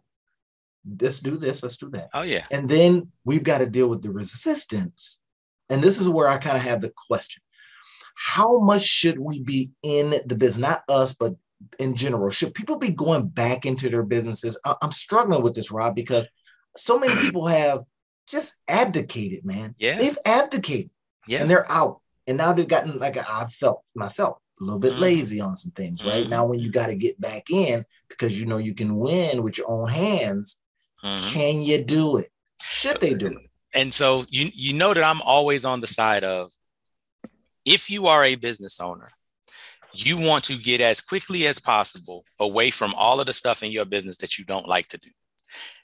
let's 0.99 1.19
do 1.19 1.37
this, 1.37 1.63
let's 1.63 1.77
do 1.77 1.89
that. 1.91 2.09
Oh 2.13 2.21
yeah. 2.23 2.45
And 2.51 2.67
then 2.69 3.11
we've 3.25 3.43
got 3.43 3.59
to 3.59 3.65
deal 3.65 3.87
with 3.87 4.01
the 4.01 4.11
resistance. 4.11 5.21
And 5.69 5.81
this 5.81 5.99
is 5.99 6.09
where 6.09 6.27
I 6.27 6.37
kind 6.37 6.57
of 6.57 6.63
have 6.63 6.81
the 6.81 6.91
question. 7.07 7.41
How 8.15 8.59
much 8.59 8.83
should 8.83 9.17
we 9.17 9.41
be 9.41 9.71
in 9.81 10.13
the 10.25 10.35
business? 10.35 10.57
Not 10.69 10.83
us, 10.89 11.13
but 11.13 11.35
in 11.79 11.95
general. 11.95 12.29
Should 12.29 12.53
people 12.53 12.77
be 12.77 12.91
going 12.91 13.27
back 13.27 13.65
into 13.65 13.89
their 13.89 14.03
businesses? 14.03 14.59
I- 14.65 14.75
I'm 14.81 14.91
struggling 14.91 15.41
with 15.41 15.55
this, 15.55 15.71
Rob, 15.71 15.95
because 15.95 16.27
so 16.75 16.99
many 16.99 17.13
people 17.21 17.47
have 17.47 17.81
just 18.27 18.55
abdicated, 18.67 19.45
man. 19.45 19.73
Yeah. 19.79 19.97
They've 19.97 20.17
abdicated 20.25 20.91
Yeah. 21.27 21.41
and 21.41 21.49
they're 21.49 21.69
out. 21.71 22.01
And 22.27 22.37
now 22.37 22.53
they've 22.53 22.67
gotten 22.67 22.99
like 22.99 23.17
I've 23.17 23.51
felt 23.53 23.83
myself 23.95 24.37
a 24.61 24.63
little 24.63 24.79
bit 24.79 24.93
Mhm. 24.93 24.99
lazy 24.99 25.41
on 25.41 25.57
some 25.57 25.71
things, 25.71 26.05
right? 26.05 26.25
Mhm. 26.25 26.29
Now, 26.29 26.45
when 26.45 26.59
you 26.59 26.71
got 26.71 26.87
to 26.87 26.95
get 26.95 27.19
back 27.19 27.49
in 27.49 27.83
because 28.09 28.39
you 28.39 28.45
know 28.45 28.57
you 28.57 28.75
can 28.75 28.95
win 28.97 29.41
with 29.43 29.57
your 29.57 29.69
own 29.69 29.89
hands, 29.89 30.59
Mhm. 31.03 31.31
can 31.33 31.61
you 31.61 31.83
do 31.83 32.17
it? 32.17 32.29
Should 32.61 33.01
they 33.01 33.13
do 33.13 33.27
it? 33.27 33.49
and 33.75 33.91
so 33.93 34.23
you 34.29 34.51
you 34.53 34.71
know 34.73 34.93
that 34.93 35.03
I'm 35.03 35.21
always 35.21 35.65
on 35.65 35.81
the 35.81 35.87
side 35.87 36.23
of 36.23 36.51
if 37.65 37.89
you 37.89 38.07
are 38.07 38.23
a 38.23 38.35
business 38.35 38.79
owner, 38.79 39.09
you 39.93 40.17
want 40.17 40.43
to 40.45 40.55
get 40.57 40.81
as 40.81 41.01
quickly 41.01 41.47
as 41.47 41.59
possible 41.59 42.23
away 42.39 42.71
from 42.71 42.93
all 42.95 43.19
of 43.19 43.25
the 43.25 43.33
stuff 43.33 43.63
in 43.63 43.71
your 43.71 43.85
business 43.85 44.17
that 44.17 44.37
you 44.37 44.45
don't 44.45 44.67
like 44.67 44.87
to 44.89 44.97
do. 44.97 45.09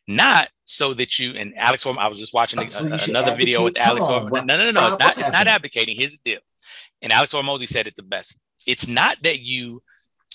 Not 0.07 0.49
so 0.65 0.93
that 0.95 1.19
you 1.19 1.33
and 1.35 1.53
Alex 1.57 1.85
Orman, 1.85 2.03
I 2.03 2.07
was 2.07 2.17
just 2.19 2.33
watching 2.33 2.59
Oh, 2.59 2.63
a- 2.63 2.97
should 2.97 3.09
another 3.09 3.35
video 3.35 3.63
with? 3.63 3.77
Alex 3.77 4.07
Come 4.07 4.33
on. 4.33 4.45
No, 4.47 4.57
no, 4.57 4.65
no, 4.65 4.71
no. 4.71 4.87
It's 4.87 4.99
not, 4.99 5.17
it's 5.17 5.31
not 5.31 5.47
advocating. 5.47 5.95
Here's 5.95 6.13
the 6.13 6.19
deal. 6.23 6.39
And 7.01 7.11
Alex 7.13 7.31
Hormozi 7.33 7.67
said 7.67 7.85
it 7.87 7.95
the 7.95 8.03
best. 8.03 8.39
It's 8.65 8.87
not 8.87 9.21
that 9.23 9.39
you 9.41 9.81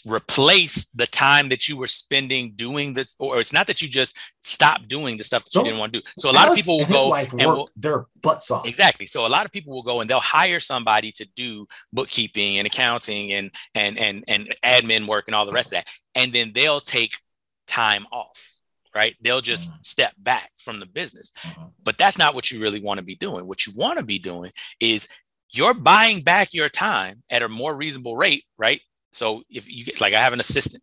replace 0.07 0.87
the 0.91 1.07
time 1.07 1.49
that 1.49 1.69
you 1.69 1.77
were 1.77 1.87
spending 1.87 2.53
doing 2.57 2.95
this, 2.95 3.17
or 3.19 3.41
it's 3.41 3.53
not 3.53 3.67
that 3.67 3.81
you 3.83 3.89
just 3.89 4.17
stop 4.41 4.87
doing 4.89 5.17
the 5.17 5.25
stuff 5.25 5.45
that 5.45 5.55
you 5.55 5.61
Those- 5.61 5.69
didn't 5.69 5.81
want 5.81 5.93
to 5.95 6.01
do. 6.01 6.07
So 6.19 6.31
a 6.31 6.33
lot 6.33 6.49
of 6.49 6.55
people 6.55 6.79
will 6.79 6.87
go 6.87 7.15
and 7.15 7.33
will, 7.33 7.71
their 7.77 8.07
butts 8.21 8.51
off. 8.51 8.67
Exactly. 8.67 9.07
So 9.07 9.27
a 9.27 9.29
lot 9.29 9.47
of 9.47 9.53
people 9.53 9.73
will 9.75 9.83
go 9.83 10.01
and 10.01 10.09
they'll 10.11 10.21
hire 10.21 10.61
somebody 10.61 11.13
to 11.13 11.27
do 11.37 11.67
bookkeeping 11.93 12.59
and 12.59 12.67
accounting 12.67 13.33
and 13.33 13.51
and 13.75 13.99
and 13.99 14.25
and 14.29 14.55
admin 14.65 15.07
work 15.07 15.25
and 15.29 15.35
all 15.35 15.47
the 15.47 15.53
rest 15.53 15.69
of 15.69 15.79
that, 15.79 15.89
and 16.15 16.33
then 16.33 16.53
they'll 16.55 16.81
take 16.81 17.19
time 17.67 18.07
off. 18.13 18.51
Right? 18.95 19.17
They'll 19.21 19.41
just 19.41 19.73
Mhm. 19.73 19.85
step 19.85 20.13
back 20.19 20.53
from 20.57 20.79
the 20.79 20.87
business. 20.87 21.33
Mhm. 21.43 21.73
But 21.83 21.99
that's 21.99 22.17
not 22.17 22.33
what 22.33 22.53
you 22.53 22.61
really 22.61 22.79
want 22.81 22.99
to 22.99 23.03
be 23.03 23.17
doing. 23.17 23.45
What 23.49 23.67
you 23.67 23.73
want 23.75 23.99
to 23.99 24.05
be 24.05 24.21
doing 24.21 24.53
is 24.79 25.09
you're 25.51 25.75
buying 25.75 26.21
back 26.23 26.55
your 26.55 26.69
time 26.69 27.25
at 27.29 27.43
a 27.43 27.49
more 27.49 27.75
reasonable 27.75 28.17
rate, 28.17 28.45
right? 28.57 28.81
So 29.15 29.43
if 29.49 29.71
you 29.71 29.85
get 29.85 30.01
like 30.01 30.15
I 30.15 30.21
have 30.21 30.33
an 30.33 30.41
assistant. 30.41 30.83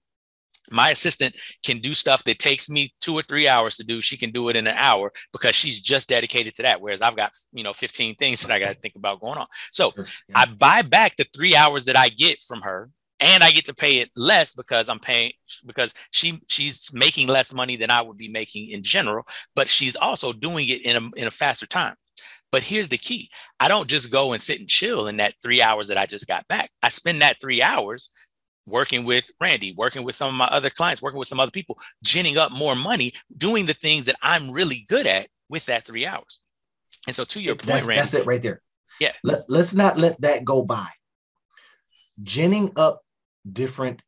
My 0.70 0.92
assistant 0.92 1.36
can 1.66 1.80
do 1.80 1.94
stuff 1.94 2.24
that 2.24 2.40
takes 2.40 2.70
me 2.70 2.94
two 3.02 3.14
or 3.14 3.24
three 3.24 3.48
hours 3.48 3.76
to 3.78 3.84
do. 3.84 4.00
She 4.00 4.16
can 4.16 4.30
do 4.32 4.48
it 4.48 4.56
in 4.56 4.68
an 4.68 4.76
hour 4.78 5.12
because 5.34 5.56
she's 5.56 5.82
just 5.82 6.08
dedicated 6.08 6.54
to 6.56 6.62
that. 6.62 6.80
Whereas 6.80 7.02
I've 7.02 7.16
got, 7.16 7.32
you 7.52 7.64
know, 7.64 7.74
15 7.74 8.16
things 8.16 8.42
that 8.42 8.52
I 8.52 8.60
got 8.60 8.74
to 8.74 8.80
think 8.80 8.96
about 8.96 9.20
going 9.20 9.40
on. 9.40 9.48
So 9.72 9.92
I 10.34 10.46
buy 10.46 10.84
back 10.84 11.18
the 11.18 11.26
three 11.36 11.56
hours 11.56 11.86
that 11.86 11.98
I 11.98 12.10
get 12.10 12.42
from 12.44 12.62
her 12.62 12.90
and 13.22 13.44
I 13.44 13.52
get 13.52 13.66
to 13.66 13.76
pay 13.76 14.00
it 14.00 14.10
less 14.16 14.54
because 14.54 14.90
I'm 14.90 15.00
paying 15.00 15.32
because 15.66 15.94
she 16.10 16.42
she's 16.48 16.90
making 16.92 17.28
less 17.28 17.54
money 17.54 17.76
than 17.78 17.92
I 17.92 18.02
would 18.02 18.18
be 18.18 18.28
making 18.28 18.72
in 18.72 18.84
general, 18.84 19.26
but 19.56 19.70
she's 19.70 19.96
also 19.96 20.34
doing 20.34 20.68
it 20.68 20.84
in 20.84 20.98
a 20.98 21.20
in 21.20 21.28
a 21.28 21.32
faster 21.32 21.68
time. 21.68 21.96
But 22.52 22.64
here's 22.64 22.90
the 22.90 22.98
key. 22.98 23.30
I 23.60 23.68
don't 23.68 23.88
just 23.88 24.12
go 24.12 24.34
and 24.34 24.42
sit 24.42 24.60
and 24.60 24.68
chill 24.68 25.08
in 25.08 25.18
that 25.18 25.36
three 25.42 25.62
hours 25.62 25.88
that 25.88 25.98
I 25.98 26.06
just 26.06 26.28
got 26.28 26.48
back. 26.48 26.70
I 26.84 26.90
spend 26.90 27.22
that 27.22 27.38
three 27.40 27.62
hours 27.62 28.10
working 28.66 29.06
with 29.06 29.30
Randy, 29.40 29.74
working 29.78 30.04
with 30.04 30.16
some 30.16 30.28
of 30.28 30.36
my 30.36 30.46
other 30.48 30.70
clients, 30.70 31.02
working 31.02 31.18
with 31.18 31.28
some 31.28 31.40
other 31.40 31.52
people, 31.52 31.80
ginning 32.04 32.38
up 32.38 32.52
more 32.52 32.76
money, 32.76 33.14
doing 33.36 33.66
the 33.66 33.74
things 33.74 34.06
that 34.06 34.16
I'm 34.22 34.52
really 34.52 34.86
good 34.88 35.08
at 35.08 35.28
with 35.50 35.66
that 35.68 35.86
three 35.86 36.06
hours. 36.06 36.42
And 37.08 37.16
so 37.16 37.24
to 37.26 37.42
your 37.42 37.56
point, 37.56 37.68
that's, 37.68 37.88
Randy, 37.88 38.02
that's 38.02 38.14
it 38.14 38.26
right 38.26 38.42
there. 38.42 38.62
Yeah. 39.00 39.14
Let, 39.24 39.50
let's 39.50 39.74
not 39.74 39.98
let 39.98 40.20
that 40.22 40.46
go 40.46 40.62
by. 40.62 40.88
Ginning 42.22 42.72
up 42.76 43.02
different 43.52 44.04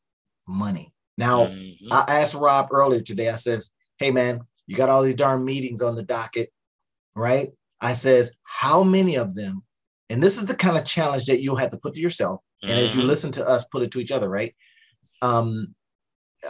money. 0.47 0.93
Now, 1.17 1.47
Mhm. 1.47 1.77
I 1.91 2.19
asked 2.19 2.35
Rob 2.35 2.67
earlier 2.71 3.01
today, 3.01 3.29
I 3.29 3.37
says, 3.37 3.71
hey 3.97 4.11
man, 4.11 4.41
you 4.67 4.75
got 4.75 4.89
all 4.89 5.01
these 5.01 5.15
darn 5.15 5.43
meetings 5.45 5.81
on 5.81 5.95
the 5.95 6.03
docket, 6.03 6.51
right? 7.15 7.49
I 7.83 7.93
says, 7.93 8.31
how 8.43 8.83
many 8.83 9.15
of 9.17 9.35
them, 9.35 9.63
and 10.09 10.23
this 10.23 10.37
is 10.37 10.45
the 10.45 10.55
kind 10.55 10.77
of 10.77 10.85
challenge 10.85 11.25
that 11.25 11.41
you'll 11.41 11.57
have 11.57 11.71
to 11.71 11.77
put 11.77 11.93
to 11.95 12.01
yourself, 12.01 12.39
and 12.63 12.79
as 12.79 12.95
you 12.95 13.01
Mhm. 13.01 13.07
listen 13.07 13.31
to 13.33 13.45
us 13.47 13.65
put 13.65 13.83
it 13.83 13.91
to 13.91 13.99
each 13.99 14.11
other, 14.11 14.29
right? 14.29 14.55
Um, 15.21 15.75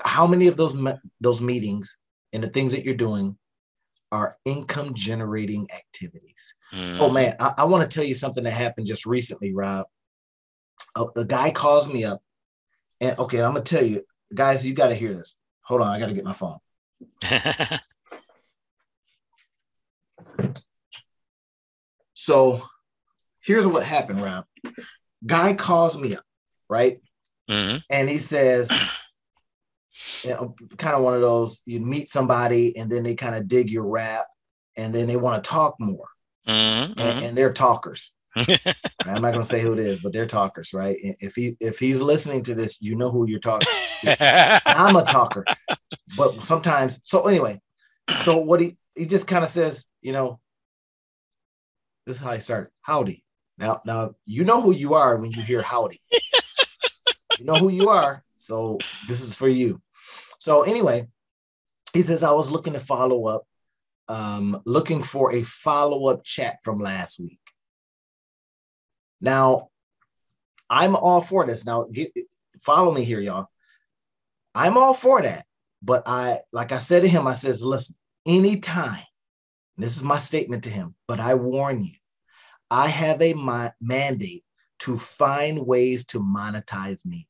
how 0.03 0.27
many 0.27 0.47
of 0.47 0.57
those 0.57 0.75
those 1.21 1.41
meetings 1.41 1.95
and 2.33 2.43
the 2.43 2.49
things 2.49 2.71
that 2.73 2.85
you're 2.85 2.93
doing 2.95 3.37
are 4.11 4.37
income 4.45 4.93
generating 4.93 5.67
activities? 5.71 6.53
Oh 6.99 7.09
Mhm. 7.09 7.13
man, 7.13 7.35
I, 7.39 7.53
I 7.59 7.63
want 7.65 7.89
to 7.89 7.93
tell 7.93 8.03
you 8.05 8.13
something 8.15 8.43
that 8.43 8.51
happened 8.51 8.85
just 8.87 9.05
recently, 9.07 9.53
Rob. 9.53 9.87
A, 10.95 11.05
a 11.17 11.25
guy 11.25 11.49
calls 11.49 11.89
me 11.91 12.03
up, 12.03 12.21
and 13.01 13.17
okay, 13.17 13.41
I'm 13.41 13.53
gonna 13.53 13.65
tell 13.65 13.83
you, 13.83 14.05
guys, 14.33 14.65
you 14.65 14.73
got 14.75 14.89
to 14.89 14.95
hear 14.95 15.13
this. 15.13 15.37
Hold 15.63 15.81
on, 15.81 15.87
I 15.87 15.99
got 15.99 16.07
to 16.07 16.13
get 16.13 16.25
my 16.25 16.33
phone. 16.33 16.59
So 22.23 22.61
here's 23.41 23.67
what 23.67 23.83
happened, 23.83 24.21
Rob. 24.21 24.45
Guy 25.25 25.55
calls 25.55 25.97
me 25.97 26.15
up, 26.15 26.23
right? 26.69 27.01
Mhm. 27.49 27.83
And 27.89 28.09
he 28.09 28.15
says, 28.15 28.71
you 30.23 30.29
know, 30.29 30.55
kind 30.77 30.95
of 30.95 31.03
one 31.03 31.15
of 31.15 31.21
those 31.21 31.59
you 31.65 31.81
meet 31.81 32.07
somebody 32.07 32.77
and 32.77 32.89
then 32.89 33.03
they 33.03 33.15
kind 33.15 33.35
of 33.35 33.49
dig 33.49 33.69
your 33.69 33.83
rap 33.83 34.25
and 34.77 34.95
then 34.95 35.07
they 35.07 35.17
want 35.17 35.43
to 35.43 35.49
talk 35.49 35.75
more 35.81 36.07
Mhm. 36.47 36.93
and, 36.97 37.25
and 37.25 37.37
they're 37.37 37.51
talkers. 37.51 38.13
I'm 39.05 39.21
not 39.21 39.33
gonna 39.33 39.43
say 39.43 39.59
who 39.59 39.73
it 39.73 39.79
is, 39.79 39.99
but 39.99 40.13
they're 40.13 40.25
talkers, 40.25 40.73
right? 40.73 40.95
If 41.19 41.35
he 41.35 41.57
if 41.59 41.77
he's 41.77 41.99
listening 41.99 42.43
to 42.43 42.55
this, 42.55 42.81
you 42.81 42.95
know 42.95 43.11
who 43.11 43.27
you're 43.27 43.39
talking. 43.39 43.67
I'm 44.65 44.95
a 44.95 45.03
talker, 45.03 45.43
but 46.15 46.41
sometimes. 46.41 46.99
So 47.03 47.27
anyway, 47.27 47.59
so 48.23 48.37
what 48.37 48.61
he 48.61 48.77
he 48.95 49.05
just 49.07 49.27
kind 49.27 49.43
of 49.43 49.49
says, 49.51 49.85
you 50.01 50.13
know, 50.13 50.39
this 52.05 52.17
is 52.17 52.21
how 52.21 52.31
he 52.31 52.39
started. 52.39 52.71
Howdy. 52.81 53.23
Now 53.57 53.81
now 53.85 54.15
you 54.25 54.43
know 54.43 54.61
who 54.61 54.73
you 54.73 54.95
are 54.95 55.17
when 55.17 55.31
you 55.31 55.41
hear 55.41 55.61
howdy. 55.61 56.01
you 57.37 57.45
know 57.45 57.59
who 57.59 57.69
you 57.69 57.89
are. 57.89 58.23
So 58.35 58.79
this 59.07 59.21
is 59.21 59.35
for 59.35 59.47
you. 59.47 59.81
So 60.39 60.63
anyway, 60.63 61.07
he 61.93 62.01
says 62.01 62.23
I 62.23 62.31
was 62.31 62.51
looking 62.51 62.73
to 62.73 62.79
follow 62.79 63.27
up, 63.27 63.43
um, 64.07 64.61
looking 64.65 65.03
for 65.03 65.33
a 65.33 65.43
follow 65.43 66.09
up 66.09 66.23
chat 66.23 66.57
from 66.63 66.79
last 66.79 67.19
week. 67.19 67.39
Now, 69.21 69.69
I'm 70.69 70.95
all 70.95 71.21
for 71.21 71.45
this. 71.45 71.65
Now, 71.65 71.85
get, 71.91 72.11
follow 72.59 72.93
me 72.93 73.03
here, 73.03 73.21
y'all. 73.21 73.47
I'm 74.53 74.77
all 74.77 74.93
for 74.93 75.21
that. 75.21 75.45
But 75.81 76.03
I, 76.07 76.39
like 76.51 76.71
I 76.71 76.79
said 76.79 77.03
to 77.03 77.09
him, 77.09 77.27
I 77.27 77.33
says, 77.33 77.63
listen, 77.63 77.95
anytime, 78.25 79.01
this 79.77 79.95
is 79.95 80.03
my 80.03 80.17
statement 80.17 80.63
to 80.65 80.69
him, 80.69 80.95
but 81.07 81.19
I 81.19 81.33
warn 81.35 81.83
you, 81.83 81.95
I 82.69 82.87
have 82.87 83.21
a 83.21 83.33
ma- 83.33 83.71
mandate 83.81 84.43
to 84.79 84.97
find 84.97 85.65
ways 85.65 86.05
to 86.07 86.19
monetize 86.19 87.05
meetings. 87.05 87.27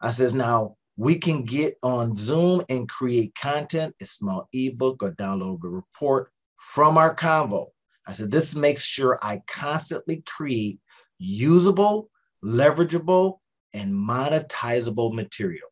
I 0.00 0.10
says, 0.10 0.34
now 0.34 0.76
we 0.96 1.16
can 1.16 1.44
get 1.44 1.78
on 1.82 2.16
Zoom 2.16 2.62
and 2.68 2.88
create 2.88 3.34
content, 3.34 3.94
a 4.00 4.06
small 4.06 4.48
ebook 4.52 5.02
or 5.02 5.12
download 5.12 5.64
a 5.64 5.68
report 5.68 6.32
from 6.58 6.98
our 6.98 7.14
convo. 7.14 7.68
I 8.06 8.12
said, 8.12 8.30
this 8.30 8.54
makes 8.54 8.84
sure 8.84 9.18
I 9.22 9.42
constantly 9.46 10.22
create 10.26 10.80
usable, 11.18 12.10
leverageable, 12.44 13.38
and 13.72 13.92
monetizable 13.94 15.14
material. 15.14 15.68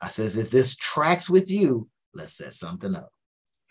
I 0.00 0.08
says, 0.08 0.36
if 0.36 0.50
this 0.50 0.76
tracks 0.76 1.28
with 1.28 1.50
you, 1.50 1.88
let's 2.14 2.34
set 2.34 2.54
something 2.54 2.94
up. 2.94 3.10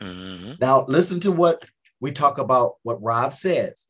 Mm-hmm. 0.02 0.54
Now, 0.60 0.86
listen 0.88 1.20
to 1.22 1.32
what 1.32 1.66
we 2.00 2.12
talk 2.12 2.38
about, 2.38 2.76
what 2.84 3.02
Rob 3.02 3.34
says. 3.34 3.88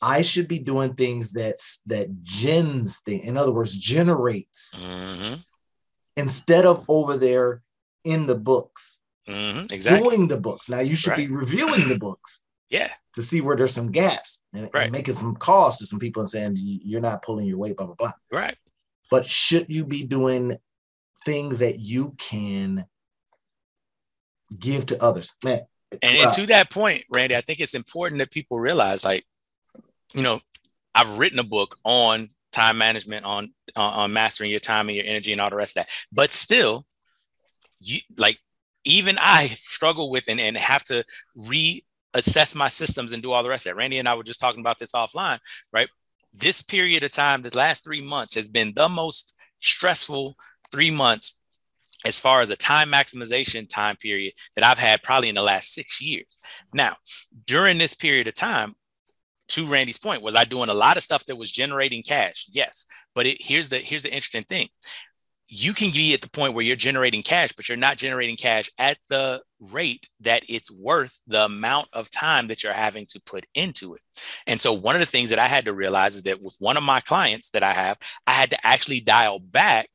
I 0.00 0.22
should 0.22 0.48
be 0.48 0.58
doing 0.58 0.94
things 0.94 1.32
that 1.32 1.56
that 1.86 2.22
gens 2.24 2.98
thing, 2.98 3.20
in 3.20 3.36
other 3.36 3.52
words, 3.52 3.76
generates 3.76 4.74
mm-hmm. 4.76 5.34
instead 6.16 6.66
of 6.66 6.84
over 6.88 7.16
there 7.16 7.62
in 8.02 8.26
the 8.26 8.34
books, 8.34 8.98
mm-hmm. 9.28 9.66
exactly. 9.72 10.08
doing 10.08 10.26
the 10.26 10.40
books. 10.40 10.68
Now 10.68 10.80
you 10.80 10.96
should 10.96 11.10
right. 11.10 11.28
be 11.28 11.28
reviewing 11.28 11.88
the 11.88 11.98
books, 11.98 12.40
yeah, 12.68 12.90
to 13.14 13.22
see 13.22 13.40
where 13.40 13.56
there's 13.56 13.74
some 13.74 13.92
gaps 13.92 14.42
and, 14.52 14.68
right. 14.74 14.84
and, 14.84 14.92
making 14.92 15.14
some 15.14 15.36
calls 15.36 15.76
to 15.76 15.86
some 15.86 16.00
people 16.00 16.22
and 16.22 16.30
saying 16.30 16.56
you're 16.56 17.00
not 17.00 17.22
pulling 17.22 17.46
your 17.46 17.58
weight, 17.58 17.76
blah 17.76 17.86
blah 17.86 17.94
blah. 17.94 18.12
Right. 18.32 18.56
But 19.08 19.24
should 19.24 19.70
you 19.70 19.86
be 19.86 20.02
doing 20.02 20.56
things 21.24 21.60
that 21.60 21.78
you 21.78 22.16
can 22.18 22.86
give 24.58 24.86
to 24.86 25.02
others, 25.02 25.32
man? 25.44 25.62
And, 26.02 26.16
and 26.18 26.32
to 26.32 26.46
that 26.46 26.70
point, 26.70 27.04
Randy, 27.10 27.36
I 27.36 27.42
think 27.42 27.60
it's 27.60 27.74
important 27.74 28.18
that 28.20 28.30
people 28.30 28.58
realize, 28.58 29.04
like 29.04 29.24
you 30.14 30.22
know, 30.22 30.40
I've 30.94 31.18
written 31.18 31.38
a 31.38 31.44
book 31.44 31.76
on 31.84 32.28
time 32.52 32.78
management, 32.78 33.24
on 33.24 33.52
on 33.76 34.12
mastering 34.12 34.50
your 34.50 34.60
time 34.60 34.88
and 34.88 34.96
your 34.96 35.06
energy 35.06 35.32
and 35.32 35.40
all 35.40 35.50
the 35.50 35.56
rest 35.56 35.76
of 35.76 35.84
that. 35.84 35.90
But 36.12 36.30
still, 36.30 36.86
you 37.80 38.00
like 38.16 38.38
even 38.84 39.18
I 39.18 39.48
struggle 39.48 40.10
with 40.10 40.24
and, 40.28 40.40
and 40.40 40.56
have 40.56 40.82
to 40.84 41.04
reassess 41.38 42.54
my 42.54 42.68
systems 42.68 43.12
and 43.12 43.22
do 43.22 43.32
all 43.32 43.42
the 43.42 43.48
rest 43.48 43.66
of 43.66 43.70
that. 43.70 43.76
Randy 43.76 43.98
and 43.98 44.08
I 44.08 44.14
were 44.14 44.24
just 44.24 44.40
talking 44.40 44.60
about 44.60 44.78
this 44.78 44.92
offline, 44.92 45.38
right? 45.72 45.88
This 46.34 46.62
period 46.62 47.04
of 47.04 47.10
time, 47.10 47.42
the 47.42 47.56
last 47.56 47.84
three 47.84 48.00
months, 48.00 48.34
has 48.34 48.48
been 48.48 48.72
the 48.74 48.88
most 48.88 49.34
stressful 49.60 50.36
three 50.70 50.90
months 50.90 51.40
as 52.04 52.20
far 52.20 52.40
as 52.40 52.50
a 52.50 52.56
time 52.56 52.90
maximization 52.90 53.68
time 53.68 53.96
period 53.96 54.32
that 54.54 54.64
I've 54.64 54.78
had 54.78 55.02
probably 55.02 55.28
in 55.28 55.34
the 55.34 55.42
last 55.42 55.72
six 55.72 56.00
years. 56.00 56.40
Now, 56.72 56.96
during 57.46 57.78
this 57.78 57.94
period 57.94 58.28
of 58.28 58.34
time, 58.34 58.74
to 59.52 59.66
Randy's 59.66 59.98
point, 59.98 60.22
was 60.22 60.34
I 60.34 60.44
doing 60.44 60.70
a 60.70 60.74
lot 60.74 60.96
of 60.96 61.02
stuff 61.02 61.26
that 61.26 61.36
was 61.36 61.52
generating 61.52 62.02
cash? 62.02 62.46
Yes. 62.50 62.86
But 63.14 63.26
it, 63.26 63.38
here's 63.40 63.68
the 63.68 63.78
here's 63.78 64.02
the 64.02 64.12
interesting 64.12 64.44
thing. 64.44 64.68
You 65.48 65.74
can 65.74 65.90
be 65.90 66.14
at 66.14 66.22
the 66.22 66.30
point 66.30 66.54
where 66.54 66.64
you're 66.64 66.76
generating 66.76 67.22
cash, 67.22 67.52
but 67.52 67.68
you're 67.68 67.76
not 67.76 67.98
generating 67.98 68.36
cash 68.36 68.70
at 68.78 68.96
the 69.10 69.42
rate 69.60 70.08
that 70.20 70.44
it's 70.48 70.70
worth 70.70 71.20
the 71.26 71.44
amount 71.44 71.88
of 71.92 72.10
time 72.10 72.46
that 72.46 72.62
you're 72.62 72.72
having 72.72 73.04
to 73.10 73.20
put 73.26 73.44
into 73.54 73.94
it. 73.94 74.00
And 74.46 74.58
so 74.58 74.72
one 74.72 74.96
of 74.96 75.00
the 75.00 75.06
things 75.06 75.28
that 75.28 75.38
I 75.38 75.48
had 75.48 75.66
to 75.66 75.74
realize 75.74 76.16
is 76.16 76.22
that 76.22 76.40
with 76.40 76.56
one 76.58 76.78
of 76.78 76.82
my 76.82 77.00
clients 77.00 77.50
that 77.50 77.62
I 77.62 77.74
have, 77.74 77.98
I 78.26 78.32
had 78.32 78.50
to 78.50 78.66
actually 78.66 79.00
dial 79.00 79.38
back 79.38 79.90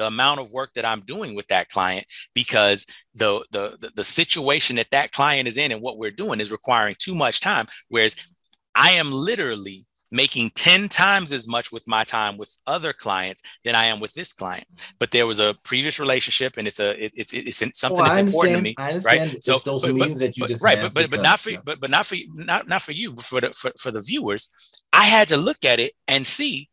the 0.00 0.06
amount 0.06 0.40
of 0.40 0.50
work 0.50 0.70
that 0.74 0.86
I'm 0.86 1.02
doing 1.02 1.34
with 1.34 1.46
that 1.48 1.68
client 1.68 2.06
because 2.34 2.86
the, 3.14 3.44
the 3.50 3.92
the 3.94 4.02
situation 4.02 4.76
that 4.76 4.86
that 4.92 5.12
client 5.12 5.46
is 5.46 5.58
in 5.58 5.72
and 5.72 5.82
what 5.82 5.98
we're 5.98 6.10
doing 6.10 6.40
is 6.40 6.50
requiring 6.50 6.96
too 6.98 7.14
much 7.14 7.40
time 7.40 7.66
whereas 7.90 8.16
I 8.74 8.92
am 8.92 9.12
literally 9.12 9.86
making 10.10 10.52
10 10.54 10.88
times 10.88 11.32
as 11.32 11.46
much 11.46 11.70
with 11.70 11.86
my 11.86 12.02
time 12.02 12.38
with 12.38 12.50
other 12.66 12.94
clients 12.94 13.42
than 13.62 13.74
I 13.74 13.84
am 13.84 14.00
with 14.00 14.14
this 14.14 14.32
client. 14.32 14.64
But 14.98 15.10
there 15.10 15.26
was 15.26 15.38
a 15.38 15.54
previous 15.64 16.00
relationship 16.00 16.56
and 16.56 16.66
it's 16.66 16.80
a 16.80 17.04
it, 17.04 17.12
it's 17.14 17.34
it's 17.34 17.58
something 17.58 17.98
oh, 17.98 18.02
well, 18.02 18.08
that's 18.08 18.34
important 18.34 18.56
to 18.56 18.62
me. 18.62 18.74
I 18.78 18.88
understand. 18.88 19.32
Right. 19.32 19.44
So 19.44 19.58
those 19.58 19.82
but, 19.82 19.94
meetings 19.94 20.20
but, 20.20 20.26
that 20.26 20.38
you 20.38 20.46
just 20.48 20.64
right, 20.64 20.80
but 20.80 20.94
but, 20.94 21.10
but 21.10 21.20
not 21.20 21.40
for 21.40 21.50
yeah. 21.50 21.58
but 21.62 21.78
but 21.78 21.90
not 21.90 22.06
for 22.06 22.16
not 22.34 22.66
not 22.66 22.80
for 22.80 22.92
you, 22.92 23.12
but 23.12 23.24
for 23.24 23.42
the 23.42 23.50
for, 23.50 23.70
for 23.78 23.90
the 23.90 24.00
viewers. 24.00 24.48
I 24.94 25.04
had 25.04 25.28
to 25.28 25.36
look 25.36 25.62
at 25.66 25.78
it 25.78 25.92
and 26.08 26.26
see 26.26 26.70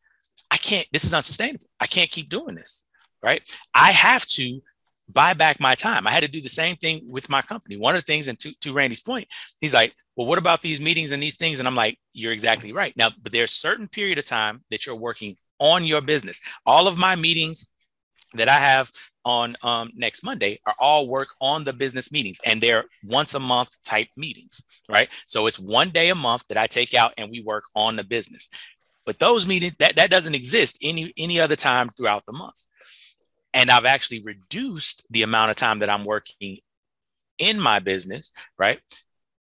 I 0.50 0.58
can't 0.58 0.88
this 0.92 1.04
is 1.04 1.14
unsustainable. 1.14 1.68
I 1.80 1.88
can't 1.88 2.10
keep 2.10 2.30
doing 2.30 2.56
this. 2.56 2.87
Right. 3.24 3.42
I 3.74 3.92
have 3.92 4.26
to 4.28 4.62
buy 5.10 5.34
back 5.34 5.60
my 5.60 5.76
time. 5.76 6.08
I 6.08 6.12
had 6.12 6.22
to 6.22 6.28
do 6.28 6.42
the 6.42 6.50
same 6.50 6.76
thing 6.76 7.02
with 7.10 7.30
my 7.30 7.42
company. 7.42 7.78
One 7.78 7.96
of 7.96 8.02
the 8.02 8.06
things, 8.06 8.28
and 8.28 8.38
to, 8.40 8.54
to 8.62 8.74
Randy's 8.74 9.02
point, 9.02 9.28
he's 9.60 9.74
like, 9.74 9.94
well, 10.16 10.28
what 10.28 10.38
about 10.38 10.62
these 10.62 10.82
meetings 10.82 11.12
and 11.12 11.22
these 11.22 11.36
things? 11.36 11.60
And 11.60 11.68
I'm 11.68 11.76
like, 11.76 11.98
you're 12.14 12.32
exactly 12.32 12.74
right. 12.74 12.96
Now, 12.98 13.12
but 13.22 13.32
there's 13.32 13.52
certain 13.52 13.88
period 13.88 14.18
of 14.18 14.26
time 14.26 14.64
that 14.72 14.86
you're 14.86 14.96
working 14.96 15.38
on 15.60 15.86
your 15.86 16.02
business. 16.02 16.42
All 16.66 16.88
of 16.88 16.98
my 16.98 17.16
meetings 17.16 17.68
that 18.34 18.50
I 18.50 18.60
have 18.60 18.92
on 19.24 19.56
um, 19.62 19.92
next 19.96 20.24
Monday 20.24 20.60
are 20.66 20.76
all 20.80 21.08
work 21.08 21.30
on 21.40 21.64
the 21.64 21.74
business 21.74 22.12
meetings, 22.12 22.40
and 22.46 22.62
they're 22.62 22.86
once 23.04 23.34
a 23.36 23.40
month 23.40 23.70
type 23.86 24.08
meetings, 24.18 24.62
right? 24.90 25.10
So 25.28 25.48
it's 25.48 25.60
one 25.60 25.90
day 25.90 26.10
a 26.10 26.16
month 26.16 26.48
that 26.48 26.58
I 26.58 26.68
take 26.68 26.94
out 26.94 27.14
and 27.18 27.30
we 27.30 27.42
work 27.42 27.64
on 27.76 27.96
the 27.96 28.04
business. 28.04 28.50
But 29.06 29.20
those 29.20 29.48
meetings 29.48 29.76
that 29.80 29.96
that 29.96 30.10
doesn't 30.10 30.36
exist 30.36 30.78
any 30.82 31.14
any 31.18 31.40
other 31.40 31.56
time 31.56 31.90
throughout 31.90 32.26
the 32.26 32.34
month. 32.34 32.67
And 33.54 33.72
I've 33.72 33.86
actually 33.86 34.22
reduced 34.22 35.08
the 35.10 35.24
amount 35.24 35.52
of 35.52 35.58
time 35.58 35.80
that 35.80 35.90
I'm 35.90 36.06
working 36.06 36.58
in 37.38 37.60
my 37.60 37.80
business, 37.80 38.32
right? 38.58 38.80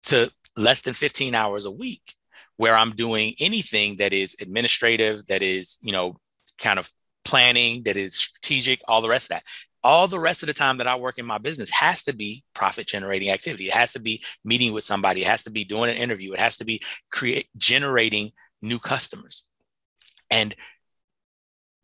To 0.06 0.30
less 0.56 0.82
than 0.82 0.94
15 0.94 1.34
hours 1.34 1.64
a 1.64 1.70
week 1.70 2.14
where 2.56 2.76
I'm 2.76 2.92
doing 2.92 3.34
anything 3.40 3.96
that 3.96 4.12
is 4.12 4.36
administrative, 4.40 5.26
that 5.26 5.42
is, 5.42 5.78
you 5.82 5.92
know, 5.92 6.16
kind 6.58 6.78
of 6.78 6.90
planning, 7.24 7.82
that 7.84 7.96
is 7.96 8.14
strategic, 8.14 8.80
all 8.86 9.00
the 9.00 9.08
rest 9.08 9.26
of 9.26 9.36
that. 9.36 9.44
All 9.82 10.08
the 10.08 10.20
rest 10.20 10.42
of 10.42 10.46
the 10.46 10.54
time 10.54 10.78
that 10.78 10.86
I 10.86 10.96
work 10.96 11.18
in 11.18 11.26
my 11.26 11.38
business 11.38 11.68
has 11.70 12.04
to 12.04 12.14
be 12.14 12.42
profit 12.54 12.86
generating 12.86 13.30
activity. 13.30 13.68
It 13.68 13.74
has 13.74 13.92
to 13.92 14.00
be 14.00 14.22
meeting 14.44 14.72
with 14.72 14.84
somebody. 14.84 15.22
It 15.22 15.26
has 15.26 15.42
to 15.42 15.50
be 15.50 15.64
doing 15.64 15.90
an 15.90 15.96
interview. 15.96 16.32
It 16.32 16.40
has 16.40 16.56
to 16.56 16.64
be 16.64 16.80
create 17.10 17.48
generating 17.56 18.32
new 18.62 18.78
customers. 18.78 19.44
And 20.30 20.54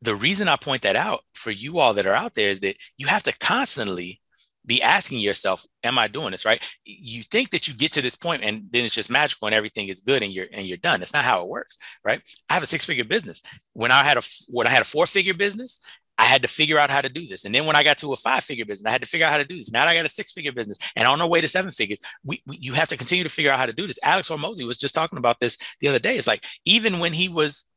the 0.03 0.15
reason 0.15 0.49
I 0.49 0.57
point 0.57 0.83
that 0.83 0.97
out 0.97 1.21
for 1.35 1.51
you 1.51 1.79
all 1.79 1.95
that 1.95 2.07
are 2.07 2.15
out 2.15 2.35
there 2.35 2.51
is 2.51 2.61
that 2.61 2.77
you 2.97 3.07
have 3.07 3.23
to 3.25 3.37
constantly 3.39 4.21
be 4.67 4.83
asking 4.83 5.19
yourself, 5.19 5.65
am 5.83 5.99
I 5.99 6.07
doing 6.07 6.33
this 6.33 6.45
right? 6.45 6.63
You 6.85 7.23
think 7.31 7.51
that 7.51 7.67
you 7.67 7.75
get 7.75 7.93
to 7.93 8.03
this 8.03 8.15
point 8.15 8.45
and 8.45 8.65
then 8.71 8.85
it's 8.85 8.95
just 8.95 9.11
magical 9.11 9.47
and 9.47 9.55
everything 9.55 9.89
is 9.89 10.01
good 10.01 10.23
and 10.23 10.33
you're 10.33 10.47
and 10.53 10.67
you're 10.67 10.77
done. 10.77 11.01
That's 11.01 11.15
not 11.15 11.25
how 11.25 11.43
it 11.43 11.49
works, 11.49 11.79
right? 12.05 12.21
I 12.49 12.55
have 12.55 12.63
a 12.63 12.67
six-figure 12.67 13.05
business. 13.05 13.43
When 13.73 13.91
I 13.91 14.05
had 14.05 14.19
a 14.19 14.23
when 14.49 14.67
I 14.67 14.71
had 14.71 14.83
a 14.83 14.87
four-figure 14.87 15.35
business, 15.35 15.81
I 16.19 16.25
had 16.25 16.43
to 16.43 16.49
figure 16.49 16.79
out 16.79 16.91
how 16.91 17.01
to 17.01 17.09
do 17.09 17.27
this. 17.27 17.47
And 17.47 17.55
then 17.55 17.65
when 17.65 17.77
I 17.77 17.83
got 17.83 17.97
to 17.99 18.13
a 18.13 18.17
five-figure 18.17 18.67
business, 18.67 18.87
I 18.87 18.91
had 18.91 19.01
to 19.01 19.09
figure 19.09 19.27
out 19.27 19.33
how 19.33 19.39
to 19.39 19.45
do 19.45 19.57
this. 19.57 19.73
Now 19.73 19.87
I 19.87 19.95
got 19.95 20.05
a 20.05 20.11
six-figure 20.11 20.53
business 20.53 20.77
and 20.95 21.09
on 21.09 21.21
our 21.21 21.27
way 21.27 21.41
to 21.41 21.49
seven 21.49 21.71
figures, 21.71 22.01
we, 22.23 22.43
we 22.47 22.59
you 22.61 22.75
have 22.75 22.89
to 22.89 22.97
continue 22.99 23.25
to 23.25 23.31
figure 23.31 23.51
out 23.51 23.59
how 23.59 23.67
to 23.67 23.73
do 23.73 23.87
this. 23.87 23.99
Alex 24.03 24.29
Hormozi 24.29 24.67
was 24.67 24.77
just 24.77 24.95
talking 24.95 25.19
about 25.19 25.41
this 25.41 25.57
the 25.81 25.89
other 25.89 25.99
day. 25.99 26.19
It's 26.19 26.27
like 26.27 26.45
even 26.67 26.99
when 26.99 27.15
he 27.15 27.31
was 27.31 27.70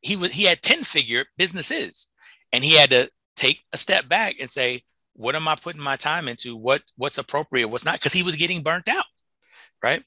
he 0.00 0.16
was 0.16 0.32
he 0.32 0.44
had 0.44 0.62
10-figure 0.62 1.26
businesses 1.36 2.08
and 2.52 2.64
he 2.64 2.74
had 2.74 2.90
to 2.90 3.10
take 3.36 3.64
a 3.72 3.78
step 3.78 4.08
back 4.08 4.36
and 4.40 4.50
say, 4.50 4.82
what 5.14 5.34
am 5.34 5.48
I 5.48 5.56
putting 5.56 5.82
my 5.82 5.96
time 5.96 6.28
into? 6.28 6.56
What 6.56 6.82
what's 6.96 7.18
appropriate? 7.18 7.68
What's 7.68 7.84
not? 7.84 7.94
Because 7.94 8.12
he 8.12 8.22
was 8.22 8.36
getting 8.36 8.62
burnt 8.62 8.88
out, 8.88 9.04
right? 9.82 10.02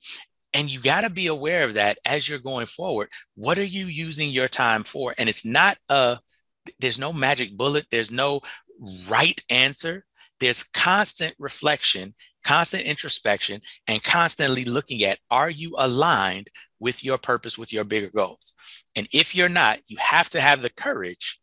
And 0.54 0.70
you 0.72 0.80
got 0.80 1.02
to 1.02 1.10
be 1.10 1.28
aware 1.28 1.64
of 1.64 1.76
that 1.76 1.98
as 2.06 2.28
you're 2.28 2.40
going 2.40 2.66
forward. 2.66 3.10
What 3.36 3.58
are 3.58 3.64
you 3.64 3.86
using 3.86 4.30
your 4.30 4.48
time 4.48 4.84
for? 4.84 5.16
And 5.18 5.30
it's 5.30 5.46
not 5.46 5.78
a 5.90 6.20
there's 6.80 7.00
no 7.00 7.12
magic 7.12 7.58
bullet. 7.58 7.88
There's 7.92 8.12
no 8.12 8.42
right 9.10 9.42
answer. 9.50 10.06
There's 10.40 10.64
constant 10.64 11.36
reflection, 11.40 12.16
constant 12.44 12.84
introspection, 12.84 13.62
and 13.88 14.04
constantly 14.04 14.66
looking 14.66 15.04
at 15.04 15.20
are 15.30 15.50
you 15.50 15.76
aligned 15.78 16.50
with 16.82 17.04
your 17.04 17.18
purpose, 17.18 17.58
with 17.58 17.72
your 17.72 17.86
bigger 17.86 18.10
goals? 18.10 18.54
And 18.96 19.08
if 19.14 19.34
you're 19.34 19.48
not, 19.48 19.80
you 19.88 19.96
have 20.00 20.30
to 20.32 20.42
have 20.42 20.62
the 20.62 20.70
courage 20.70 21.40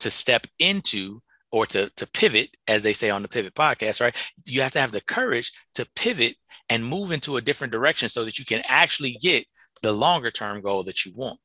to 0.00 0.10
step 0.10 0.46
into 0.58 1.20
or 1.52 1.66
to, 1.66 1.90
to 1.96 2.06
pivot, 2.06 2.56
as 2.66 2.82
they 2.82 2.92
say 2.92 3.10
on 3.10 3.22
the 3.22 3.28
Pivot 3.28 3.54
podcast, 3.54 4.00
right? 4.00 4.14
You 4.46 4.62
have 4.62 4.72
to 4.72 4.80
have 4.80 4.92
the 4.92 5.00
courage 5.00 5.52
to 5.74 5.86
pivot 5.94 6.36
and 6.68 6.84
move 6.84 7.12
into 7.12 7.36
a 7.36 7.40
different 7.40 7.72
direction 7.72 8.08
so 8.08 8.24
that 8.24 8.38
you 8.38 8.44
can 8.44 8.62
actually 8.68 9.18
get 9.20 9.44
the 9.82 9.92
longer 9.92 10.30
term 10.30 10.60
goal 10.60 10.82
that 10.84 11.04
you 11.04 11.12
want. 11.14 11.38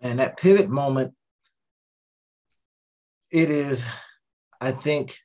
And 0.00 0.18
that 0.18 0.36
pivot 0.36 0.68
moment, 0.68 1.14
it 3.32 3.50
is, 3.50 3.84
I 4.60 4.70
think, 4.70 5.18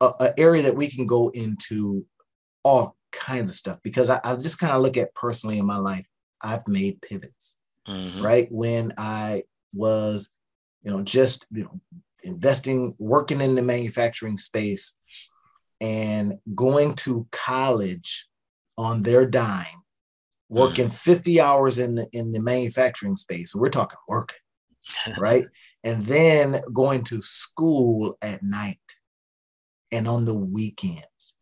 an 0.00 0.32
area 0.36 0.62
that 0.62 0.76
we 0.76 0.88
can 0.88 1.06
go 1.06 1.28
into 1.28 2.04
all 2.62 2.96
kinds 3.12 3.48
of 3.48 3.56
stuff 3.56 3.78
because 3.82 4.10
I, 4.10 4.20
I 4.24 4.34
just 4.36 4.58
kind 4.58 4.72
of 4.72 4.82
look 4.82 4.96
at 4.96 5.14
personally 5.14 5.58
in 5.58 5.66
my 5.66 5.76
life, 5.76 6.06
I've 6.44 6.68
made 6.68 7.02
pivots, 7.02 7.56
mm-hmm. 7.88 8.22
right? 8.22 8.46
When 8.50 8.92
I 8.98 9.42
was, 9.72 10.30
you 10.82 10.90
know, 10.90 11.02
just 11.02 11.46
you 11.50 11.64
know, 11.64 11.80
investing, 12.22 12.94
working 12.98 13.40
in 13.40 13.54
the 13.54 13.62
manufacturing 13.62 14.36
space, 14.36 14.98
and 15.80 16.34
going 16.54 16.94
to 16.94 17.26
college 17.32 18.28
on 18.76 19.02
their 19.02 19.26
dime 19.26 19.84
working 20.48 20.88
mm. 20.88 20.94
50 20.94 21.40
hours 21.40 21.78
in 21.78 21.96
the 21.96 22.06
in 22.12 22.32
the 22.32 22.40
manufacturing 22.40 23.16
space. 23.16 23.54
We're 23.54 23.70
talking 23.70 23.98
working, 24.08 24.38
right? 25.18 25.44
And 25.82 26.06
then 26.06 26.56
going 26.72 27.04
to 27.04 27.20
school 27.22 28.16
at 28.22 28.42
night 28.42 28.78
and 29.92 30.08
on 30.08 30.24
the 30.24 30.34
weekends. 30.34 31.34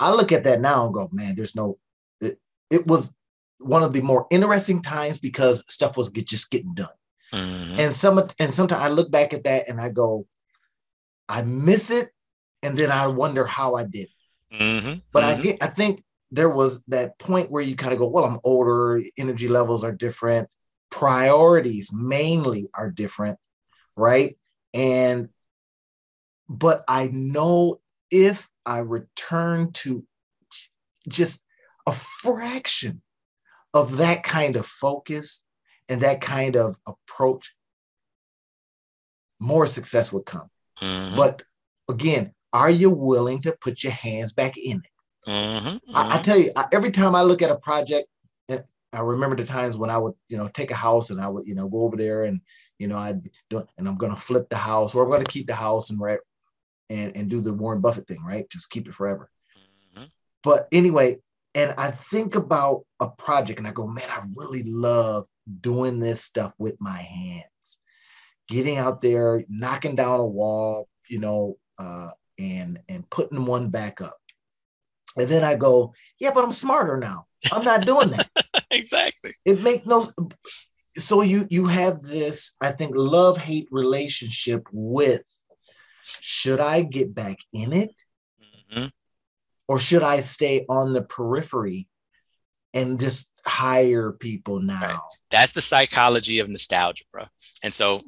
I 0.00 0.12
look 0.12 0.32
at 0.32 0.44
that 0.44 0.60
now 0.60 0.86
and 0.86 0.94
go, 0.94 1.08
man, 1.12 1.36
there's 1.36 1.54
no 1.54 1.78
it, 2.20 2.38
it 2.70 2.86
was 2.86 3.12
one 3.58 3.82
of 3.82 3.92
the 3.92 4.02
more 4.02 4.26
interesting 4.30 4.82
times 4.82 5.18
because 5.18 5.64
stuff 5.72 5.96
was 5.96 6.08
get, 6.08 6.26
just 6.26 6.50
getting 6.50 6.74
done. 6.74 6.88
Mm-hmm. 7.32 7.80
And 7.80 7.94
some 7.94 8.18
and 8.38 8.52
sometimes 8.52 8.82
I 8.82 8.88
look 8.88 9.10
back 9.10 9.34
at 9.34 9.44
that 9.44 9.68
and 9.68 9.80
I 9.80 9.88
go, 9.88 10.26
I 11.28 11.42
miss 11.42 11.90
it, 11.90 12.10
and 12.62 12.76
then 12.76 12.90
I 12.90 13.06
wonder 13.08 13.44
how 13.44 13.74
I 13.74 13.84
did 13.84 14.08
it. 14.08 14.54
Mm-hmm. 14.54 14.98
But 15.12 15.24
mm-hmm. 15.24 15.40
I 15.40 15.42
get, 15.42 15.62
I 15.62 15.66
think 15.66 16.04
there 16.30 16.48
was 16.48 16.82
that 16.88 17.18
point 17.18 17.50
where 17.50 17.62
you 17.62 17.76
kind 17.76 17.92
of 17.92 17.98
go, 17.98 18.08
well, 18.08 18.24
I'm 18.24 18.40
older, 18.44 19.02
energy 19.18 19.48
levels 19.48 19.84
are 19.84 19.92
different, 19.92 20.48
priorities 20.90 21.90
mainly 21.92 22.68
are 22.74 22.90
different, 22.90 23.38
right? 23.96 24.36
And 24.72 25.28
but 26.48 26.84
I 26.86 27.08
know 27.08 27.80
if 28.10 28.48
I 28.66 28.78
return 28.78 29.72
to 29.72 30.04
just 31.08 31.44
a 31.86 31.92
fraction 31.92 33.02
of 33.74 33.98
that 33.98 34.22
kind 34.22 34.56
of 34.56 34.64
focus 34.64 35.44
and 35.88 36.00
that 36.00 36.20
kind 36.20 36.56
of 36.56 36.78
approach, 36.86 37.54
more 39.40 39.66
success 39.66 40.12
would 40.12 40.24
come. 40.24 40.48
Mm-hmm. 40.80 41.16
But 41.16 41.42
again, 41.90 42.32
are 42.52 42.70
you 42.70 42.90
willing 42.90 43.42
to 43.42 43.56
put 43.60 43.82
your 43.82 43.92
hands 43.92 44.32
back 44.32 44.56
in 44.56 44.78
it? 44.78 45.30
Mm-hmm. 45.30 45.94
I, 45.94 46.00
I, 46.00 46.04
mm-hmm. 46.04 46.22
tell 46.22 46.38
you, 46.38 46.50
I, 46.56 46.66
every 46.72 46.90
time 46.90 47.14
I 47.14 47.22
look 47.22 47.42
at 47.42 47.50
a 47.50 47.56
project, 47.56 48.08
and 48.48 48.62
I 48.92 49.00
remember 49.00 49.36
the 49.36 49.44
times 49.44 49.76
when 49.76 49.90
I 49.90 49.98
would, 49.98 50.14
you 50.28 50.36
know, 50.36 50.48
take 50.48 50.70
a 50.70 50.76
house 50.76 51.10
and 51.10 51.20
I 51.20 51.28
would, 51.28 51.46
you 51.46 51.54
know, 51.54 51.68
go 51.68 51.84
over 51.84 51.96
there 51.96 52.24
and, 52.24 52.40
you 52.78 52.86
know, 52.86 52.96
I'd 52.96 53.28
do, 53.50 53.64
and 53.76 53.88
I'm 53.88 53.96
going 53.96 54.14
to 54.14 54.20
flip 54.20 54.48
the 54.48 54.56
house 54.56 54.94
or 54.94 55.02
I'm 55.02 55.10
going 55.10 55.24
to 55.24 55.30
keep 55.30 55.46
the 55.46 55.54
house 55.54 55.90
and 55.90 56.00
right 56.00 56.20
and 56.90 57.16
and 57.16 57.30
do 57.30 57.40
the 57.40 57.52
Warren 57.52 57.80
Buffett 57.80 58.06
thing, 58.06 58.22
right? 58.24 58.48
Just 58.50 58.70
keep 58.70 58.86
it 58.86 58.94
forever. 58.94 59.30
Mm-hmm. 59.96 60.04
But 60.42 60.68
anyway, 60.72 61.18
and 61.54 61.74
I 61.78 61.92
think 61.92 62.34
about 62.34 62.84
a 62.98 63.08
project 63.08 63.58
and 63.58 63.68
I 63.68 63.72
go, 63.72 63.86
man, 63.86 64.08
I 64.10 64.22
really 64.36 64.64
love 64.64 65.26
doing 65.60 66.00
this 66.00 66.22
stuff 66.22 66.52
with 66.58 66.74
my 66.80 66.96
hands, 66.96 67.78
getting 68.48 68.76
out 68.76 69.00
there, 69.00 69.44
knocking 69.48 69.94
down 69.94 70.20
a 70.20 70.26
wall, 70.26 70.88
you 71.08 71.20
know, 71.20 71.56
uh, 71.78 72.10
and 72.38 72.80
and 72.88 73.08
putting 73.08 73.46
one 73.46 73.70
back 73.70 74.00
up. 74.00 74.16
And 75.16 75.28
then 75.28 75.44
I 75.44 75.54
go, 75.54 75.94
yeah, 76.18 76.32
but 76.34 76.44
I'm 76.44 76.52
smarter 76.52 76.96
now. 76.96 77.26
I'm 77.52 77.64
not 77.64 77.82
doing 77.82 78.10
that. 78.10 78.28
exactly. 78.70 79.34
It 79.44 79.62
makes 79.62 79.86
no. 79.86 80.08
So 80.96 81.22
you 81.22 81.46
you 81.50 81.66
have 81.66 82.02
this, 82.02 82.54
I 82.60 82.72
think, 82.72 82.94
love 82.96 83.38
hate 83.38 83.68
relationship 83.70 84.66
with. 84.72 85.22
Should 86.20 86.60
I 86.60 86.82
get 86.82 87.14
back 87.14 87.38
in 87.52 87.72
it? 87.72 87.90
Mm-hmm 88.72 88.86
or 89.68 89.78
should 89.78 90.02
I 90.02 90.20
stay 90.20 90.64
on 90.68 90.92
the 90.92 91.02
periphery 91.02 91.88
and 92.72 93.00
just 93.00 93.32
hire 93.46 94.12
people 94.12 94.60
now? 94.60 94.80
Right. 94.80 94.98
That's 95.30 95.52
the 95.52 95.60
psychology 95.60 96.38
of 96.38 96.48
nostalgia, 96.48 97.04
bro. 97.12 97.24
And 97.62 97.72
so, 97.72 98.00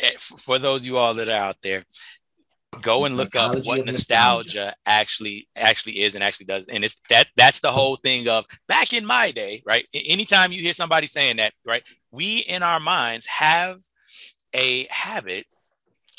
eh, 0.00 0.12
for 0.18 0.58
those 0.58 0.86
you 0.86 0.98
all 0.98 1.14
that 1.14 1.28
are 1.28 1.32
out 1.32 1.56
there, 1.62 1.84
go 2.82 3.04
and 3.04 3.16
look 3.16 3.34
up 3.34 3.54
what 3.64 3.84
nostalgia, 3.84 3.86
nostalgia, 3.86 4.74
actually 4.86 5.48
actually 5.56 6.02
is 6.02 6.14
and 6.14 6.22
actually 6.22 6.46
does 6.46 6.68
and 6.68 6.84
it's 6.84 7.00
that 7.08 7.26
that's 7.36 7.60
the 7.60 7.72
whole 7.72 7.96
thing 7.96 8.28
of 8.28 8.44
back 8.66 8.92
in 8.92 9.04
my 9.04 9.30
day 9.30 9.62
right 9.64 9.86
anytime 9.94 10.52
you 10.52 10.60
hear 10.60 10.72
somebody 10.72 11.06
saying 11.06 11.36
that 11.36 11.52
right 11.64 11.82
we 12.10 12.38
in 12.40 12.62
our 12.62 12.78
minds 12.78 13.26
have 13.26 13.78
a 14.54 14.86
habit 14.90 15.46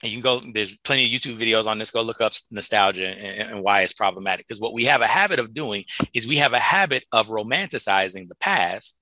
you 0.02 0.12
can 0.12 0.22
go 0.22 0.42
there's 0.54 0.78
plenty 0.80 1.04
of 1.04 1.12
youtube 1.12 1.38
videos 1.38 1.68
on 1.68 1.78
this. 1.78 1.92
Go 1.92 2.02
look 2.02 2.22
up 2.22 2.34
nostalgia 2.52 3.08
and, 3.08 3.52
and 3.52 3.64
why 3.64 3.82
it's 3.82 3.94
problematic. 3.94 4.48
Because 4.48 4.62
what 4.62 4.74
we 4.74 4.86
have 4.86 5.02
a 5.02 5.08
habit 5.08 5.40
of 5.40 5.54
doing 5.54 5.84
is 6.14 6.28
we 6.28 6.38
have 6.38 6.54
a 6.54 6.60
habit 6.60 7.04
of 7.12 7.28
romanticizing 7.28 8.30
the 8.30 8.36
past 8.36 9.02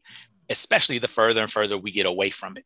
especially 0.49 0.99
the 0.99 1.07
further 1.07 1.41
and 1.41 1.51
further 1.51 1.77
we 1.77 1.91
get 1.91 2.05
away 2.05 2.29
from 2.29 2.57
it. 2.57 2.65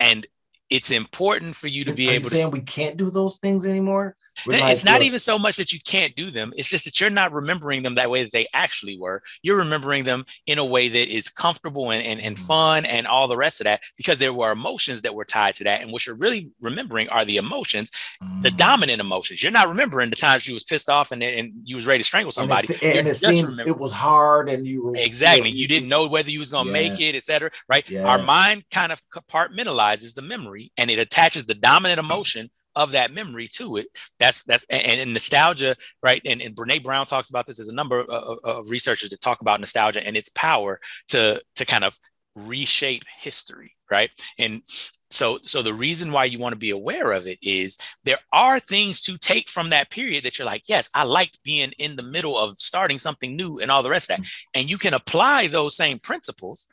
And 0.00 0.26
it's 0.70 0.90
important 0.90 1.56
for 1.56 1.66
you 1.66 1.84
to 1.84 1.94
be 1.94 2.10
able 2.10 2.28
to 2.28 2.36
saying 2.36 2.50
we 2.50 2.60
can't 2.60 2.96
do 2.96 3.10
those 3.10 3.38
things 3.38 3.64
anymore 3.64 4.16
it's 4.46 4.84
not 4.84 5.02
even 5.02 5.18
so 5.18 5.38
much 5.38 5.56
that 5.56 5.72
you 5.72 5.80
can't 5.80 6.14
do 6.14 6.30
them. 6.30 6.52
It's 6.56 6.68
just 6.68 6.84
that 6.84 7.00
you're 7.00 7.10
not 7.10 7.32
remembering 7.32 7.82
them 7.82 7.96
that 7.96 8.10
way 8.10 8.22
that 8.22 8.32
they 8.32 8.46
actually 8.52 8.98
were. 8.98 9.22
You're 9.42 9.56
remembering 9.56 10.04
them 10.04 10.24
in 10.46 10.58
a 10.58 10.64
way 10.64 10.88
that 10.88 11.08
is 11.08 11.28
comfortable 11.28 11.90
and, 11.90 12.04
and, 12.04 12.20
and 12.20 12.36
mm. 12.36 12.46
fun 12.46 12.84
and 12.84 13.06
all 13.06 13.28
the 13.28 13.36
rest 13.36 13.60
of 13.60 13.64
that 13.64 13.82
because 13.96 14.18
there 14.18 14.32
were 14.32 14.52
emotions 14.52 15.02
that 15.02 15.14
were 15.14 15.24
tied 15.24 15.54
to 15.56 15.64
that. 15.64 15.82
And 15.82 15.92
what 15.92 16.06
you're 16.06 16.16
really 16.16 16.52
remembering 16.60 17.08
are 17.08 17.24
the 17.24 17.36
emotions, 17.36 17.90
mm. 18.22 18.42
the 18.42 18.50
dominant 18.50 19.00
emotions. 19.00 19.42
You're 19.42 19.52
not 19.52 19.68
remembering 19.68 20.10
the 20.10 20.16
times 20.16 20.46
you 20.46 20.54
was 20.54 20.64
pissed 20.64 20.88
off 20.88 21.12
and, 21.12 21.22
and 21.22 21.52
you 21.64 21.76
was 21.76 21.86
ready 21.86 21.98
to 21.98 22.04
strangle 22.04 22.32
somebody. 22.32 22.68
And, 22.82 22.98
and 22.98 23.08
it 23.08 23.16
seemed 23.16 23.60
it 23.60 23.78
was 23.78 23.92
hard 23.92 24.48
and 24.48 24.66
you 24.66 24.84
were 24.84 24.96
exactly. 24.96 25.50
You, 25.50 25.62
you 25.62 25.68
didn't 25.68 25.88
know 25.88 26.08
whether 26.08 26.30
you 26.30 26.38
was 26.38 26.50
going 26.50 26.66
to 26.66 26.72
yes. 26.72 26.90
make 26.90 27.00
it, 27.00 27.16
etc. 27.16 27.50
Right. 27.68 27.88
Yes. 27.88 28.04
Our 28.04 28.18
mind 28.18 28.64
kind 28.70 28.92
of 28.92 29.02
compartmentalizes 29.10 30.14
the 30.14 30.22
memory 30.22 30.72
and 30.76 30.90
it 30.90 30.98
attaches 30.98 31.44
the 31.44 31.54
dominant 31.54 31.98
emotion 31.98 32.50
of 32.74 32.92
that 32.92 33.12
memory 33.12 33.48
to 33.48 33.76
it. 33.76 33.88
That's 34.18 34.42
that's 34.44 34.64
and, 34.70 35.00
and 35.00 35.12
nostalgia, 35.12 35.76
right? 36.02 36.22
And, 36.24 36.40
and 36.40 36.54
Brene 36.54 36.82
Brown 36.82 37.06
talks 37.06 37.30
about 37.30 37.46
this. 37.46 37.56
There's 37.56 37.68
a 37.68 37.74
number 37.74 38.00
of, 38.00 38.38
of 38.44 38.70
researchers 38.70 39.10
that 39.10 39.20
talk 39.20 39.40
about 39.40 39.60
nostalgia 39.60 40.06
and 40.06 40.16
its 40.16 40.28
power 40.30 40.80
to 41.08 41.42
to 41.56 41.64
kind 41.64 41.84
of 41.84 41.98
reshape 42.36 43.04
history, 43.20 43.74
right? 43.90 44.10
And 44.38 44.62
so 45.10 45.38
so 45.42 45.62
the 45.62 45.74
reason 45.74 46.12
why 46.12 46.24
you 46.24 46.38
want 46.38 46.52
to 46.52 46.58
be 46.58 46.70
aware 46.70 47.12
of 47.12 47.26
it 47.26 47.38
is 47.42 47.78
there 48.04 48.20
are 48.32 48.60
things 48.60 49.00
to 49.02 49.18
take 49.18 49.48
from 49.48 49.70
that 49.70 49.90
period 49.90 50.24
that 50.24 50.38
you're 50.38 50.46
like, 50.46 50.64
yes, 50.68 50.88
I 50.94 51.04
liked 51.04 51.42
being 51.42 51.72
in 51.78 51.96
the 51.96 52.02
middle 52.02 52.38
of 52.38 52.58
starting 52.58 52.98
something 52.98 53.34
new 53.34 53.58
and 53.58 53.70
all 53.70 53.82
the 53.82 53.90
rest 53.90 54.10
of 54.10 54.18
that. 54.18 54.22
Mm-hmm. 54.22 54.60
And 54.60 54.70
you 54.70 54.78
can 54.78 54.94
apply 54.94 55.48
those 55.48 55.76
same 55.76 55.98
principles 55.98 56.68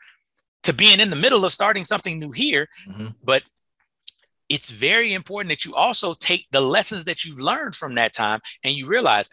to 0.64 0.74
being 0.74 1.00
in 1.00 1.10
the 1.10 1.16
middle 1.16 1.46
of 1.46 1.54
starting 1.54 1.86
something 1.86 2.20
new 2.20 2.32
here, 2.32 2.68
mm-hmm. 2.88 3.08
but 3.24 3.44
it's 4.50 4.70
very 4.70 5.14
important 5.14 5.50
that 5.50 5.66
you 5.66 5.76
also 5.76 6.14
take 6.14 6.46
the 6.52 6.62
lessons 6.62 7.06
that 7.06 7.26
you've 7.26 7.40
learned 7.40 7.76
from 7.76 7.96
that 7.96 8.14
time 8.14 8.42
and 8.64 8.76
you 8.76 8.88
realize 8.88 9.30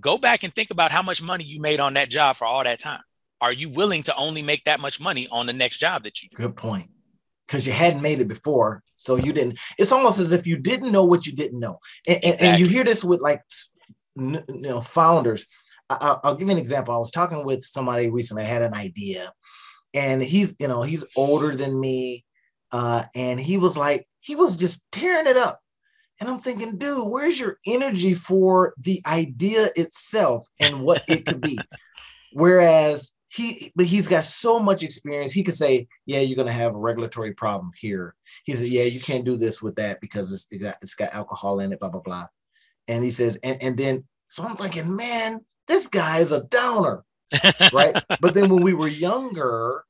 go 0.00 0.18
back 0.18 0.42
and 0.42 0.54
think 0.54 0.70
about 0.70 0.90
how 0.90 1.02
much 1.02 1.22
money 1.22 1.44
you 1.44 1.60
made 1.60 1.80
on 1.80 1.94
that 1.94 2.10
job 2.10 2.36
for 2.36 2.46
all 2.46 2.64
that 2.64 2.78
time. 2.78 3.02
Are 3.40 3.52
you 3.52 3.68
willing 3.68 4.02
to 4.04 4.16
only 4.16 4.42
make 4.42 4.64
that 4.64 4.80
much 4.80 5.00
money 5.00 5.28
on 5.30 5.46
the 5.46 5.52
next 5.52 5.78
job 5.78 6.04
that 6.04 6.22
you 6.22 6.28
do? 6.28 6.36
good 6.36 6.56
point. 6.56 6.88
Because 7.46 7.66
you 7.66 7.72
hadn't 7.72 8.00
made 8.00 8.20
it 8.20 8.28
before 8.28 8.82
so 8.96 9.16
you 9.16 9.32
didn't. 9.32 9.58
It's 9.78 9.92
almost 9.92 10.18
as 10.18 10.32
if 10.32 10.46
you 10.46 10.56
didn't 10.56 10.92
know 10.92 11.04
what 11.04 11.26
you 11.26 11.34
didn't 11.34 11.60
know. 11.60 11.78
And, 12.08 12.18
exactly. 12.22 12.48
and 12.48 12.58
you 12.58 12.66
hear 12.66 12.84
this 12.84 13.04
with 13.04 13.20
like 13.20 13.42
you 14.16 14.40
know 14.48 14.80
founders. 14.80 15.46
I, 15.90 16.18
will 16.24 16.36
give 16.36 16.48
you 16.48 16.52
an 16.52 16.58
example. 16.58 16.94
I 16.94 16.98
was 16.98 17.10
talking 17.10 17.44
with 17.44 17.62
somebody 17.62 18.08
recently. 18.08 18.44
I 18.44 18.46
had 18.46 18.62
an 18.62 18.74
idea. 18.74 19.32
And 19.92 20.22
he's 20.22 20.54
you 20.58 20.68
know 20.68 20.82
he's 20.82 21.04
older 21.16 21.54
than 21.54 21.78
me 21.78 22.24
uh, 22.72 23.02
and 23.14 23.38
he 23.38 23.58
was 23.58 23.76
like 23.76 24.06
he 24.22 24.36
was 24.36 24.56
just 24.56 24.82
tearing 24.90 25.26
it 25.26 25.36
up. 25.36 25.60
And 26.20 26.30
I'm 26.30 26.40
thinking, 26.40 26.78
dude, 26.78 27.08
where's 27.08 27.38
your 27.38 27.58
energy 27.66 28.14
for 28.14 28.74
the 28.78 29.02
idea 29.04 29.68
itself 29.74 30.46
and 30.60 30.82
what 30.82 31.02
it 31.08 31.26
could 31.26 31.40
be? 31.40 31.58
Whereas 32.32 33.10
he, 33.28 33.72
but 33.74 33.86
he's 33.86 34.06
got 34.06 34.24
so 34.24 34.60
much 34.60 34.84
experience. 34.84 35.32
He 35.32 35.42
could 35.42 35.56
say, 35.56 35.88
yeah, 36.06 36.20
you're 36.20 36.36
going 36.36 36.46
to 36.46 36.52
have 36.52 36.74
a 36.74 36.78
regulatory 36.78 37.32
problem 37.32 37.72
here. 37.76 38.14
He 38.44 38.52
said, 38.52 38.68
yeah, 38.68 38.84
you 38.84 39.00
can't 39.00 39.24
do 39.24 39.36
this 39.36 39.60
with 39.60 39.74
that 39.76 40.00
because 40.00 40.32
it's, 40.32 40.46
it 40.52 40.58
got, 40.58 40.76
it's 40.80 40.94
got 40.94 41.12
alcohol 41.12 41.58
in 41.58 41.72
it, 41.72 41.80
blah, 41.80 41.88
blah, 41.88 42.00
blah. 42.00 42.28
And 42.86 43.02
he 43.02 43.10
says, 43.10 43.38
and, 43.42 43.60
and 43.60 43.76
then, 43.76 44.04
so 44.28 44.44
I'm 44.44 44.56
thinking, 44.56 44.94
man, 44.94 45.44
this 45.66 45.88
guy 45.88 46.18
is 46.18 46.30
a 46.30 46.44
downer. 46.44 47.04
right. 47.72 47.96
but 48.20 48.34
then 48.34 48.48
when 48.48 48.62
we 48.62 48.74
were 48.74 48.88
younger, 48.88 49.82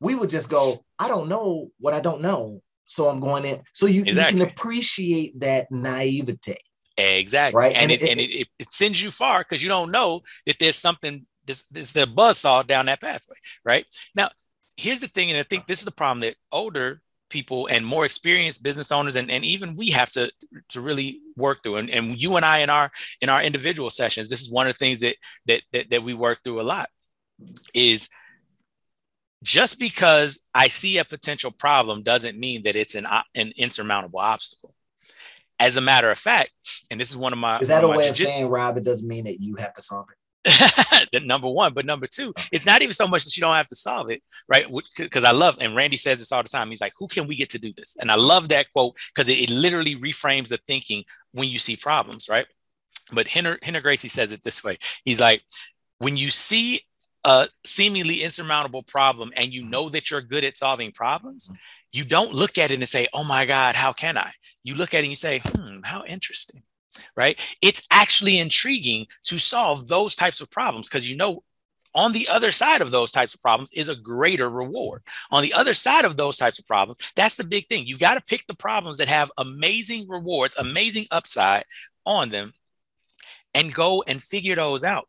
we 0.00 0.14
would 0.14 0.30
just 0.30 0.48
go, 0.48 0.84
I 0.98 1.08
don't 1.08 1.28
know 1.28 1.70
what 1.78 1.92
I 1.92 2.00
don't 2.00 2.22
know 2.22 2.62
so 2.86 3.08
I'm 3.08 3.20
going 3.20 3.44
in. 3.44 3.60
So 3.72 3.86
you, 3.86 4.02
exactly. 4.06 4.38
you 4.38 4.44
can 4.44 4.52
appreciate 4.52 5.40
that 5.40 5.70
naivete. 5.70 6.56
Exactly. 6.96 7.58
Right. 7.58 7.74
And, 7.74 7.90
and 7.90 7.92
it, 7.92 8.02
it, 8.02 8.10
and 8.10 8.20
it, 8.20 8.48
it 8.58 8.72
sends 8.72 9.02
you 9.02 9.10
far 9.10 9.40
because 9.40 9.62
you 9.62 9.68
don't 9.68 9.90
know 9.90 10.22
that 10.46 10.56
there's 10.58 10.76
something, 10.76 11.26
this, 11.44 11.64
this 11.70 11.92
the 11.92 12.06
buzz 12.06 12.38
saw 12.38 12.62
down 12.62 12.86
that 12.86 13.00
pathway. 13.00 13.36
Right. 13.64 13.84
Now, 14.14 14.30
here's 14.76 15.00
the 15.00 15.08
thing. 15.08 15.30
And 15.30 15.38
I 15.38 15.42
think 15.42 15.66
this 15.66 15.80
is 15.80 15.84
the 15.84 15.90
problem 15.90 16.20
that 16.20 16.36
older 16.50 17.02
people 17.28 17.66
and 17.66 17.84
more 17.84 18.04
experienced 18.04 18.62
business 18.62 18.92
owners 18.92 19.16
and, 19.16 19.30
and 19.30 19.44
even 19.44 19.76
we 19.76 19.90
have 19.90 20.10
to 20.10 20.30
to 20.68 20.80
really 20.80 21.20
work 21.36 21.62
through 21.62 21.76
and, 21.76 21.90
and 21.90 22.22
you 22.22 22.36
and 22.36 22.44
i 22.44 22.58
in 22.58 22.70
our 22.70 22.90
in 23.20 23.28
our 23.28 23.42
individual 23.42 23.90
sessions 23.90 24.28
this 24.28 24.40
is 24.40 24.50
one 24.50 24.68
of 24.68 24.74
the 24.74 24.78
things 24.78 25.00
that 25.00 25.16
that 25.46 25.60
that, 25.72 25.90
that 25.90 26.02
we 26.04 26.14
work 26.14 26.40
through 26.44 26.60
a 26.60 26.62
lot 26.62 26.88
is 27.74 28.08
just 29.42 29.78
because 29.78 30.44
I 30.54 30.68
see 30.68 30.98
a 30.98 31.04
potential 31.04 31.50
problem 31.50 32.02
doesn't 32.02 32.38
mean 32.38 32.62
that 32.64 32.76
it's 32.76 32.94
an, 32.94 33.06
an 33.34 33.52
insurmountable 33.56 34.18
obstacle. 34.18 34.74
As 35.58 35.76
a 35.76 35.80
matter 35.80 36.10
of 36.10 36.18
fact, 36.18 36.50
and 36.90 37.00
this 37.00 37.10
is 37.10 37.16
one 37.16 37.32
of 37.32 37.38
my 37.38 37.58
is 37.58 37.68
that 37.68 37.82
a 37.82 37.88
way 37.88 38.08
of 38.08 38.16
saying, 38.16 38.48
Rob? 38.48 38.76
It 38.76 38.84
doesn't 38.84 39.08
mean 39.08 39.24
that 39.24 39.40
you 39.40 39.56
have 39.56 39.72
to 39.74 39.82
solve 39.82 40.06
it. 40.10 40.16
the 41.12 41.20
number 41.20 41.48
one, 41.48 41.72
but 41.72 41.86
number 41.86 42.06
two, 42.06 42.32
it's 42.52 42.66
not 42.66 42.82
even 42.82 42.92
so 42.92 43.08
much 43.08 43.24
that 43.24 43.36
you 43.36 43.40
don't 43.40 43.54
have 43.54 43.66
to 43.66 43.74
solve 43.74 44.10
it, 44.10 44.22
right? 44.48 44.66
Because 44.96 45.24
I 45.24 45.32
love, 45.32 45.56
and 45.60 45.74
Randy 45.74 45.96
says 45.96 46.18
this 46.18 46.30
all 46.30 46.42
the 46.42 46.48
time. 46.48 46.68
He's 46.68 46.80
like, 46.80 46.92
"Who 46.98 47.08
can 47.08 47.26
we 47.26 47.34
get 47.36 47.50
to 47.50 47.58
do 47.58 47.72
this?" 47.72 47.96
And 48.00 48.12
I 48.12 48.16
love 48.16 48.48
that 48.50 48.70
quote 48.70 48.96
because 49.14 49.28
it, 49.28 49.38
it, 49.38 49.50
literally 49.50 49.96
reframes 49.96 50.48
the 50.48 50.58
thinking 50.58 51.04
when 51.32 51.48
you 51.48 51.58
see 51.58 51.74
problems, 51.76 52.28
right? 52.28 52.46
But 53.12 53.26
Rener, 53.28 53.58
Rener 53.60 53.82
Gracie 53.82 54.08
says 54.08 54.30
it 54.30 54.44
this 54.44 54.62
way. 54.62 54.78
He's 55.04 55.20
like, 55.20 55.42
when 55.98 56.16
you 56.16 56.30
see 56.30 56.82
a 57.26 57.48
seemingly 57.64 58.22
insurmountable 58.22 58.82
problem 58.82 59.32
and 59.36 59.52
you 59.52 59.66
know 59.66 59.90
that 59.90 60.10
you're 60.10 60.22
good 60.22 60.44
at 60.44 60.56
solving 60.56 60.92
problems, 60.92 61.50
you 61.92 62.04
don't 62.04 62.32
look 62.32 62.56
at 62.56 62.70
it 62.70 62.78
and 62.78 62.88
say, 62.88 63.08
"Oh 63.12 63.24
my 63.24 63.44
God, 63.44 63.74
how 63.74 63.92
can 63.92 64.16
I?" 64.16 64.32
You 64.64 64.76
look 64.76 64.94
at 64.94 64.98
it 64.98 65.00
and 65.00 65.10
you 65.10 65.16
say, 65.16 65.40
"Hmm, 65.44 65.82
how 65.82 66.04
interesting." 66.04 66.62
right? 67.14 67.38
It's 67.60 67.82
actually 67.90 68.38
intriguing 68.38 69.06
to 69.24 69.38
solve 69.38 69.86
those 69.86 70.16
types 70.16 70.40
of 70.40 70.50
problems 70.50 70.88
because 70.88 71.08
you 71.10 71.14
know 71.14 71.42
on 71.94 72.12
the 72.12 72.28
other 72.28 72.50
side 72.50 72.82
of 72.82 72.90
those 72.90 73.10
types 73.10 73.34
of 73.34 73.40
problems 73.40 73.72
is 73.72 73.88
a 73.88 73.96
greater 73.96 74.50
reward. 74.50 75.02
On 75.30 75.42
the 75.42 75.54
other 75.54 75.72
side 75.72 76.04
of 76.04 76.16
those 76.16 76.36
types 76.36 76.58
of 76.58 76.66
problems, 76.66 76.98
that's 77.16 77.36
the 77.36 77.44
big 77.44 77.68
thing. 77.68 77.86
You've 77.86 77.98
got 77.98 78.14
to 78.14 78.20
pick 78.20 78.46
the 78.46 78.54
problems 78.54 78.98
that 78.98 79.08
have 79.08 79.32
amazing 79.38 80.06
rewards, 80.06 80.56
amazing 80.56 81.06
upside 81.10 81.64
on 82.04 82.28
them, 82.28 82.52
and 83.54 83.74
go 83.74 84.04
and 84.06 84.22
figure 84.22 84.56
those 84.56 84.84
out. 84.84 85.08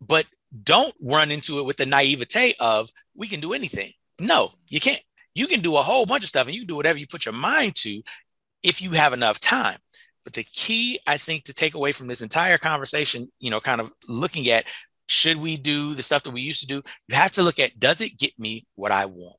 But 0.00 0.26
don't 0.62 0.94
run 1.02 1.30
into 1.30 1.58
it 1.58 1.64
with 1.64 1.76
the 1.76 1.86
naivete 1.86 2.54
of 2.60 2.90
we 3.14 3.28
can 3.28 3.40
do 3.40 3.52
anything. 3.52 3.92
No, 4.20 4.52
you 4.68 4.80
can't. 4.80 5.00
You 5.34 5.46
can 5.46 5.60
do 5.60 5.76
a 5.76 5.82
whole 5.82 6.04
bunch 6.04 6.24
of 6.24 6.28
stuff 6.28 6.46
and 6.46 6.54
you 6.54 6.66
do 6.66 6.76
whatever 6.76 6.98
you 6.98 7.06
put 7.06 7.24
your 7.24 7.32
mind 7.32 7.74
to 7.76 8.02
if 8.62 8.82
you 8.82 8.90
have 8.92 9.12
enough 9.12 9.38
time. 9.40 9.78
But 10.24 10.34
the 10.34 10.44
key, 10.44 11.00
I 11.06 11.16
think, 11.16 11.44
to 11.44 11.54
take 11.54 11.74
away 11.74 11.92
from 11.92 12.06
this 12.06 12.22
entire 12.22 12.58
conversation, 12.58 13.32
you 13.40 13.50
know, 13.50 13.60
kind 13.60 13.80
of 13.80 13.92
looking 14.06 14.48
at 14.50 14.66
should 15.08 15.36
we 15.36 15.56
do 15.56 15.94
the 15.94 16.02
stuff 16.02 16.22
that 16.22 16.30
we 16.30 16.42
used 16.42 16.60
to 16.60 16.66
do, 16.66 16.82
you 17.08 17.14
have 17.14 17.32
to 17.32 17.42
look 17.42 17.58
at 17.58 17.78
does 17.78 18.00
it 18.00 18.18
get 18.18 18.38
me 18.38 18.64
what 18.74 18.92
I 18.92 19.06
want? 19.06 19.36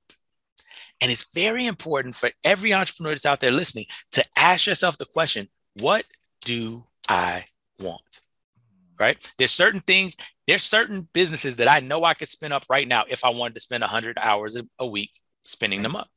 And 1.00 1.12
it's 1.12 1.34
very 1.34 1.66
important 1.66 2.16
for 2.16 2.32
every 2.44 2.74
entrepreneur 2.74 3.12
that's 3.12 3.26
out 3.26 3.40
there 3.40 3.52
listening 3.52 3.86
to 4.14 4.24
ask 4.38 4.68
yourself 4.68 4.98
the 4.98 5.06
question 5.06 5.50
what 5.80 6.06
do 6.46 6.86
I 7.08 7.46
want? 7.80 8.02
Right? 9.00 9.18
There's 9.38 9.52
certain 9.52 9.82
things, 9.82 10.16
there's 10.48 10.64
certain 10.64 11.08
businesses 11.14 11.58
that 11.58 11.70
I 11.70 11.80
know 11.80 12.04
I 12.04 12.14
could 12.14 12.30
spin 12.30 12.52
up 12.52 12.66
right 12.70 12.88
now 12.88 13.06
if 13.10 13.24
I 13.24 13.30
wanted 13.30 13.56
to 13.56 13.60
spend 13.60 13.82
100 13.82 14.18
hours 14.20 14.58
a 14.80 14.88
week 14.88 15.12
spinning 15.46 15.82
them 15.82 15.96
up. 15.96 16.08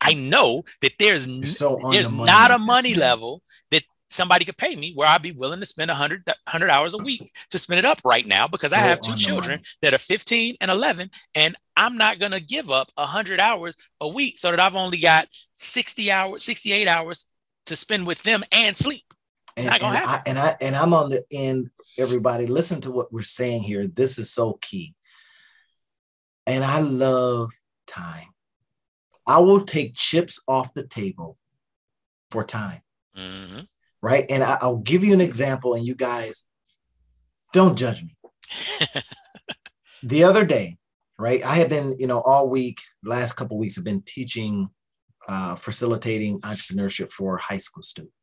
I 0.00 0.14
know 0.14 0.64
that 0.80 0.92
there's 0.98 1.56
so 1.56 1.78
there's 1.90 2.08
the 2.08 2.24
not 2.24 2.50
a 2.50 2.58
money 2.58 2.94
level 2.94 3.42
that 3.70 3.82
somebody 4.08 4.44
could 4.44 4.56
pay 4.56 4.76
me 4.76 4.92
where 4.94 5.08
I'd 5.08 5.22
be 5.22 5.32
willing 5.32 5.60
to 5.60 5.66
spend 5.66 5.88
100, 5.88 6.22
100 6.26 6.70
hours 6.70 6.94
a 6.94 6.98
week 6.98 7.34
to 7.50 7.58
spin 7.58 7.78
it 7.78 7.84
up 7.84 8.00
right 8.04 8.26
now 8.26 8.46
because 8.46 8.70
so 8.70 8.76
I 8.76 8.80
have 8.80 9.00
two 9.00 9.14
children 9.16 9.60
that 9.82 9.94
are 9.94 9.98
15 9.98 10.56
and 10.60 10.70
11. 10.70 11.10
And 11.34 11.56
I'm 11.76 11.96
not 11.96 12.18
going 12.18 12.32
to 12.32 12.40
give 12.40 12.70
up 12.70 12.90
100 12.94 13.40
hours 13.40 13.76
a 14.00 14.08
week 14.08 14.38
so 14.38 14.50
that 14.50 14.60
I've 14.60 14.76
only 14.76 14.98
got 14.98 15.28
60 15.56 16.10
hours, 16.10 16.44
68 16.44 16.86
hours 16.88 17.26
to 17.66 17.76
spend 17.76 18.06
with 18.06 18.22
them 18.22 18.44
and 18.52 18.76
sleep. 18.76 19.02
And, 19.56 19.66
and 19.66 19.96
I, 19.96 20.22
and 20.26 20.38
I 20.38 20.56
and 20.60 20.76
I'm 20.76 20.92
on 20.92 21.08
the 21.08 21.24
end. 21.32 21.70
Everybody, 21.98 22.46
listen 22.46 22.80
to 22.82 22.90
what 22.90 23.12
we're 23.12 23.22
saying 23.22 23.62
here. 23.62 23.86
This 23.86 24.18
is 24.18 24.30
so 24.30 24.58
key. 24.60 24.94
And 26.46 26.62
I 26.64 26.80
love 26.80 27.52
time. 27.86 28.28
I 29.26 29.38
will 29.38 29.64
take 29.64 29.94
chips 29.94 30.40
off 30.46 30.74
the 30.74 30.86
table 30.86 31.36
for 32.30 32.44
time. 32.44 32.82
Mm-hmm 33.16 33.60
right? 34.06 34.24
And 34.30 34.42
I, 34.42 34.58
will 34.62 34.78
give 34.78 35.02
you 35.02 35.12
an 35.12 35.20
example, 35.20 35.74
and 35.74 35.84
you 35.84 35.96
guys 35.96 36.44
don't 37.52 37.76
judge 37.76 38.02
me. 38.02 38.10
the 40.04 40.22
other 40.22 40.44
day, 40.44 40.76
right? 41.18 41.44
I 41.44 41.56
have 41.56 41.68
been, 41.68 41.94
you 41.98 42.06
know, 42.06 42.20
all 42.20 42.48
week, 42.48 42.80
last 43.02 43.34
couple 43.34 43.58
weeks, 43.58 43.74
have 43.76 43.84
been 43.84 44.02
teaching, 44.02 44.68
uh, 45.28 45.56
facilitating 45.56 46.40
entrepreneurship 46.42 47.10
for 47.10 47.36
high 47.38 47.58
school 47.58 47.82
students. 47.82 48.15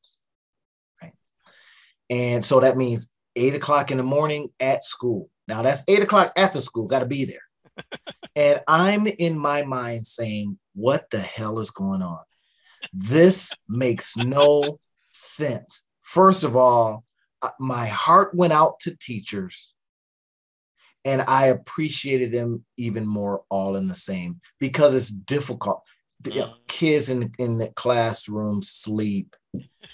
And 2.14 2.45
so 2.45 2.59
that 2.59 2.78
means 2.78 3.09
eight 3.36 3.55
o'clock 3.55 3.89
in 3.89 3.97
the 3.97 4.03
morning 4.03 4.49
at 4.59 4.86
school. 4.86 5.32
Now 5.47 5.64
that's 5.64 5.84
eight 5.88 6.03
o'clock 6.03 6.32
after 6.38 6.61
school, 6.61 6.88
got 6.88 6.99
to 6.99 7.07
be 7.07 7.26
there. 7.26 7.84
and 8.36 8.61
I'm 8.68 9.07
in 9.07 9.36
my 9.38 9.64
mind 9.64 10.05
saying, 10.05 10.59
what 10.76 11.09
the 11.09 11.20
hell 11.20 11.59
is 11.59 11.72
going 11.72 12.03
on? 12.03 12.20
This 12.93 13.51
makes 13.68 14.16
no 14.16 14.80
sense. 15.09 15.88
First 16.03 16.43
of 16.43 16.55
all, 16.55 17.03
uh, 17.41 17.49
my 17.59 17.88
heart 17.88 18.36
went 18.36 18.53
out 18.53 18.80
to 18.82 18.95
teachers 18.95 19.74
and 21.03 21.24
I 21.24 21.47
appreciated 21.47 22.32
them 22.32 22.64
even 22.78 23.07
more 23.07 23.43
all 23.49 23.76
in 23.76 23.88
the 23.88 23.95
same 23.95 24.39
because 24.59 24.93
it's 24.93 25.09
difficult. 25.09 25.82
Mm. 26.22 26.53
Kids 26.68 27.09
in, 27.09 27.32
in 27.39 27.57
the 27.57 27.72
classroom 27.76 28.61
sleep, 28.61 29.36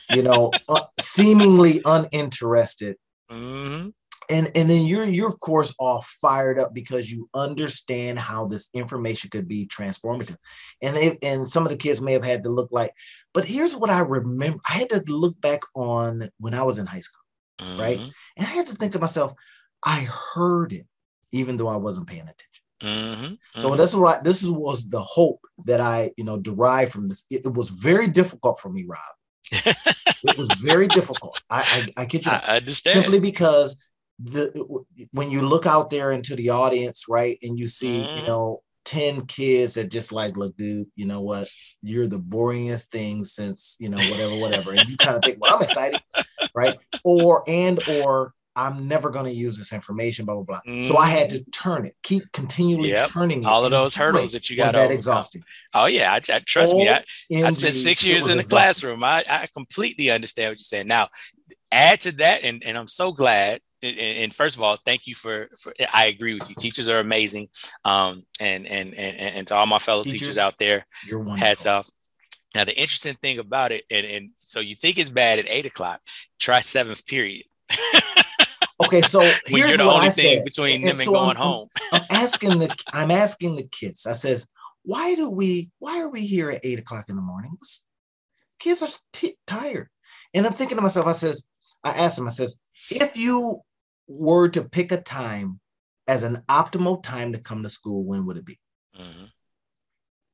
you 0.10 0.24
know, 0.24 0.52
uh, 0.68 0.82
seemingly 1.00 1.82
uninterested. 1.86 2.98
Mm-hmm 3.32 3.90
and 4.30 4.52
and 4.56 4.70
then 4.70 4.86
you're 4.86 5.06
you're 5.06 5.28
of 5.28 5.40
course 5.40 5.74
all 5.80 6.04
fired 6.22 6.60
up 6.60 6.74
because 6.74 7.12
you 7.12 7.30
understand 7.34 8.20
how 8.20 8.46
this 8.46 8.70
information 8.74 9.30
could 9.30 9.48
be 9.48 9.66
transformative 9.66 10.38
and 10.82 10.96
they 10.96 11.18
and 11.24 11.50
some 11.50 11.66
of 11.66 11.72
the 11.72 11.78
kids 11.78 12.02
may 12.02 12.14
have 12.14 12.24
had 12.24 12.44
to 12.44 12.50
look 12.50 12.70
like 12.72 12.94
but 13.34 13.46
here's 13.46 13.76
what 13.76 13.90
i 13.90 14.00
remember 14.00 14.60
i 14.68 14.74
had 14.74 14.90
to 14.90 15.02
look 15.08 15.40
back 15.42 15.62
on 15.76 16.30
when 16.40 16.54
i 16.54 16.62
was 16.62 16.78
in 16.78 16.86
high 16.86 17.00
school 17.00 17.22
mm-hmm. 17.62 17.80
right 17.80 18.00
and 18.00 18.12
i 18.48 18.50
had 18.50 18.66
to 18.66 18.76
think 18.76 18.94
to 18.94 19.00
myself 19.00 19.34
i 19.84 20.02
heard 20.02 20.74
it 20.74 20.86
even 21.32 21.58
though 21.58 21.68
i 21.68 21.78
wasn't 21.78 22.08
paying 22.08 22.22
attention 22.22 22.46
Mm-hmm, 22.82 23.34
so 23.58 23.68
mm-hmm. 23.68 23.78
that's 23.78 23.94
what 23.94 24.24
this 24.24 24.42
is, 24.42 24.50
was 24.50 24.88
the 24.88 25.02
hope 25.02 25.42
that 25.66 25.82
I, 25.82 26.12
you 26.16 26.24
know, 26.24 26.38
derived 26.38 26.94
from 26.94 27.10
this. 27.10 27.26
It, 27.30 27.42
it 27.46 27.54
was 27.54 27.72
very 27.72 28.08
difficult 28.08 28.58
for 28.58 28.70
me, 28.70 28.86
Rob. 28.88 29.00
It 29.52 30.38
was 30.38 30.50
very 30.62 30.88
difficult. 30.88 31.42
I, 31.50 31.88
I, 31.98 32.02
I 32.02 32.06
kid 32.06 32.26
you. 32.26 32.32
I 32.32 32.58
understand. 32.58 33.04
Simply 33.04 33.20
because 33.20 33.76
the 34.20 34.84
when 35.12 35.32
you 35.32 35.42
look 35.42 35.66
out 35.66 35.90
there 35.90 36.12
into 36.12 36.36
the 36.36 36.50
audience, 36.50 37.06
right, 37.10 37.38
and 37.42 37.58
you 37.58 37.68
see, 37.68 38.04
mm-hmm. 38.04 38.20
you 38.20 38.28
know, 38.28 38.62
10 38.86 39.28
kids 39.28 39.76
that 39.76 39.92
just 39.92 40.12
like, 40.12 40.36
look, 40.36 40.58
dude, 40.58 40.88
you 40.96 41.06
know 41.06 41.22
what? 41.22 41.48
You're 41.82 42.08
the 42.08 42.20
boringest 42.20 42.88
thing 42.88 43.24
since, 43.24 43.78
you 43.80 43.88
know, 43.88 43.98
whatever, 43.98 44.36
whatever. 44.38 44.72
And 44.72 44.90
you 44.90 44.98
kind 44.98 45.16
of 45.16 45.24
think, 45.24 45.38
well, 45.40 45.56
I'm 45.56 45.62
excited, 45.62 46.02
right? 46.56 46.76
Or 47.04 47.44
and 47.48 47.80
or 47.88 48.34
I'm 48.66 48.88
never 48.88 49.10
going 49.10 49.26
to 49.26 49.32
use 49.32 49.58
this 49.58 49.74
information, 49.74 50.26
blah 50.26 50.36
blah 50.36 50.44
blah. 50.44 50.62
Mm. 50.68 50.84
So 50.84 50.98
I 50.98 51.08
had 51.08 51.30
to 51.32 51.40
mm-hmm. 51.40 51.52
turn 51.52 51.86
it, 51.86 51.96
keep 52.04 52.32
continually 52.32 52.90
yep. 52.90 53.08
turning 53.08 53.46
all 53.46 53.66
of 53.66 53.72
those 53.72 53.96
hurdles 53.96 54.34
that 54.34 54.50
you 54.50 54.58
got. 54.58 54.68
Was 54.68 54.74
that 54.74 54.92
exhausting? 54.92 55.44
Oh 55.74 55.86
yeah, 55.86 56.12
I, 56.12 56.16
I 56.34 56.40
trust 56.40 56.74
me. 56.74 56.90
I, 56.90 57.04
I 57.32 57.50
spent 57.52 57.76
six 57.76 58.04
years 58.04 58.28
in 58.28 58.38
the 58.38 58.42
exhausting. 58.42 58.50
classroom. 58.50 59.04
I, 59.04 59.26
I 59.28 59.48
completely 59.54 60.10
understand 60.12 60.52
what 60.52 60.60
you're 60.60 60.64
saying. 60.64 60.88
Now, 60.88 61.10
add 61.72 62.02
to 62.02 62.12
that, 62.14 62.44
and, 62.44 62.64
and 62.66 62.78
I'm 62.78 62.88
so 62.88 63.12
glad 63.12 63.62
and, 63.82 63.98
and, 63.98 64.34
first 64.34 64.58
of 64.58 64.62
all, 64.62 64.76
thank 64.76 65.08
you 65.08 65.16
for, 65.16 65.50
for, 65.58 65.74
I 65.94 66.08
agree 66.08 66.34
with 66.34 66.50
you. 66.50 66.56
Teachers 66.56 66.90
are 66.90 67.00
amazing. 67.00 67.48
Um, 67.86 68.24
and, 68.40 68.68
and, 68.68 68.94
and, 68.94 69.18
and 69.18 69.48
to 69.48 69.56
all 69.56 69.66
my 69.68 69.80
fellow 69.80 70.04
teachers, 70.04 70.20
teachers 70.20 70.38
out 70.38 70.56
there, 70.60 70.86
you're 71.06 71.20
wonderful. 71.20 71.48
hats 71.48 71.66
off. 71.66 71.90
Now, 72.56 72.66
the 72.66 72.78
interesting 72.78 73.16
thing 73.16 73.40
about 73.40 73.72
it, 73.72 73.86
and, 73.92 74.06
and 74.06 74.30
so 74.38 74.60
you 74.60 74.76
think 74.76 74.98
it's 74.98 75.10
bad 75.10 75.40
at 75.40 75.46
eight 75.48 75.66
o'clock, 75.66 76.02
try 76.40 76.62
seventh 76.62 77.06
period. 77.06 77.46
okay, 78.82 79.02
so 79.02 79.22
here's 79.46 79.78
what 79.78 79.96
I 79.96 80.10
said. 80.10 80.44
between 80.44 80.82
them 80.82 80.92
and, 80.92 81.00
so 81.00 81.12
going 81.12 81.32
I'm, 81.32 81.36
home. 81.36 81.68
I'm 81.92 82.04
asking 82.10 82.60
the 82.60 82.76
I'm 82.92 83.12
asking 83.12 83.56
the 83.56 83.64
kids. 83.64 84.06
I 84.06 84.14
says, 84.14 84.48
why 84.84 85.16
do 85.16 85.30
we 85.30 85.70
why 85.80 86.00
are 86.02 86.10
we 86.10 86.26
here 86.26 86.50
at 86.50 86.62
eight 86.64 86.80
o'clock 86.80 87.10
in 87.10 87.16
the 87.16 87.22
morning? 87.22 87.58
Kids 88.60 88.84
are 88.84 88.90
t- 89.14 89.38
tired, 89.48 89.90
and 90.34 90.46
I'm 90.46 90.54
thinking 90.54 90.78
to 90.78 90.82
myself. 90.82 91.08
I 91.08 91.14
says, 91.14 91.44
I 91.84 91.92
asked 91.92 92.18
them. 92.18 92.28
I 92.28 92.32
says, 92.32 92.58
if 92.92 93.16
you 93.16 93.62
were 94.08 94.50
to 94.50 94.64
pick 94.64 94.92
a 94.92 95.02
time 95.02 95.60
as 96.08 96.24
an 96.24 96.44
optimal 96.50 97.02
time 97.02 97.34
to 97.34 97.40
come 97.40 97.64
to 97.64 97.70
school, 97.70 98.04
when 98.04 98.26
would 98.26 98.38
it 98.38 98.46
be? 98.46 98.58
Mm-hmm. 99.00 99.26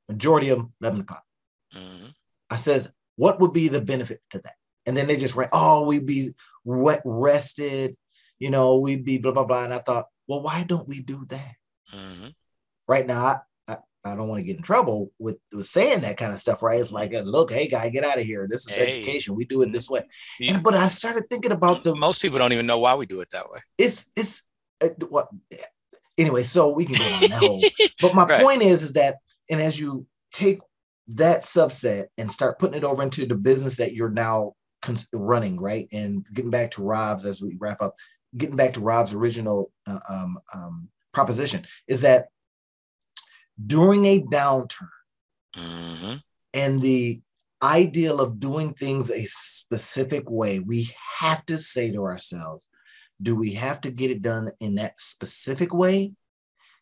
Majority 0.07 0.49
of 0.49 0.59
them, 0.59 0.73
11 0.81 1.01
o'clock. 1.01 1.23
Mm-hmm. 1.75 2.07
I 2.49 2.55
says, 2.55 2.89
what 3.17 3.39
would 3.39 3.53
be 3.53 3.67
the 3.67 3.81
benefit 3.81 4.21
to 4.31 4.39
that? 4.39 4.55
And 4.85 4.95
then 4.95 5.07
they 5.07 5.17
just 5.17 5.35
ran, 5.35 5.49
oh, 5.51 5.83
we'd 5.85 6.05
be 6.05 6.31
wet 6.63 7.01
rested, 7.03 7.97
you 8.39 8.49
know, 8.49 8.79
we'd 8.79 9.05
be 9.05 9.17
blah, 9.17 9.31
blah, 9.31 9.45
blah. 9.45 9.63
And 9.63 9.73
I 9.73 9.79
thought, 9.79 10.07
well, 10.27 10.41
why 10.41 10.63
don't 10.63 10.87
we 10.87 11.01
do 11.01 11.25
that? 11.29 11.55
Mm-hmm. 11.93 12.27
Right 12.87 13.07
now, 13.07 13.25
I, 13.67 13.73
I, 13.73 13.77
I, 14.03 14.15
don't 14.15 14.27
want 14.27 14.39
to 14.39 14.45
get 14.45 14.57
in 14.57 14.63
trouble 14.63 15.11
with, 15.19 15.37
with 15.53 15.65
saying 15.65 16.01
that 16.01 16.17
kind 16.17 16.33
of 16.33 16.39
stuff, 16.39 16.61
right? 16.61 16.79
It's 16.79 16.91
like, 16.91 17.13
look, 17.13 17.51
hey, 17.51 17.67
guy, 17.67 17.89
get 17.89 18.03
out 18.03 18.17
of 18.17 18.25
here. 18.25 18.47
This 18.49 18.67
is 18.67 18.75
hey. 18.75 18.87
education. 18.87 19.35
We 19.35 19.45
do 19.45 19.61
it 19.61 19.71
this 19.71 19.89
way. 19.89 20.03
And, 20.41 20.63
but 20.63 20.73
I 20.73 20.87
started 20.89 21.25
thinking 21.29 21.51
about 21.51 21.83
the. 21.83 21.95
Most 21.95 22.21
people 22.21 22.39
don't 22.39 22.53
even 22.53 22.65
know 22.65 22.79
why 22.79 22.95
we 22.95 23.05
do 23.05 23.21
it 23.21 23.29
that 23.31 23.49
way. 23.49 23.59
It's, 23.77 24.05
it's, 24.15 24.43
uh, 24.83 24.89
what, 25.09 25.29
anyway, 26.17 26.43
so 26.43 26.69
we 26.71 26.85
can 26.85 26.95
go 26.95 27.03
on 27.03 27.21
that 27.21 27.31
whole. 27.31 27.63
But 28.01 28.13
my 28.13 28.25
right. 28.25 28.43
point 28.43 28.61
is, 28.61 28.83
is 28.83 28.93
that, 28.93 29.17
and 29.49 29.61
as 29.61 29.79
you 29.79 30.05
take 30.33 30.59
that 31.09 31.41
subset 31.41 32.05
and 32.17 32.31
start 32.31 32.59
putting 32.59 32.75
it 32.75 32.83
over 32.83 33.01
into 33.01 33.25
the 33.25 33.35
business 33.35 33.77
that 33.77 33.93
you're 33.93 34.09
now 34.09 34.53
running, 35.13 35.59
right? 35.59 35.87
And 35.91 36.25
getting 36.33 36.51
back 36.51 36.71
to 36.71 36.83
Rob's 36.83 37.25
as 37.25 37.41
we 37.41 37.55
wrap 37.59 37.81
up, 37.81 37.95
getting 38.35 38.55
back 38.55 38.73
to 38.73 38.79
Rob's 38.79 39.13
original 39.13 39.71
uh, 39.87 39.99
um, 40.09 40.39
um, 40.53 40.89
proposition, 41.13 41.65
is 41.87 42.01
that 42.01 42.27
during 43.65 44.05
a 44.05 44.21
downturn 44.21 44.89
Mm-hmm. 45.55 46.15
and 46.53 46.81
the 46.81 47.21
ideal 47.63 48.19
of 48.19 48.41
doing 48.41 48.73
things 48.73 49.09
a 49.09 49.23
specific 49.23 50.29
way, 50.29 50.59
we 50.59 50.89
have 51.19 51.45
to 51.45 51.57
say 51.57 51.91
to 51.93 52.03
ourselves, 52.03 52.67
do 53.21 53.37
we 53.37 53.53
have 53.53 53.79
to 53.81 53.89
get 53.89 54.11
it 54.11 54.21
done 54.21 54.51
in 54.59 54.75
that 54.75 54.99
specific 54.99 55.73
way? 55.73 56.11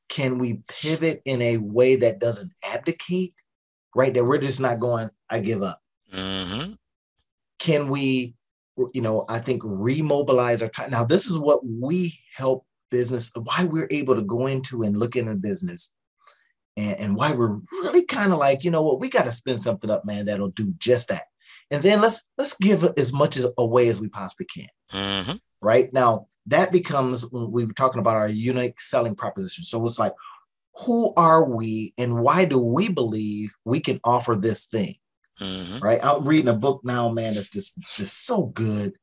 Can 0.10 0.40
we 0.40 0.64
pivot 0.68 1.22
in 1.26 1.42
a 1.44 1.58
way 1.58 1.98
that 1.98 2.20
doesn't 2.20 2.52
abdicate? 2.64 3.36
Right, 3.96 4.12
that 4.16 4.26
we're 4.26 4.40
just 4.40 4.60
not 4.60 4.80
going, 4.80 5.12
I 5.30 5.40
give 5.40 5.62
up. 5.62 5.80
Mm-hmm. 6.12 6.74
Can 7.60 7.90
we, 7.90 8.34
you 8.94 9.02
know, 9.02 9.26
I 9.30 9.40
think 9.40 9.64
remobilize 9.64 10.62
our 10.62 10.70
time? 10.70 10.92
Now, 10.92 11.04
this 11.04 11.28
is 11.28 11.38
what 11.38 11.62
we 11.66 12.18
help 12.36 12.66
business, 12.90 13.32
why 13.36 13.66
we're 13.66 13.88
able 13.92 14.16
to 14.16 14.22
go 14.22 14.48
into 14.48 14.84
and 14.84 14.98
look 14.98 15.16
in 15.16 15.28
a 15.28 15.36
business 15.36 15.94
and, 16.78 17.00
and 17.00 17.16
why 17.16 17.32
we're 17.32 17.60
really 17.82 18.06
kind 18.06 18.32
of 18.32 18.40
like, 18.40 18.64
you 18.64 18.72
know 18.72 18.84
what, 18.84 19.00
we 19.00 19.10
got 19.10 19.26
to 19.26 19.32
spend 19.32 19.62
something 19.62 19.90
up, 19.90 20.06
man, 20.06 20.26
that'll 20.26 20.50
do 20.50 20.72
just 20.78 21.10
that. 21.10 21.24
And 21.72 21.82
then 21.82 22.02
let's 22.02 22.30
let's 22.38 22.56
give 22.56 22.84
as 22.98 23.12
much 23.14 23.38
as 23.38 23.48
away 23.58 23.88
as 23.88 24.00
we 24.00 24.08
possibly 24.08 24.46
can. 24.46 24.68
Mm-hmm. 24.94 25.36
Right 25.62 25.92
now, 25.94 26.28
that 26.48 26.72
becomes 26.72 27.24
when 27.32 27.52
we 27.52 27.66
were 27.66 27.74
talking 27.74 28.00
about 28.00 28.16
our 28.16 28.28
unique 28.28 28.82
selling 28.82 29.16
proposition. 29.16 29.64
So 29.64 29.84
it's 29.86 29.98
like, 29.98 30.14
who 30.86 31.14
are 31.16 31.44
we 31.44 31.94
and 31.98 32.22
why 32.22 32.46
do 32.46 32.60
we 32.60 32.90
believe 32.90 33.56
we 33.66 33.80
can 33.80 34.00
offer 34.04 34.36
this 34.36 34.66
thing? 34.66 34.96
Mm-hmm. 35.40 35.80
Right. 35.80 36.04
I'm 36.04 36.26
reading 36.26 36.48
a 36.48 36.54
book 36.54 36.82
now, 36.84 37.10
man, 37.10 37.34
that's 37.34 37.50
just, 37.50 37.78
just 37.80 38.26
so 38.26 38.46
good. 38.46 38.94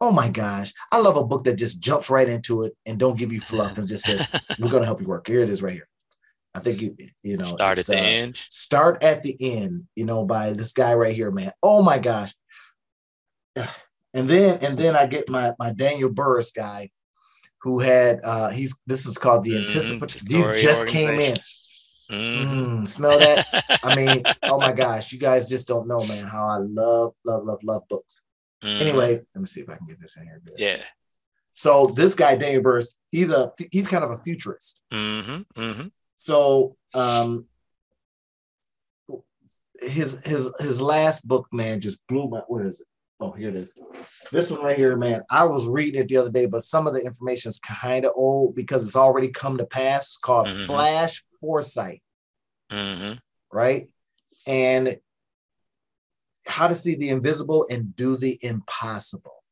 Oh 0.00 0.10
my 0.10 0.28
gosh. 0.28 0.72
I 0.90 0.98
love 0.98 1.16
a 1.16 1.24
book 1.24 1.44
that 1.44 1.54
just 1.54 1.80
jumps 1.80 2.10
right 2.10 2.28
into 2.28 2.62
it 2.64 2.72
and 2.86 2.98
don't 2.98 3.18
give 3.18 3.32
you 3.32 3.40
fluff 3.50 3.78
and 3.78 3.86
just 3.86 4.04
says, 4.04 4.30
we're 4.58 4.70
going 4.70 4.82
to 4.82 4.86
help 4.86 5.00
you 5.00 5.06
work. 5.06 5.26
Here 5.26 5.40
it 5.40 5.48
is 5.48 5.62
right 5.62 5.74
here. 5.74 5.88
I 6.54 6.60
think 6.60 6.80
you, 6.80 6.96
you 7.22 7.36
know, 7.36 7.44
Start 7.44 7.78
at 7.78 7.86
the 7.86 7.98
uh, 7.98 8.02
end. 8.02 8.36
Start 8.48 9.02
at 9.02 9.22
the 9.22 9.36
end, 9.40 9.84
you 9.96 10.04
know, 10.04 10.24
by 10.24 10.52
this 10.52 10.72
guy 10.72 10.94
right 10.94 11.12
here, 11.12 11.30
man. 11.30 11.50
Oh 11.62 11.82
my 11.82 11.98
gosh. 11.98 12.32
And 14.16 14.30
then 14.30 14.60
and 14.62 14.78
then 14.78 14.94
I 14.94 15.06
get 15.06 15.28
my 15.28 15.54
my 15.58 15.72
Daniel 15.72 16.08
Burrus 16.08 16.52
guy 16.52 16.90
who 17.62 17.80
had 17.80 18.20
uh 18.22 18.50
he's 18.50 18.78
this 18.86 19.06
is 19.06 19.18
called 19.18 19.42
the 19.42 19.54
Mhm, 19.54 19.62
anticipatory 19.62 20.52
these 20.52 20.62
just 20.62 20.86
came 20.86 21.18
in. 21.18 21.34
Mm-hmm. 22.10 22.82
Mm, 22.82 22.88
smell 22.88 23.18
that? 23.18 23.46
I 23.82 23.96
mean, 23.96 24.22
oh 24.42 24.58
my 24.58 24.72
gosh, 24.72 25.12
you 25.12 25.18
guys 25.18 25.48
just 25.48 25.66
don't 25.66 25.88
know, 25.88 26.04
man, 26.06 26.26
how 26.26 26.46
I 26.46 26.58
love, 26.58 27.14
love, 27.24 27.44
love, 27.44 27.60
love 27.62 27.82
books. 27.88 28.22
Mhm. 28.62 28.80
Anyway, 28.80 29.20
let 29.34 29.40
me 29.40 29.46
see 29.46 29.60
if 29.60 29.68
I 29.68 29.76
can 29.76 29.86
get 29.86 30.00
this 30.00 30.16
in 30.16 30.24
here. 30.24 30.40
Good. 30.44 30.58
Yeah. 30.58 30.82
So 31.54 31.86
this 31.86 32.14
guy, 32.14 32.36
Daniel 32.36 32.62
Burrus, 32.62 32.94
he's 33.10 33.30
a 33.30 33.52
he's 33.70 33.88
kind 33.88 34.04
of 34.04 34.10
a 34.10 34.18
futurist. 34.18 34.80
Mm-hmm. 34.92 35.60
Mm-hmm. 35.60 35.86
So 36.18 36.76
um 36.94 37.46
his 39.80 40.20
his 40.24 40.50
his 40.58 40.80
last 40.80 41.26
book, 41.26 41.46
man, 41.52 41.80
just 41.80 42.06
blew 42.06 42.28
my 42.28 42.40
What 42.48 42.66
is 42.66 42.80
it? 42.80 42.86
Oh, 43.20 43.30
here 43.30 43.48
it 43.48 43.54
is. 43.56 43.74
This 44.32 44.50
one 44.50 44.62
right 44.62 44.76
here, 44.76 44.96
man. 44.96 45.22
I 45.30 45.44
was 45.44 45.66
reading 45.66 46.00
it 46.00 46.08
the 46.08 46.16
other 46.16 46.30
day, 46.30 46.46
but 46.46 46.64
some 46.64 46.86
of 46.86 46.94
the 46.94 47.00
information 47.00 47.48
is 47.48 47.58
kind 47.58 48.04
of 48.04 48.12
old 48.16 48.54
because 48.54 48.84
it's 48.84 48.96
already 48.96 49.28
come 49.28 49.56
to 49.58 49.64
pass. 49.66 50.08
It's 50.08 50.16
called 50.16 50.48
Mhm. 50.48 50.66
Flash 50.66 51.24
Foresight, 51.40 52.02
Mm-hmm. 52.70 53.14
right? 53.52 53.88
And 54.46 54.98
how 56.46 56.66
to 56.68 56.74
see 56.74 56.96
the 56.96 57.08
invisible 57.08 57.66
and 57.70 57.94
do 57.96 58.16
the 58.16 58.38
impossible. 58.42 59.44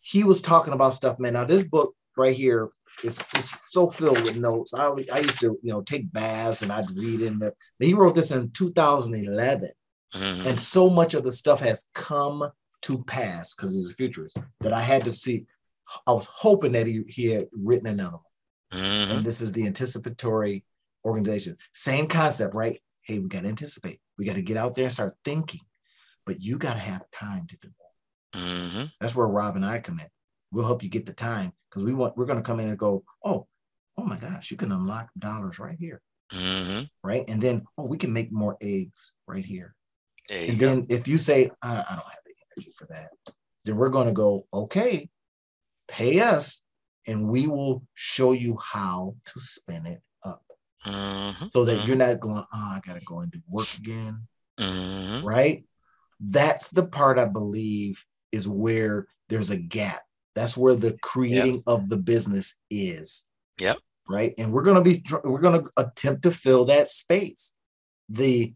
He 0.00 0.22
was 0.24 0.40
talking 0.40 0.72
about 0.74 0.94
stuff, 0.94 1.18
man. 1.18 1.32
Now, 1.32 1.44
this 1.44 1.64
book 1.64 1.94
right 2.16 2.36
here 2.36 2.70
is 3.02 3.20
just 3.34 3.54
so 3.72 3.88
filled 3.90 4.22
with 4.22 4.36
notes. 4.36 4.74
I, 4.74 4.88
I 5.12 5.18
used 5.20 5.40
to, 5.40 5.58
you 5.62 5.72
know, 5.72 5.80
take 5.82 6.12
baths 6.12 6.62
and 6.62 6.70
I'd 6.72 6.90
read 6.92 7.20
in 7.22 7.38
there. 7.38 7.54
He 7.78 7.94
wrote 7.94 8.14
this 8.14 8.30
in 8.30 8.50
2011. 8.52 9.70
Mm-hmm. 10.14 10.46
And 10.46 10.60
so 10.60 10.88
much 10.88 11.14
of 11.14 11.24
the 11.24 11.32
stuff 11.32 11.60
has 11.60 11.84
come 11.94 12.50
to 12.82 13.04
pass 13.04 13.54
because 13.54 13.74
he's 13.74 13.90
a 13.90 13.94
futurist 13.94 14.38
that 14.60 14.72
I 14.72 14.80
had 14.80 15.04
to 15.04 15.12
see. 15.12 15.46
I 16.06 16.12
was 16.12 16.26
hoping 16.26 16.72
that 16.72 16.86
he, 16.86 17.02
he 17.08 17.26
had 17.26 17.48
written 17.52 17.86
another 17.86 18.18
one. 18.18 18.80
Mm-hmm. 18.80 19.12
And 19.12 19.24
this 19.24 19.40
is 19.40 19.52
the 19.52 19.66
anticipatory 19.66 20.64
organization. 21.04 21.56
Same 21.72 22.06
concept, 22.06 22.54
right? 22.54 22.80
Hey, 23.02 23.18
we 23.18 23.28
got 23.28 23.42
to 23.42 23.48
anticipate. 23.48 24.00
We 24.18 24.24
got 24.24 24.36
to 24.36 24.42
get 24.42 24.56
out 24.56 24.74
there 24.74 24.84
and 24.84 24.92
start 24.92 25.14
thinking. 25.24 25.60
But 26.26 26.42
you 26.42 26.58
got 26.58 26.74
to 26.74 26.78
have 26.78 27.10
time 27.10 27.46
to 27.48 27.56
do 27.56 27.68
that. 27.68 28.40
Mm-hmm. 28.40 28.84
That's 29.00 29.14
where 29.14 29.26
Rob 29.26 29.56
and 29.56 29.64
I 29.64 29.78
come 29.78 29.98
in. 30.00 30.06
We'll 30.52 30.66
help 30.66 30.82
you 30.82 30.90
get 30.90 31.06
the 31.06 31.14
time 31.14 31.52
because 31.68 31.84
we 31.84 31.94
want 31.94 32.16
we're 32.16 32.26
going 32.26 32.38
to 32.38 32.42
come 32.42 32.60
in 32.60 32.68
and 32.68 32.78
go, 32.78 33.04
oh, 33.24 33.46
oh 33.96 34.04
my 34.04 34.16
gosh, 34.16 34.50
you 34.50 34.56
can 34.56 34.72
unlock 34.72 35.08
dollars 35.18 35.58
right 35.58 35.76
here, 35.78 36.00
Mm-hmm. 36.32 36.84
right? 37.02 37.24
And 37.28 37.40
then 37.40 37.64
oh, 37.76 37.84
we 37.84 37.96
can 37.96 38.12
make 38.12 38.30
more 38.30 38.56
eggs 38.60 39.12
right 39.26 39.44
here. 39.44 39.74
And 40.32 40.58
go. 40.58 40.66
then 40.66 40.86
if 40.88 41.08
you 41.08 41.18
say, 41.18 41.50
uh, 41.62 41.82
I 41.88 41.94
don't 41.94 42.04
have 42.04 42.24
the 42.26 42.34
energy 42.56 42.72
for 42.76 42.86
that, 42.90 43.10
then 43.64 43.76
we're 43.76 43.88
going 43.88 44.06
to 44.06 44.12
go, 44.12 44.46
okay, 44.52 45.08
pay 45.88 46.20
us 46.20 46.60
and 47.06 47.28
we 47.28 47.46
will 47.46 47.82
show 47.94 48.32
you 48.32 48.58
how 48.62 49.14
to 49.26 49.40
spin 49.40 49.86
it 49.86 50.02
up 50.24 50.42
Mm-hmm. 50.86 51.46
so 51.52 51.64
that 51.64 51.86
you're 51.86 51.96
not 51.96 52.20
going, 52.20 52.36
oh, 52.36 52.46
I 52.52 52.80
got 52.86 52.98
to 52.98 53.04
go 53.04 53.20
and 53.20 53.30
do 53.32 53.40
work 53.48 53.66
again, 53.78 54.26
Mm-hmm. 54.60 55.26
right? 55.26 55.64
That's 56.20 56.68
the 56.70 56.84
part 56.84 57.18
I 57.18 57.26
believe 57.26 58.04
is 58.32 58.48
where 58.48 59.06
there's 59.28 59.50
a 59.50 59.56
gap. 59.56 60.00
That's 60.34 60.56
where 60.56 60.74
the 60.74 60.96
creating 61.02 61.62
of 61.66 61.88
the 61.88 61.96
business 61.96 62.54
is. 62.70 63.26
Yep. 63.60 63.78
Right. 64.08 64.34
And 64.38 64.52
we're 64.52 64.62
going 64.62 64.82
to 64.82 64.90
be, 64.90 65.02
we're 65.24 65.40
going 65.40 65.62
to 65.62 65.70
attempt 65.76 66.22
to 66.22 66.30
fill 66.30 66.66
that 66.66 66.90
space. 66.90 67.54
The, 68.08 68.54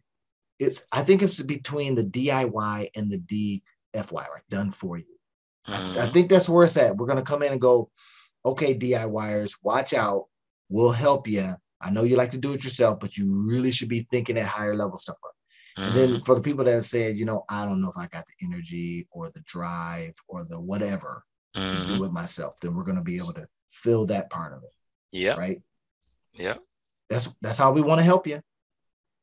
it's, 0.63 0.87
I 0.93 1.03
think 1.03 1.23
it's 1.23 1.41
between 1.43 1.95
the 1.95 2.05
DIY 2.05 2.89
and 2.95 3.11
the 3.11 3.19
DFY, 3.95 4.13
right? 4.13 4.49
Done 4.51 4.71
for 4.71 4.97
you. 4.97 5.05
I, 5.67 5.77
I 5.77 5.81
Mhm. 5.81 6.13
think 6.13 6.31
that's 6.31 6.49
where 6.49 6.65
it's 6.65 6.77
at. 6.77 6.97
We're 6.97 7.07
going 7.07 7.19
to 7.19 7.25
come 7.25 7.43
in 7.43 7.53
and 7.53 7.61
go, 7.61 7.91
okay, 8.45 8.75
DIYers, 8.77 9.57
watch 9.63 9.93
out. 9.95 10.27
We'll 10.69 10.91
help 10.93 11.29
you. 11.29 11.55
I 11.81 11.91
know 11.91 12.03
you 12.05 12.17
like 12.17 12.31
to 12.33 12.39
do 12.39 12.53
it 12.53 12.65
yourself, 12.65 13.01
but 13.01 13.17
you 13.17 13.33
really 13.33 13.71
should 13.73 13.89
be 13.89 14.07
thinking 14.11 14.39
at 14.39 14.47
higher 14.47 14.77
level 14.77 14.99
stuff. 14.99 15.17
And 15.77 15.95
then 15.95 16.15
Mhm. 16.21 16.25
for 16.27 16.35
the 16.35 16.41
people 16.43 16.65
that 16.65 16.73
have 16.75 16.87
said, 16.87 17.17
you 17.17 17.25
know, 17.25 17.45
I 17.49 17.65
don't 17.65 17.81
know 17.81 17.89
if 17.91 17.97
I 17.97 18.07
got 18.07 18.27
the 18.29 18.45
energy 18.47 19.07
or 19.11 19.31
the 19.31 19.41
drive 19.41 20.15
or 20.29 20.45
the 20.45 20.61
whatever 20.61 21.25
to 21.55 21.87
do 21.87 22.05
it 22.05 22.13
myself, 22.13 22.59
then 22.61 22.75
we're 22.75 22.85
going 22.85 22.99
to 22.99 23.03
be 23.05 23.17
able 23.17 23.33
to 23.35 23.47
fill 23.71 24.07
that 24.07 24.31
part 24.31 24.53
of 24.53 24.63
it, 24.63 24.73
Yeah. 25.11 25.35
right? 25.35 25.61
Yeah. 26.35 26.59
That's 27.09 27.29
that's 27.41 27.59
how 27.59 27.73
we 27.73 27.83
want 27.83 27.99
to 28.01 28.05
help 28.05 28.27
you. 28.27 28.41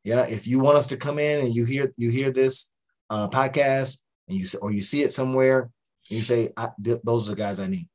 Yeah, 0.04 0.26
if 0.28 0.48
you 0.48 0.60
want 0.60 0.78
us 0.78 0.88
to 0.88 0.98
come 0.98 1.20
in 1.20 1.40
and 1.42 1.54
you 1.54 1.66
hear 1.66 1.92
you 1.98 2.10
hear 2.10 2.32
this 2.32 2.72
uh, 3.10 3.28
podcast 3.28 3.98
and 4.28 4.38
you 4.38 4.46
or 4.62 4.72
you 4.72 4.82
see 4.82 5.02
it 5.02 5.12
somewhere 5.12 5.70
you 6.10 6.22
say 6.22 6.50
th- 6.84 7.02
those 7.04 7.30
are 7.30 7.36
the 7.36 7.42
guys 7.42 7.60
I 7.60 7.68
need, 7.68 7.88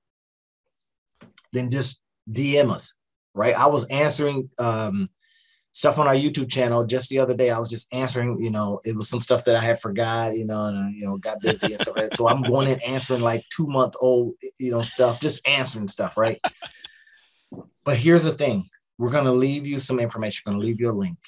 then 1.53 1.71
just 1.71 2.01
DM 2.31 2.71
us, 2.71 2.95
right? 3.35 3.59
I 3.59 3.67
was 3.67 3.85
answering 3.87 4.51
um, 4.59 5.11
stuff 5.73 5.99
on 5.99 6.07
our 6.07 6.15
YouTube 6.15 6.51
channel 6.51 6.87
just 6.87 7.09
the 7.09 7.19
other 7.19 7.35
day. 7.35 7.51
I 7.51 7.59
was 7.59 7.69
just 7.69 7.93
answering, 7.93 8.41
you 8.41 8.51
know, 8.51 8.81
it 8.85 8.97
was 8.97 9.09
some 9.09 9.21
stuff 9.21 9.45
that 9.45 9.57
I 9.57 9.61
had 9.61 9.81
forgot, 9.81 10.37
you 10.37 10.47
know, 10.47 10.67
and 10.67 10.95
you 10.95 11.05
know, 11.05 11.17
got 11.19 11.41
busy 11.41 11.73
and 11.73 11.81
stuff. 11.81 11.97
like. 11.97 12.15
So 12.15 12.29
I'm 12.29 12.43
going 12.43 12.69
in 12.69 12.81
answering 12.87 13.21
like 13.21 13.45
two 13.55 13.67
month 13.67 13.95
old, 14.01 14.35
you 14.59 14.71
know, 14.71 14.83
stuff, 14.83 15.21
just 15.21 15.47
answering 15.47 15.89
stuff, 15.89 16.17
right? 16.17 16.41
but 17.85 17.97
here's 17.97 18.25
the 18.25 18.33
thing: 18.33 18.69
we're 18.97 19.11
gonna 19.11 19.33
leave 19.33 19.67
you 19.67 19.81
some 19.81 19.99
information. 19.99 20.43
We're 20.47 20.53
gonna 20.53 20.65
leave 20.65 20.81
you 20.81 20.91
a 20.91 20.93
link. 20.93 21.19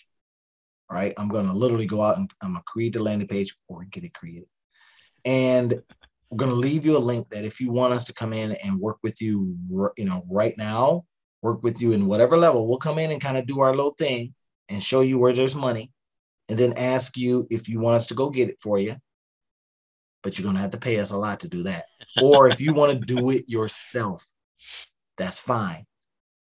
Right, 0.88 1.12
I'm 1.18 1.28
gonna 1.28 1.52
literally 1.52 1.86
go 1.86 2.00
out 2.00 2.16
and 2.16 2.30
I'm 2.40 2.52
gonna 2.52 2.62
create 2.64 2.92
the 2.92 3.02
landing 3.02 3.26
page 3.26 3.52
or 3.66 3.84
get 3.84 4.04
it 4.04 4.14
created, 4.14 4.48
and 5.24 5.82
we're 6.30 6.36
gonna 6.36 6.52
leave 6.52 6.86
you 6.86 6.96
a 6.96 6.98
link 6.98 7.28
that 7.30 7.44
if 7.44 7.60
you 7.60 7.72
want 7.72 7.92
us 7.92 8.04
to 8.04 8.14
come 8.14 8.32
in 8.32 8.54
and 8.64 8.80
work 8.80 8.98
with 9.02 9.20
you, 9.20 9.56
you 9.96 10.04
know, 10.04 10.24
right 10.30 10.56
now, 10.56 11.04
work 11.42 11.62
with 11.64 11.80
you 11.80 11.90
in 11.90 12.06
whatever 12.06 12.36
level, 12.36 12.68
we'll 12.68 12.78
come 12.78 13.00
in 13.00 13.10
and 13.10 13.20
kind 13.20 13.36
of 13.36 13.46
do 13.46 13.60
our 13.60 13.74
little 13.74 13.94
thing 13.94 14.32
and 14.68 14.80
show 14.80 15.00
you 15.00 15.18
where 15.18 15.32
there's 15.32 15.56
money, 15.56 15.92
and 16.48 16.56
then 16.56 16.72
ask 16.74 17.16
you 17.16 17.48
if 17.50 17.68
you 17.68 17.80
want 17.80 17.96
us 17.96 18.06
to 18.06 18.14
go 18.14 18.30
get 18.30 18.48
it 18.48 18.58
for 18.62 18.78
you. 18.78 18.94
But 20.22 20.38
you're 20.38 20.46
gonna 20.46 20.60
have 20.60 20.70
to 20.70 20.78
pay 20.78 21.00
us 21.00 21.10
a 21.10 21.16
lot 21.16 21.40
to 21.40 21.48
do 21.48 21.64
that, 21.64 21.86
or 22.22 22.48
if 22.48 22.60
you 22.60 22.74
want 22.74 22.92
to 22.92 23.14
do 23.14 23.30
it 23.30 23.48
yourself, 23.48 24.24
that's 25.18 25.40
fine. 25.40 25.84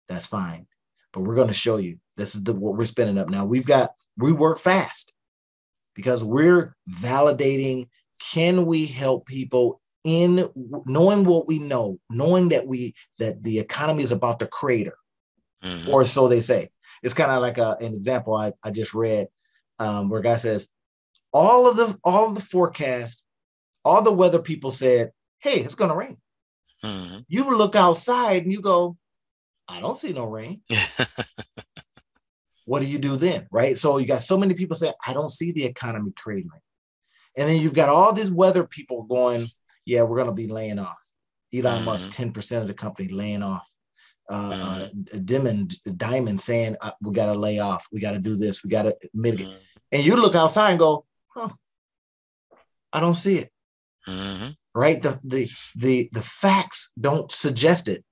That's 0.09 0.27
fine. 0.27 0.67
But 1.13 1.23
we're 1.23 1.35
going 1.35 1.49
to 1.49 1.55
show 1.55 1.79
you 1.79 1.99
this 2.19 2.35
is 2.35 2.45
the, 2.45 2.53
what 2.53 2.77
we're 2.77 2.85
spinning 2.85 3.17
up 3.17 3.29
now. 3.29 3.47
We've 3.47 3.65
got, 3.65 3.93
we 4.17 4.33
work 4.33 4.59
fast 4.59 5.13
because 5.95 6.25
we're 6.25 6.75
validating 6.91 7.89
can 8.19 8.67
we 8.67 8.87
help 8.87 9.27
people 9.27 9.81
in 10.05 10.49
knowing 10.87 11.25
what 11.25 11.49
we 11.49 11.59
know, 11.59 11.99
knowing 12.09 12.51
that 12.51 12.67
we, 12.67 12.95
that 13.19 13.43
the 13.43 13.59
economy 13.59 14.03
is 14.05 14.13
about 14.13 14.39
to 14.39 14.47
crater, 14.47 14.97
Mhm. 15.65 15.89
or 15.89 16.05
so 16.05 16.29
they 16.29 16.41
say. 16.41 16.71
It's 17.03 17.15
kind 17.15 17.31
of 17.31 17.43
like 17.43 17.59
a, 17.59 17.77
an 17.81 17.93
example 17.95 18.35
I, 18.35 18.53
I 18.63 18.71
just 18.71 18.95
read 18.95 19.29
um, 19.79 20.09
where 20.09 20.21
a 20.21 20.23
guy 20.23 20.37
says, 20.37 20.69
all 21.33 21.69
of 21.69 21.77
the, 21.77 21.99
all 22.05 22.29
of 22.29 22.35
the 22.37 22.41
forecast, 22.41 23.25
all 23.85 24.01
the 24.01 24.13
weather 24.13 24.41
people 24.41 24.71
said, 24.71 25.11
hey, 25.41 25.61
it's 25.61 25.75
going 25.75 25.91
to 25.91 25.97
rain. 25.97 26.17
Mm-hmm. 26.85 27.19
You 27.29 27.57
look 27.57 27.75
outside 27.75 28.45
and 28.45 28.53
you 28.53 28.61
go, 28.61 28.97
I 29.69 29.81
don't 29.81 29.97
see 29.97 30.13
no 30.13 30.25
rain. 30.27 30.61
what 32.67 32.83
do 32.83 32.89
you 32.89 32.99
do 32.99 33.17
then? 33.17 33.47
Right. 33.51 33.79
So 33.79 33.97
you 33.97 34.07
got 34.07 34.23
so 34.23 34.37
many 34.37 34.55
people 34.55 34.77
saying, 34.77 34.93
I 35.07 35.15
don't 35.15 35.31
see 35.31 35.53
the 35.53 35.65
economy 35.65 36.13
cratering. 36.13 36.61
And 37.37 37.49
then 37.49 37.61
you've 37.61 37.75
got 37.75 37.89
all 37.89 38.13
these 38.13 38.31
weather 38.31 38.67
people 38.67 39.05
going, 39.05 39.47
yeah, 39.85 40.03
we're 40.03 40.17
going 40.17 40.29
to 40.29 40.35
be 40.35 40.49
laying 40.49 40.79
off. 40.79 41.03
Elon 41.55 41.77
mm-hmm. 41.77 41.85
Musk, 41.85 42.11
10% 42.11 42.63
of 42.63 42.67
the 42.67 42.75
company 42.75 43.09
laying 43.09 43.43
off. 43.43 43.69
Uh, 44.29 44.33
uh 44.33 44.89
mm-hmm. 44.89 45.17
uh, 45.17 45.21
Diamond, 45.25 45.75
Diamond 45.97 46.41
saying, 46.41 46.77
uh, 46.81 46.91
we 47.01 47.13
got 47.13 47.27
to 47.27 47.35
lay 47.35 47.61
off. 47.61 47.87
We 47.93 48.01
got 48.01 48.13
to 48.13 48.19
do 48.19 48.37
this. 48.37 48.65
We 48.65 48.71
got 48.71 48.83
to 48.83 48.97
mitigate. 49.15 49.47
Mm-hmm. 49.47 49.57
And 49.93 50.05
you 50.05 50.17
look 50.17 50.35
outside 50.35 50.71
and 50.71 50.79
go, 50.81 51.07
huh, 51.29 51.51
I 52.93 52.99
don't 52.99 53.15
see 53.15 53.39
it. 53.39 53.51
Mm-hmm. 54.09 54.51
Right. 54.75 55.01
The, 55.01 55.21
the, 55.23 55.49
the, 55.77 56.09
the 56.13 56.23
facts 56.23 56.91
don't 57.01 57.31
suggest 57.31 57.87
it. 57.87 58.05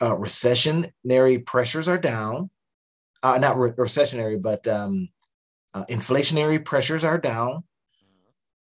Uh, 0.00 0.14
recessionary 0.16 1.44
pressures 1.44 1.88
are 1.88 1.98
down. 1.98 2.50
Uh, 3.22 3.38
not 3.38 3.58
re- 3.58 3.70
recessionary, 3.70 4.40
but 4.40 4.66
um, 4.68 5.08
uh, 5.74 5.84
inflationary 5.90 6.62
pressures 6.62 7.04
are 7.04 7.18
down. 7.18 7.64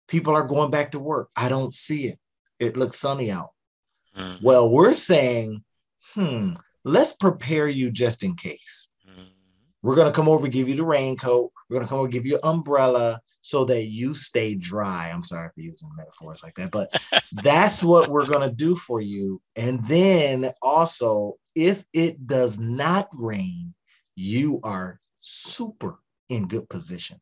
People 0.07 0.36
are 0.36 0.45
going 0.45 0.69
back 0.69 0.91
to 0.91 0.99
work. 0.99 1.30
I 1.36 1.49
don't 1.49 1.74
see 1.74 2.07
it. 2.07 2.19
It 2.59 2.78
looks 2.78 2.99
sunny 2.99 3.32
out. 3.32 3.51
Mm. 4.17 4.41
Well, 4.41 4.69
we're 4.69 4.93
saying, 4.93 5.63
hmm, 6.13 6.53
let's 6.84 7.13
prepare 7.13 7.67
you 7.67 7.89
just 7.89 8.21
in 8.21 8.36
case. 8.36 8.89
Mm. 9.07 9.28
We're 9.82 9.95
going 9.95 10.07
to 10.07 10.15
come 10.15 10.30
over, 10.30 10.47
give 10.47 10.67
you 10.67 10.76
the 10.76 10.86
raincoat. 10.86 11.51
We're 11.69 11.76
going 11.76 11.86
to 11.86 11.89
come 11.89 11.99
over, 11.99 12.09
give 12.09 12.26
you 12.26 12.36
an 12.36 12.41
umbrella 12.43 13.21
so 13.43 13.65
that 13.65 13.87
you 13.87 14.15
stay 14.15 14.55
dry. 14.55 15.09
I'm 15.09 15.21
sorry 15.21 15.49
for 15.53 15.59
using 15.59 15.89
metaphors 15.97 16.41
like 16.43 16.55
that, 16.55 16.71
but 16.71 16.95
that's 17.43 17.83
what 17.83 18.09
we're 18.09 18.25
going 18.25 18.49
to 18.49 18.55
do 18.55 18.73
for 18.73 19.01
you. 19.01 19.41
And 19.57 19.85
then 19.85 20.49
also, 20.61 21.35
if 21.53 21.83
it 21.93 22.25
does 22.25 22.57
not 22.57 23.09
rain, 23.11 23.73
you 24.15 24.61
are 24.63 25.01
super 25.17 25.99
in 26.29 26.47
good 26.47 26.69
position 26.69 27.19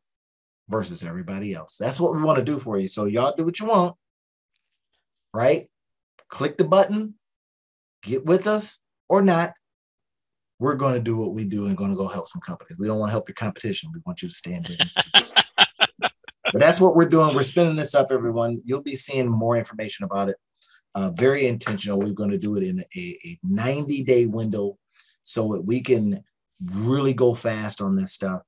versus 0.68 1.02
everybody 1.02 1.54
else. 1.54 1.76
That's 1.76 1.98
what 1.98 2.14
we 2.14 2.22
want 2.22 2.38
to 2.38 2.44
do 2.44 2.60
for 2.60 2.78
you. 2.78 2.86
So 2.86 3.06
y'all 3.06 3.34
do 3.36 3.44
what 3.44 3.58
you 3.58 3.66
want, 3.66 3.96
right? 5.34 5.66
Click 6.28 6.56
the 6.56 6.64
button, 6.64 7.14
get 8.04 8.24
with 8.24 8.46
us 8.46 8.80
or 9.08 9.22
not. 9.22 9.54
We're 10.60 10.76
going 10.76 10.94
to 10.94 11.00
do 11.00 11.16
what 11.16 11.34
we 11.34 11.46
do 11.46 11.66
and 11.66 11.76
going 11.76 11.90
to 11.90 11.96
go 11.96 12.06
help 12.06 12.28
some 12.28 12.40
companies. 12.40 12.78
We 12.78 12.86
don't 12.86 13.00
want 13.00 13.08
to 13.08 13.12
help 13.12 13.28
your 13.28 13.34
competition. 13.34 13.90
We 13.92 14.00
want 14.06 14.22
you 14.22 14.28
to 14.28 14.34
stay 14.34 14.52
in 14.52 14.62
business. 14.62 14.96
but 16.52 16.60
that's 16.60 16.80
what 16.80 16.94
we're 16.94 17.08
doing. 17.08 17.34
We're 17.34 17.42
spinning 17.42 17.76
this 17.76 17.94
up, 17.94 18.08
everyone. 18.10 18.60
You'll 18.64 18.82
be 18.82 18.96
seeing 18.96 19.28
more 19.28 19.56
information 19.56 20.04
about 20.04 20.28
it. 20.28 20.36
Uh, 20.94 21.10
very 21.10 21.46
intentional. 21.46 21.98
We're 21.98 22.12
going 22.12 22.30
to 22.30 22.38
do 22.38 22.56
it 22.56 22.62
in 22.62 22.80
a, 22.80 23.18
a 23.24 23.38
90 23.42 24.04
day 24.04 24.26
window 24.26 24.76
so 25.22 25.54
that 25.54 25.62
we 25.62 25.80
can 25.80 26.22
really 26.72 27.14
go 27.14 27.34
fast 27.34 27.80
on 27.80 27.96
this 27.96 28.12
stuff 28.12 28.42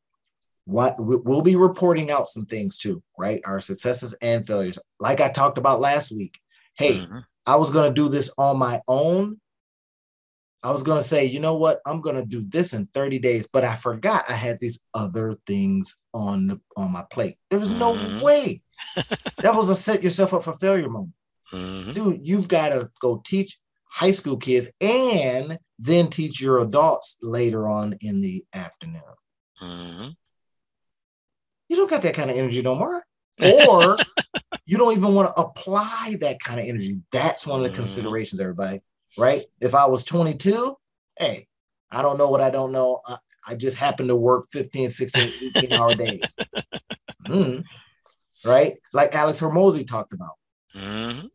what 0.66 0.96
we'll 0.98 1.42
be 1.42 1.56
reporting 1.56 2.10
out 2.10 2.28
some 2.28 2.46
things 2.46 2.78
too, 2.78 3.02
right? 3.18 3.40
Our 3.44 3.60
successes 3.60 4.14
and 4.22 4.46
failures. 4.46 4.78
Like 4.98 5.20
I 5.20 5.28
talked 5.28 5.58
about 5.58 5.80
last 5.80 6.10
week. 6.10 6.38
Hey, 6.76 7.00
mm-hmm. 7.00 7.18
I 7.46 7.56
was 7.56 7.70
going 7.70 7.88
to 7.88 7.94
do 7.94 8.08
this 8.08 8.30
on 8.38 8.58
my 8.58 8.80
own. 8.88 9.40
I 10.64 10.70
was 10.70 10.82
going 10.82 10.98
to 10.98 11.06
say, 11.06 11.26
you 11.26 11.40
know 11.40 11.56
what? 11.56 11.80
I'm 11.86 12.00
going 12.00 12.16
to 12.16 12.24
do 12.24 12.44
this 12.48 12.72
in 12.72 12.86
30 12.86 13.18
days, 13.18 13.46
but 13.46 13.64
I 13.64 13.76
forgot 13.76 14.24
I 14.28 14.32
had 14.32 14.58
these 14.58 14.82
other 14.94 15.34
things 15.46 15.96
on 16.12 16.46
the 16.46 16.60
on 16.76 16.92
my 16.92 17.04
plate. 17.10 17.36
There 17.50 17.60
was 17.60 17.70
mm-hmm. 17.70 18.18
no 18.18 18.24
way. 18.24 18.62
that 19.38 19.54
was 19.54 19.68
a 19.68 19.74
set 19.74 20.02
yourself 20.02 20.34
up 20.34 20.44
for 20.44 20.58
failure 20.58 20.88
moment. 20.88 21.12
Mm-hmm. 21.52 21.92
Dude, 21.92 22.20
you've 22.22 22.48
got 22.48 22.70
to 22.70 22.90
go 23.00 23.22
teach 23.24 23.58
high 23.84 24.10
school 24.10 24.38
kids 24.38 24.72
and 24.80 25.58
then 25.78 26.08
teach 26.08 26.40
your 26.40 26.58
adults 26.58 27.18
later 27.22 27.68
on 27.68 27.96
in 28.00 28.20
the 28.20 28.44
afternoon. 28.52 29.02
Mm-hmm 29.62 30.08
you 31.68 31.76
don't 31.76 31.90
got 31.90 32.02
that 32.02 32.14
kind 32.14 32.30
of 32.30 32.36
energy 32.36 32.62
no 32.62 32.74
more. 32.74 33.04
Or 33.42 33.98
you 34.66 34.78
don't 34.78 34.96
even 34.96 35.14
want 35.14 35.34
to 35.34 35.42
apply 35.42 36.16
that 36.20 36.40
kind 36.40 36.60
of 36.60 36.66
energy. 36.66 37.00
That's 37.10 37.46
one 37.46 37.60
of 37.60 37.64
the 37.64 37.70
mm-hmm. 37.70 37.76
considerations, 37.76 38.40
everybody, 38.40 38.80
right? 39.18 39.44
If 39.60 39.74
I 39.74 39.86
was 39.86 40.04
22, 40.04 40.76
hey, 41.18 41.46
I 41.90 42.02
don't 42.02 42.18
know 42.18 42.28
what 42.28 42.40
I 42.40 42.50
don't 42.50 42.72
know. 42.72 43.00
I, 43.06 43.18
I 43.46 43.54
just 43.54 43.76
happen 43.76 44.08
to 44.08 44.16
work 44.16 44.46
15, 44.50 44.90
16, 44.90 45.52
18 45.56 45.72
hour 45.72 45.94
days. 45.94 46.34
Mm. 47.26 47.64
Right? 48.44 48.74
Like 48.92 49.14
Alex 49.14 49.40
Hormozi 49.40 49.86
talked 49.86 50.12
about. 50.12 50.32
Mm-hmm. 50.74 51.26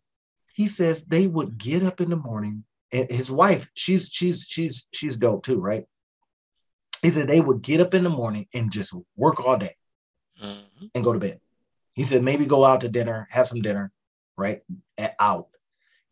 He 0.53 0.67
says 0.67 1.05
they 1.05 1.27
would 1.27 1.57
get 1.57 1.83
up 1.83 2.01
in 2.01 2.09
the 2.09 2.17
morning 2.17 2.65
and 2.91 3.09
his 3.09 3.31
wife, 3.31 3.69
she's 3.75 4.09
she's 4.11 4.45
she's 4.47 4.85
she's 4.93 5.17
dope 5.17 5.43
too, 5.43 5.59
right? 5.59 5.85
He 7.01 7.09
said 7.09 7.27
they 7.27 7.41
would 7.41 7.61
get 7.61 7.79
up 7.79 7.93
in 7.93 8.03
the 8.03 8.09
morning 8.09 8.47
and 8.53 8.71
just 8.71 8.93
work 9.15 9.45
all 9.45 9.57
day 9.57 9.75
mm-hmm. 10.41 10.85
and 10.93 11.03
go 11.03 11.13
to 11.13 11.19
bed. 11.19 11.39
He 11.93 12.03
said 12.03 12.23
maybe 12.23 12.45
go 12.45 12.65
out 12.65 12.81
to 12.81 12.89
dinner, 12.89 13.27
have 13.31 13.47
some 13.47 13.61
dinner, 13.61 13.91
right? 14.37 14.61
At, 14.97 15.15
out, 15.19 15.47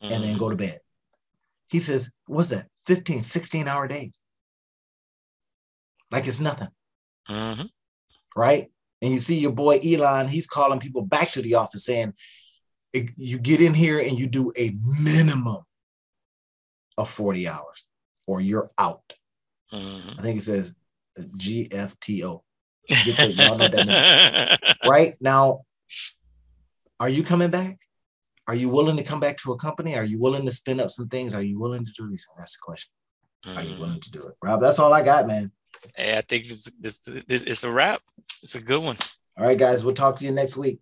mm-hmm. 0.01 0.13
and 0.13 0.23
then 0.23 0.37
go 0.37 0.49
to 0.49 0.55
mm-hmm. 0.55 0.65
bed. 0.65 0.79
He 1.69 1.79
says, 1.79 2.11
what's 2.25 2.49
that? 2.49 2.67
15, 2.85 3.21
16 3.21 3.67
hour 3.67 3.87
days. 3.87 4.19
Like 6.11 6.27
it's 6.27 6.39
nothing. 6.39 6.69
Mm-hmm. 7.29 7.65
Right? 8.35 8.71
And 9.01 9.13
you 9.13 9.19
see 9.19 9.37
your 9.37 9.51
boy 9.51 9.79
Elon, 9.83 10.27
he's 10.27 10.47
calling 10.47 10.79
people 10.79 11.01
back 11.01 11.29
to 11.31 11.41
the 11.41 11.55
office 11.55 11.85
saying, 11.85 12.13
you 13.15 13.37
get 13.37 13.61
in 13.61 13.73
here 13.73 13.99
and 13.99 14.17
you 14.17 14.27
do 14.27 14.51
a 14.57 14.73
minimum 15.03 15.63
of 16.97 17.09
40 17.09 17.47
hours 17.47 17.85
or 18.25 18.41
you're 18.41 18.69
out. 18.77 19.13
Mm-hmm. 19.71 20.19
I 20.19 20.21
think 20.21 20.35
he 20.35 20.41
says 20.41 20.73
GFTO. 21.19 22.41
y'all 22.89 23.57
know 23.57 23.67
that 23.67 24.77
right 24.85 25.15
now, 25.19 25.61
are 26.99 27.09
you 27.09 27.23
coming 27.23 27.49
back? 27.49 27.79
Are 28.47 28.55
you 28.55 28.69
willing 28.69 28.97
to 28.97 29.03
come 29.03 29.19
back 29.19 29.37
to 29.39 29.51
a 29.51 29.57
company? 29.57 29.95
Are 29.95 30.05
you 30.05 30.19
willing 30.19 30.45
to 30.45 30.51
spin 30.51 30.79
up 30.79 30.89
some 30.89 31.09
things? 31.09 31.35
Are 31.35 31.41
you 31.41 31.59
willing 31.59 31.85
to 31.85 31.91
do 31.91 32.07
these? 32.09 32.25
Things? 32.25 32.37
That's 32.37 32.53
the 32.53 32.61
question. 32.61 32.91
Are 33.45 33.61
you 33.61 33.77
willing 33.79 33.99
to 33.99 34.11
do 34.11 34.23
it, 34.27 34.35
Rob? 34.41 34.61
That's 34.61 34.79
all 34.79 34.93
I 34.93 35.03
got, 35.03 35.27
man. 35.27 35.51
Hey, 35.95 36.17
I 36.17 36.21
think 36.21 36.45
it's, 36.45 36.69
it's, 36.83 37.07
it's 37.29 37.63
a 37.63 37.71
wrap. 37.71 38.01
It's 38.41 38.55
a 38.55 38.61
good 38.61 38.81
one. 38.81 38.97
All 39.37 39.45
right, 39.45 39.57
guys. 39.57 39.83
We'll 39.83 39.93
talk 39.93 40.17
to 40.19 40.25
you 40.25 40.31
next 40.31 40.57
week. 40.57 40.79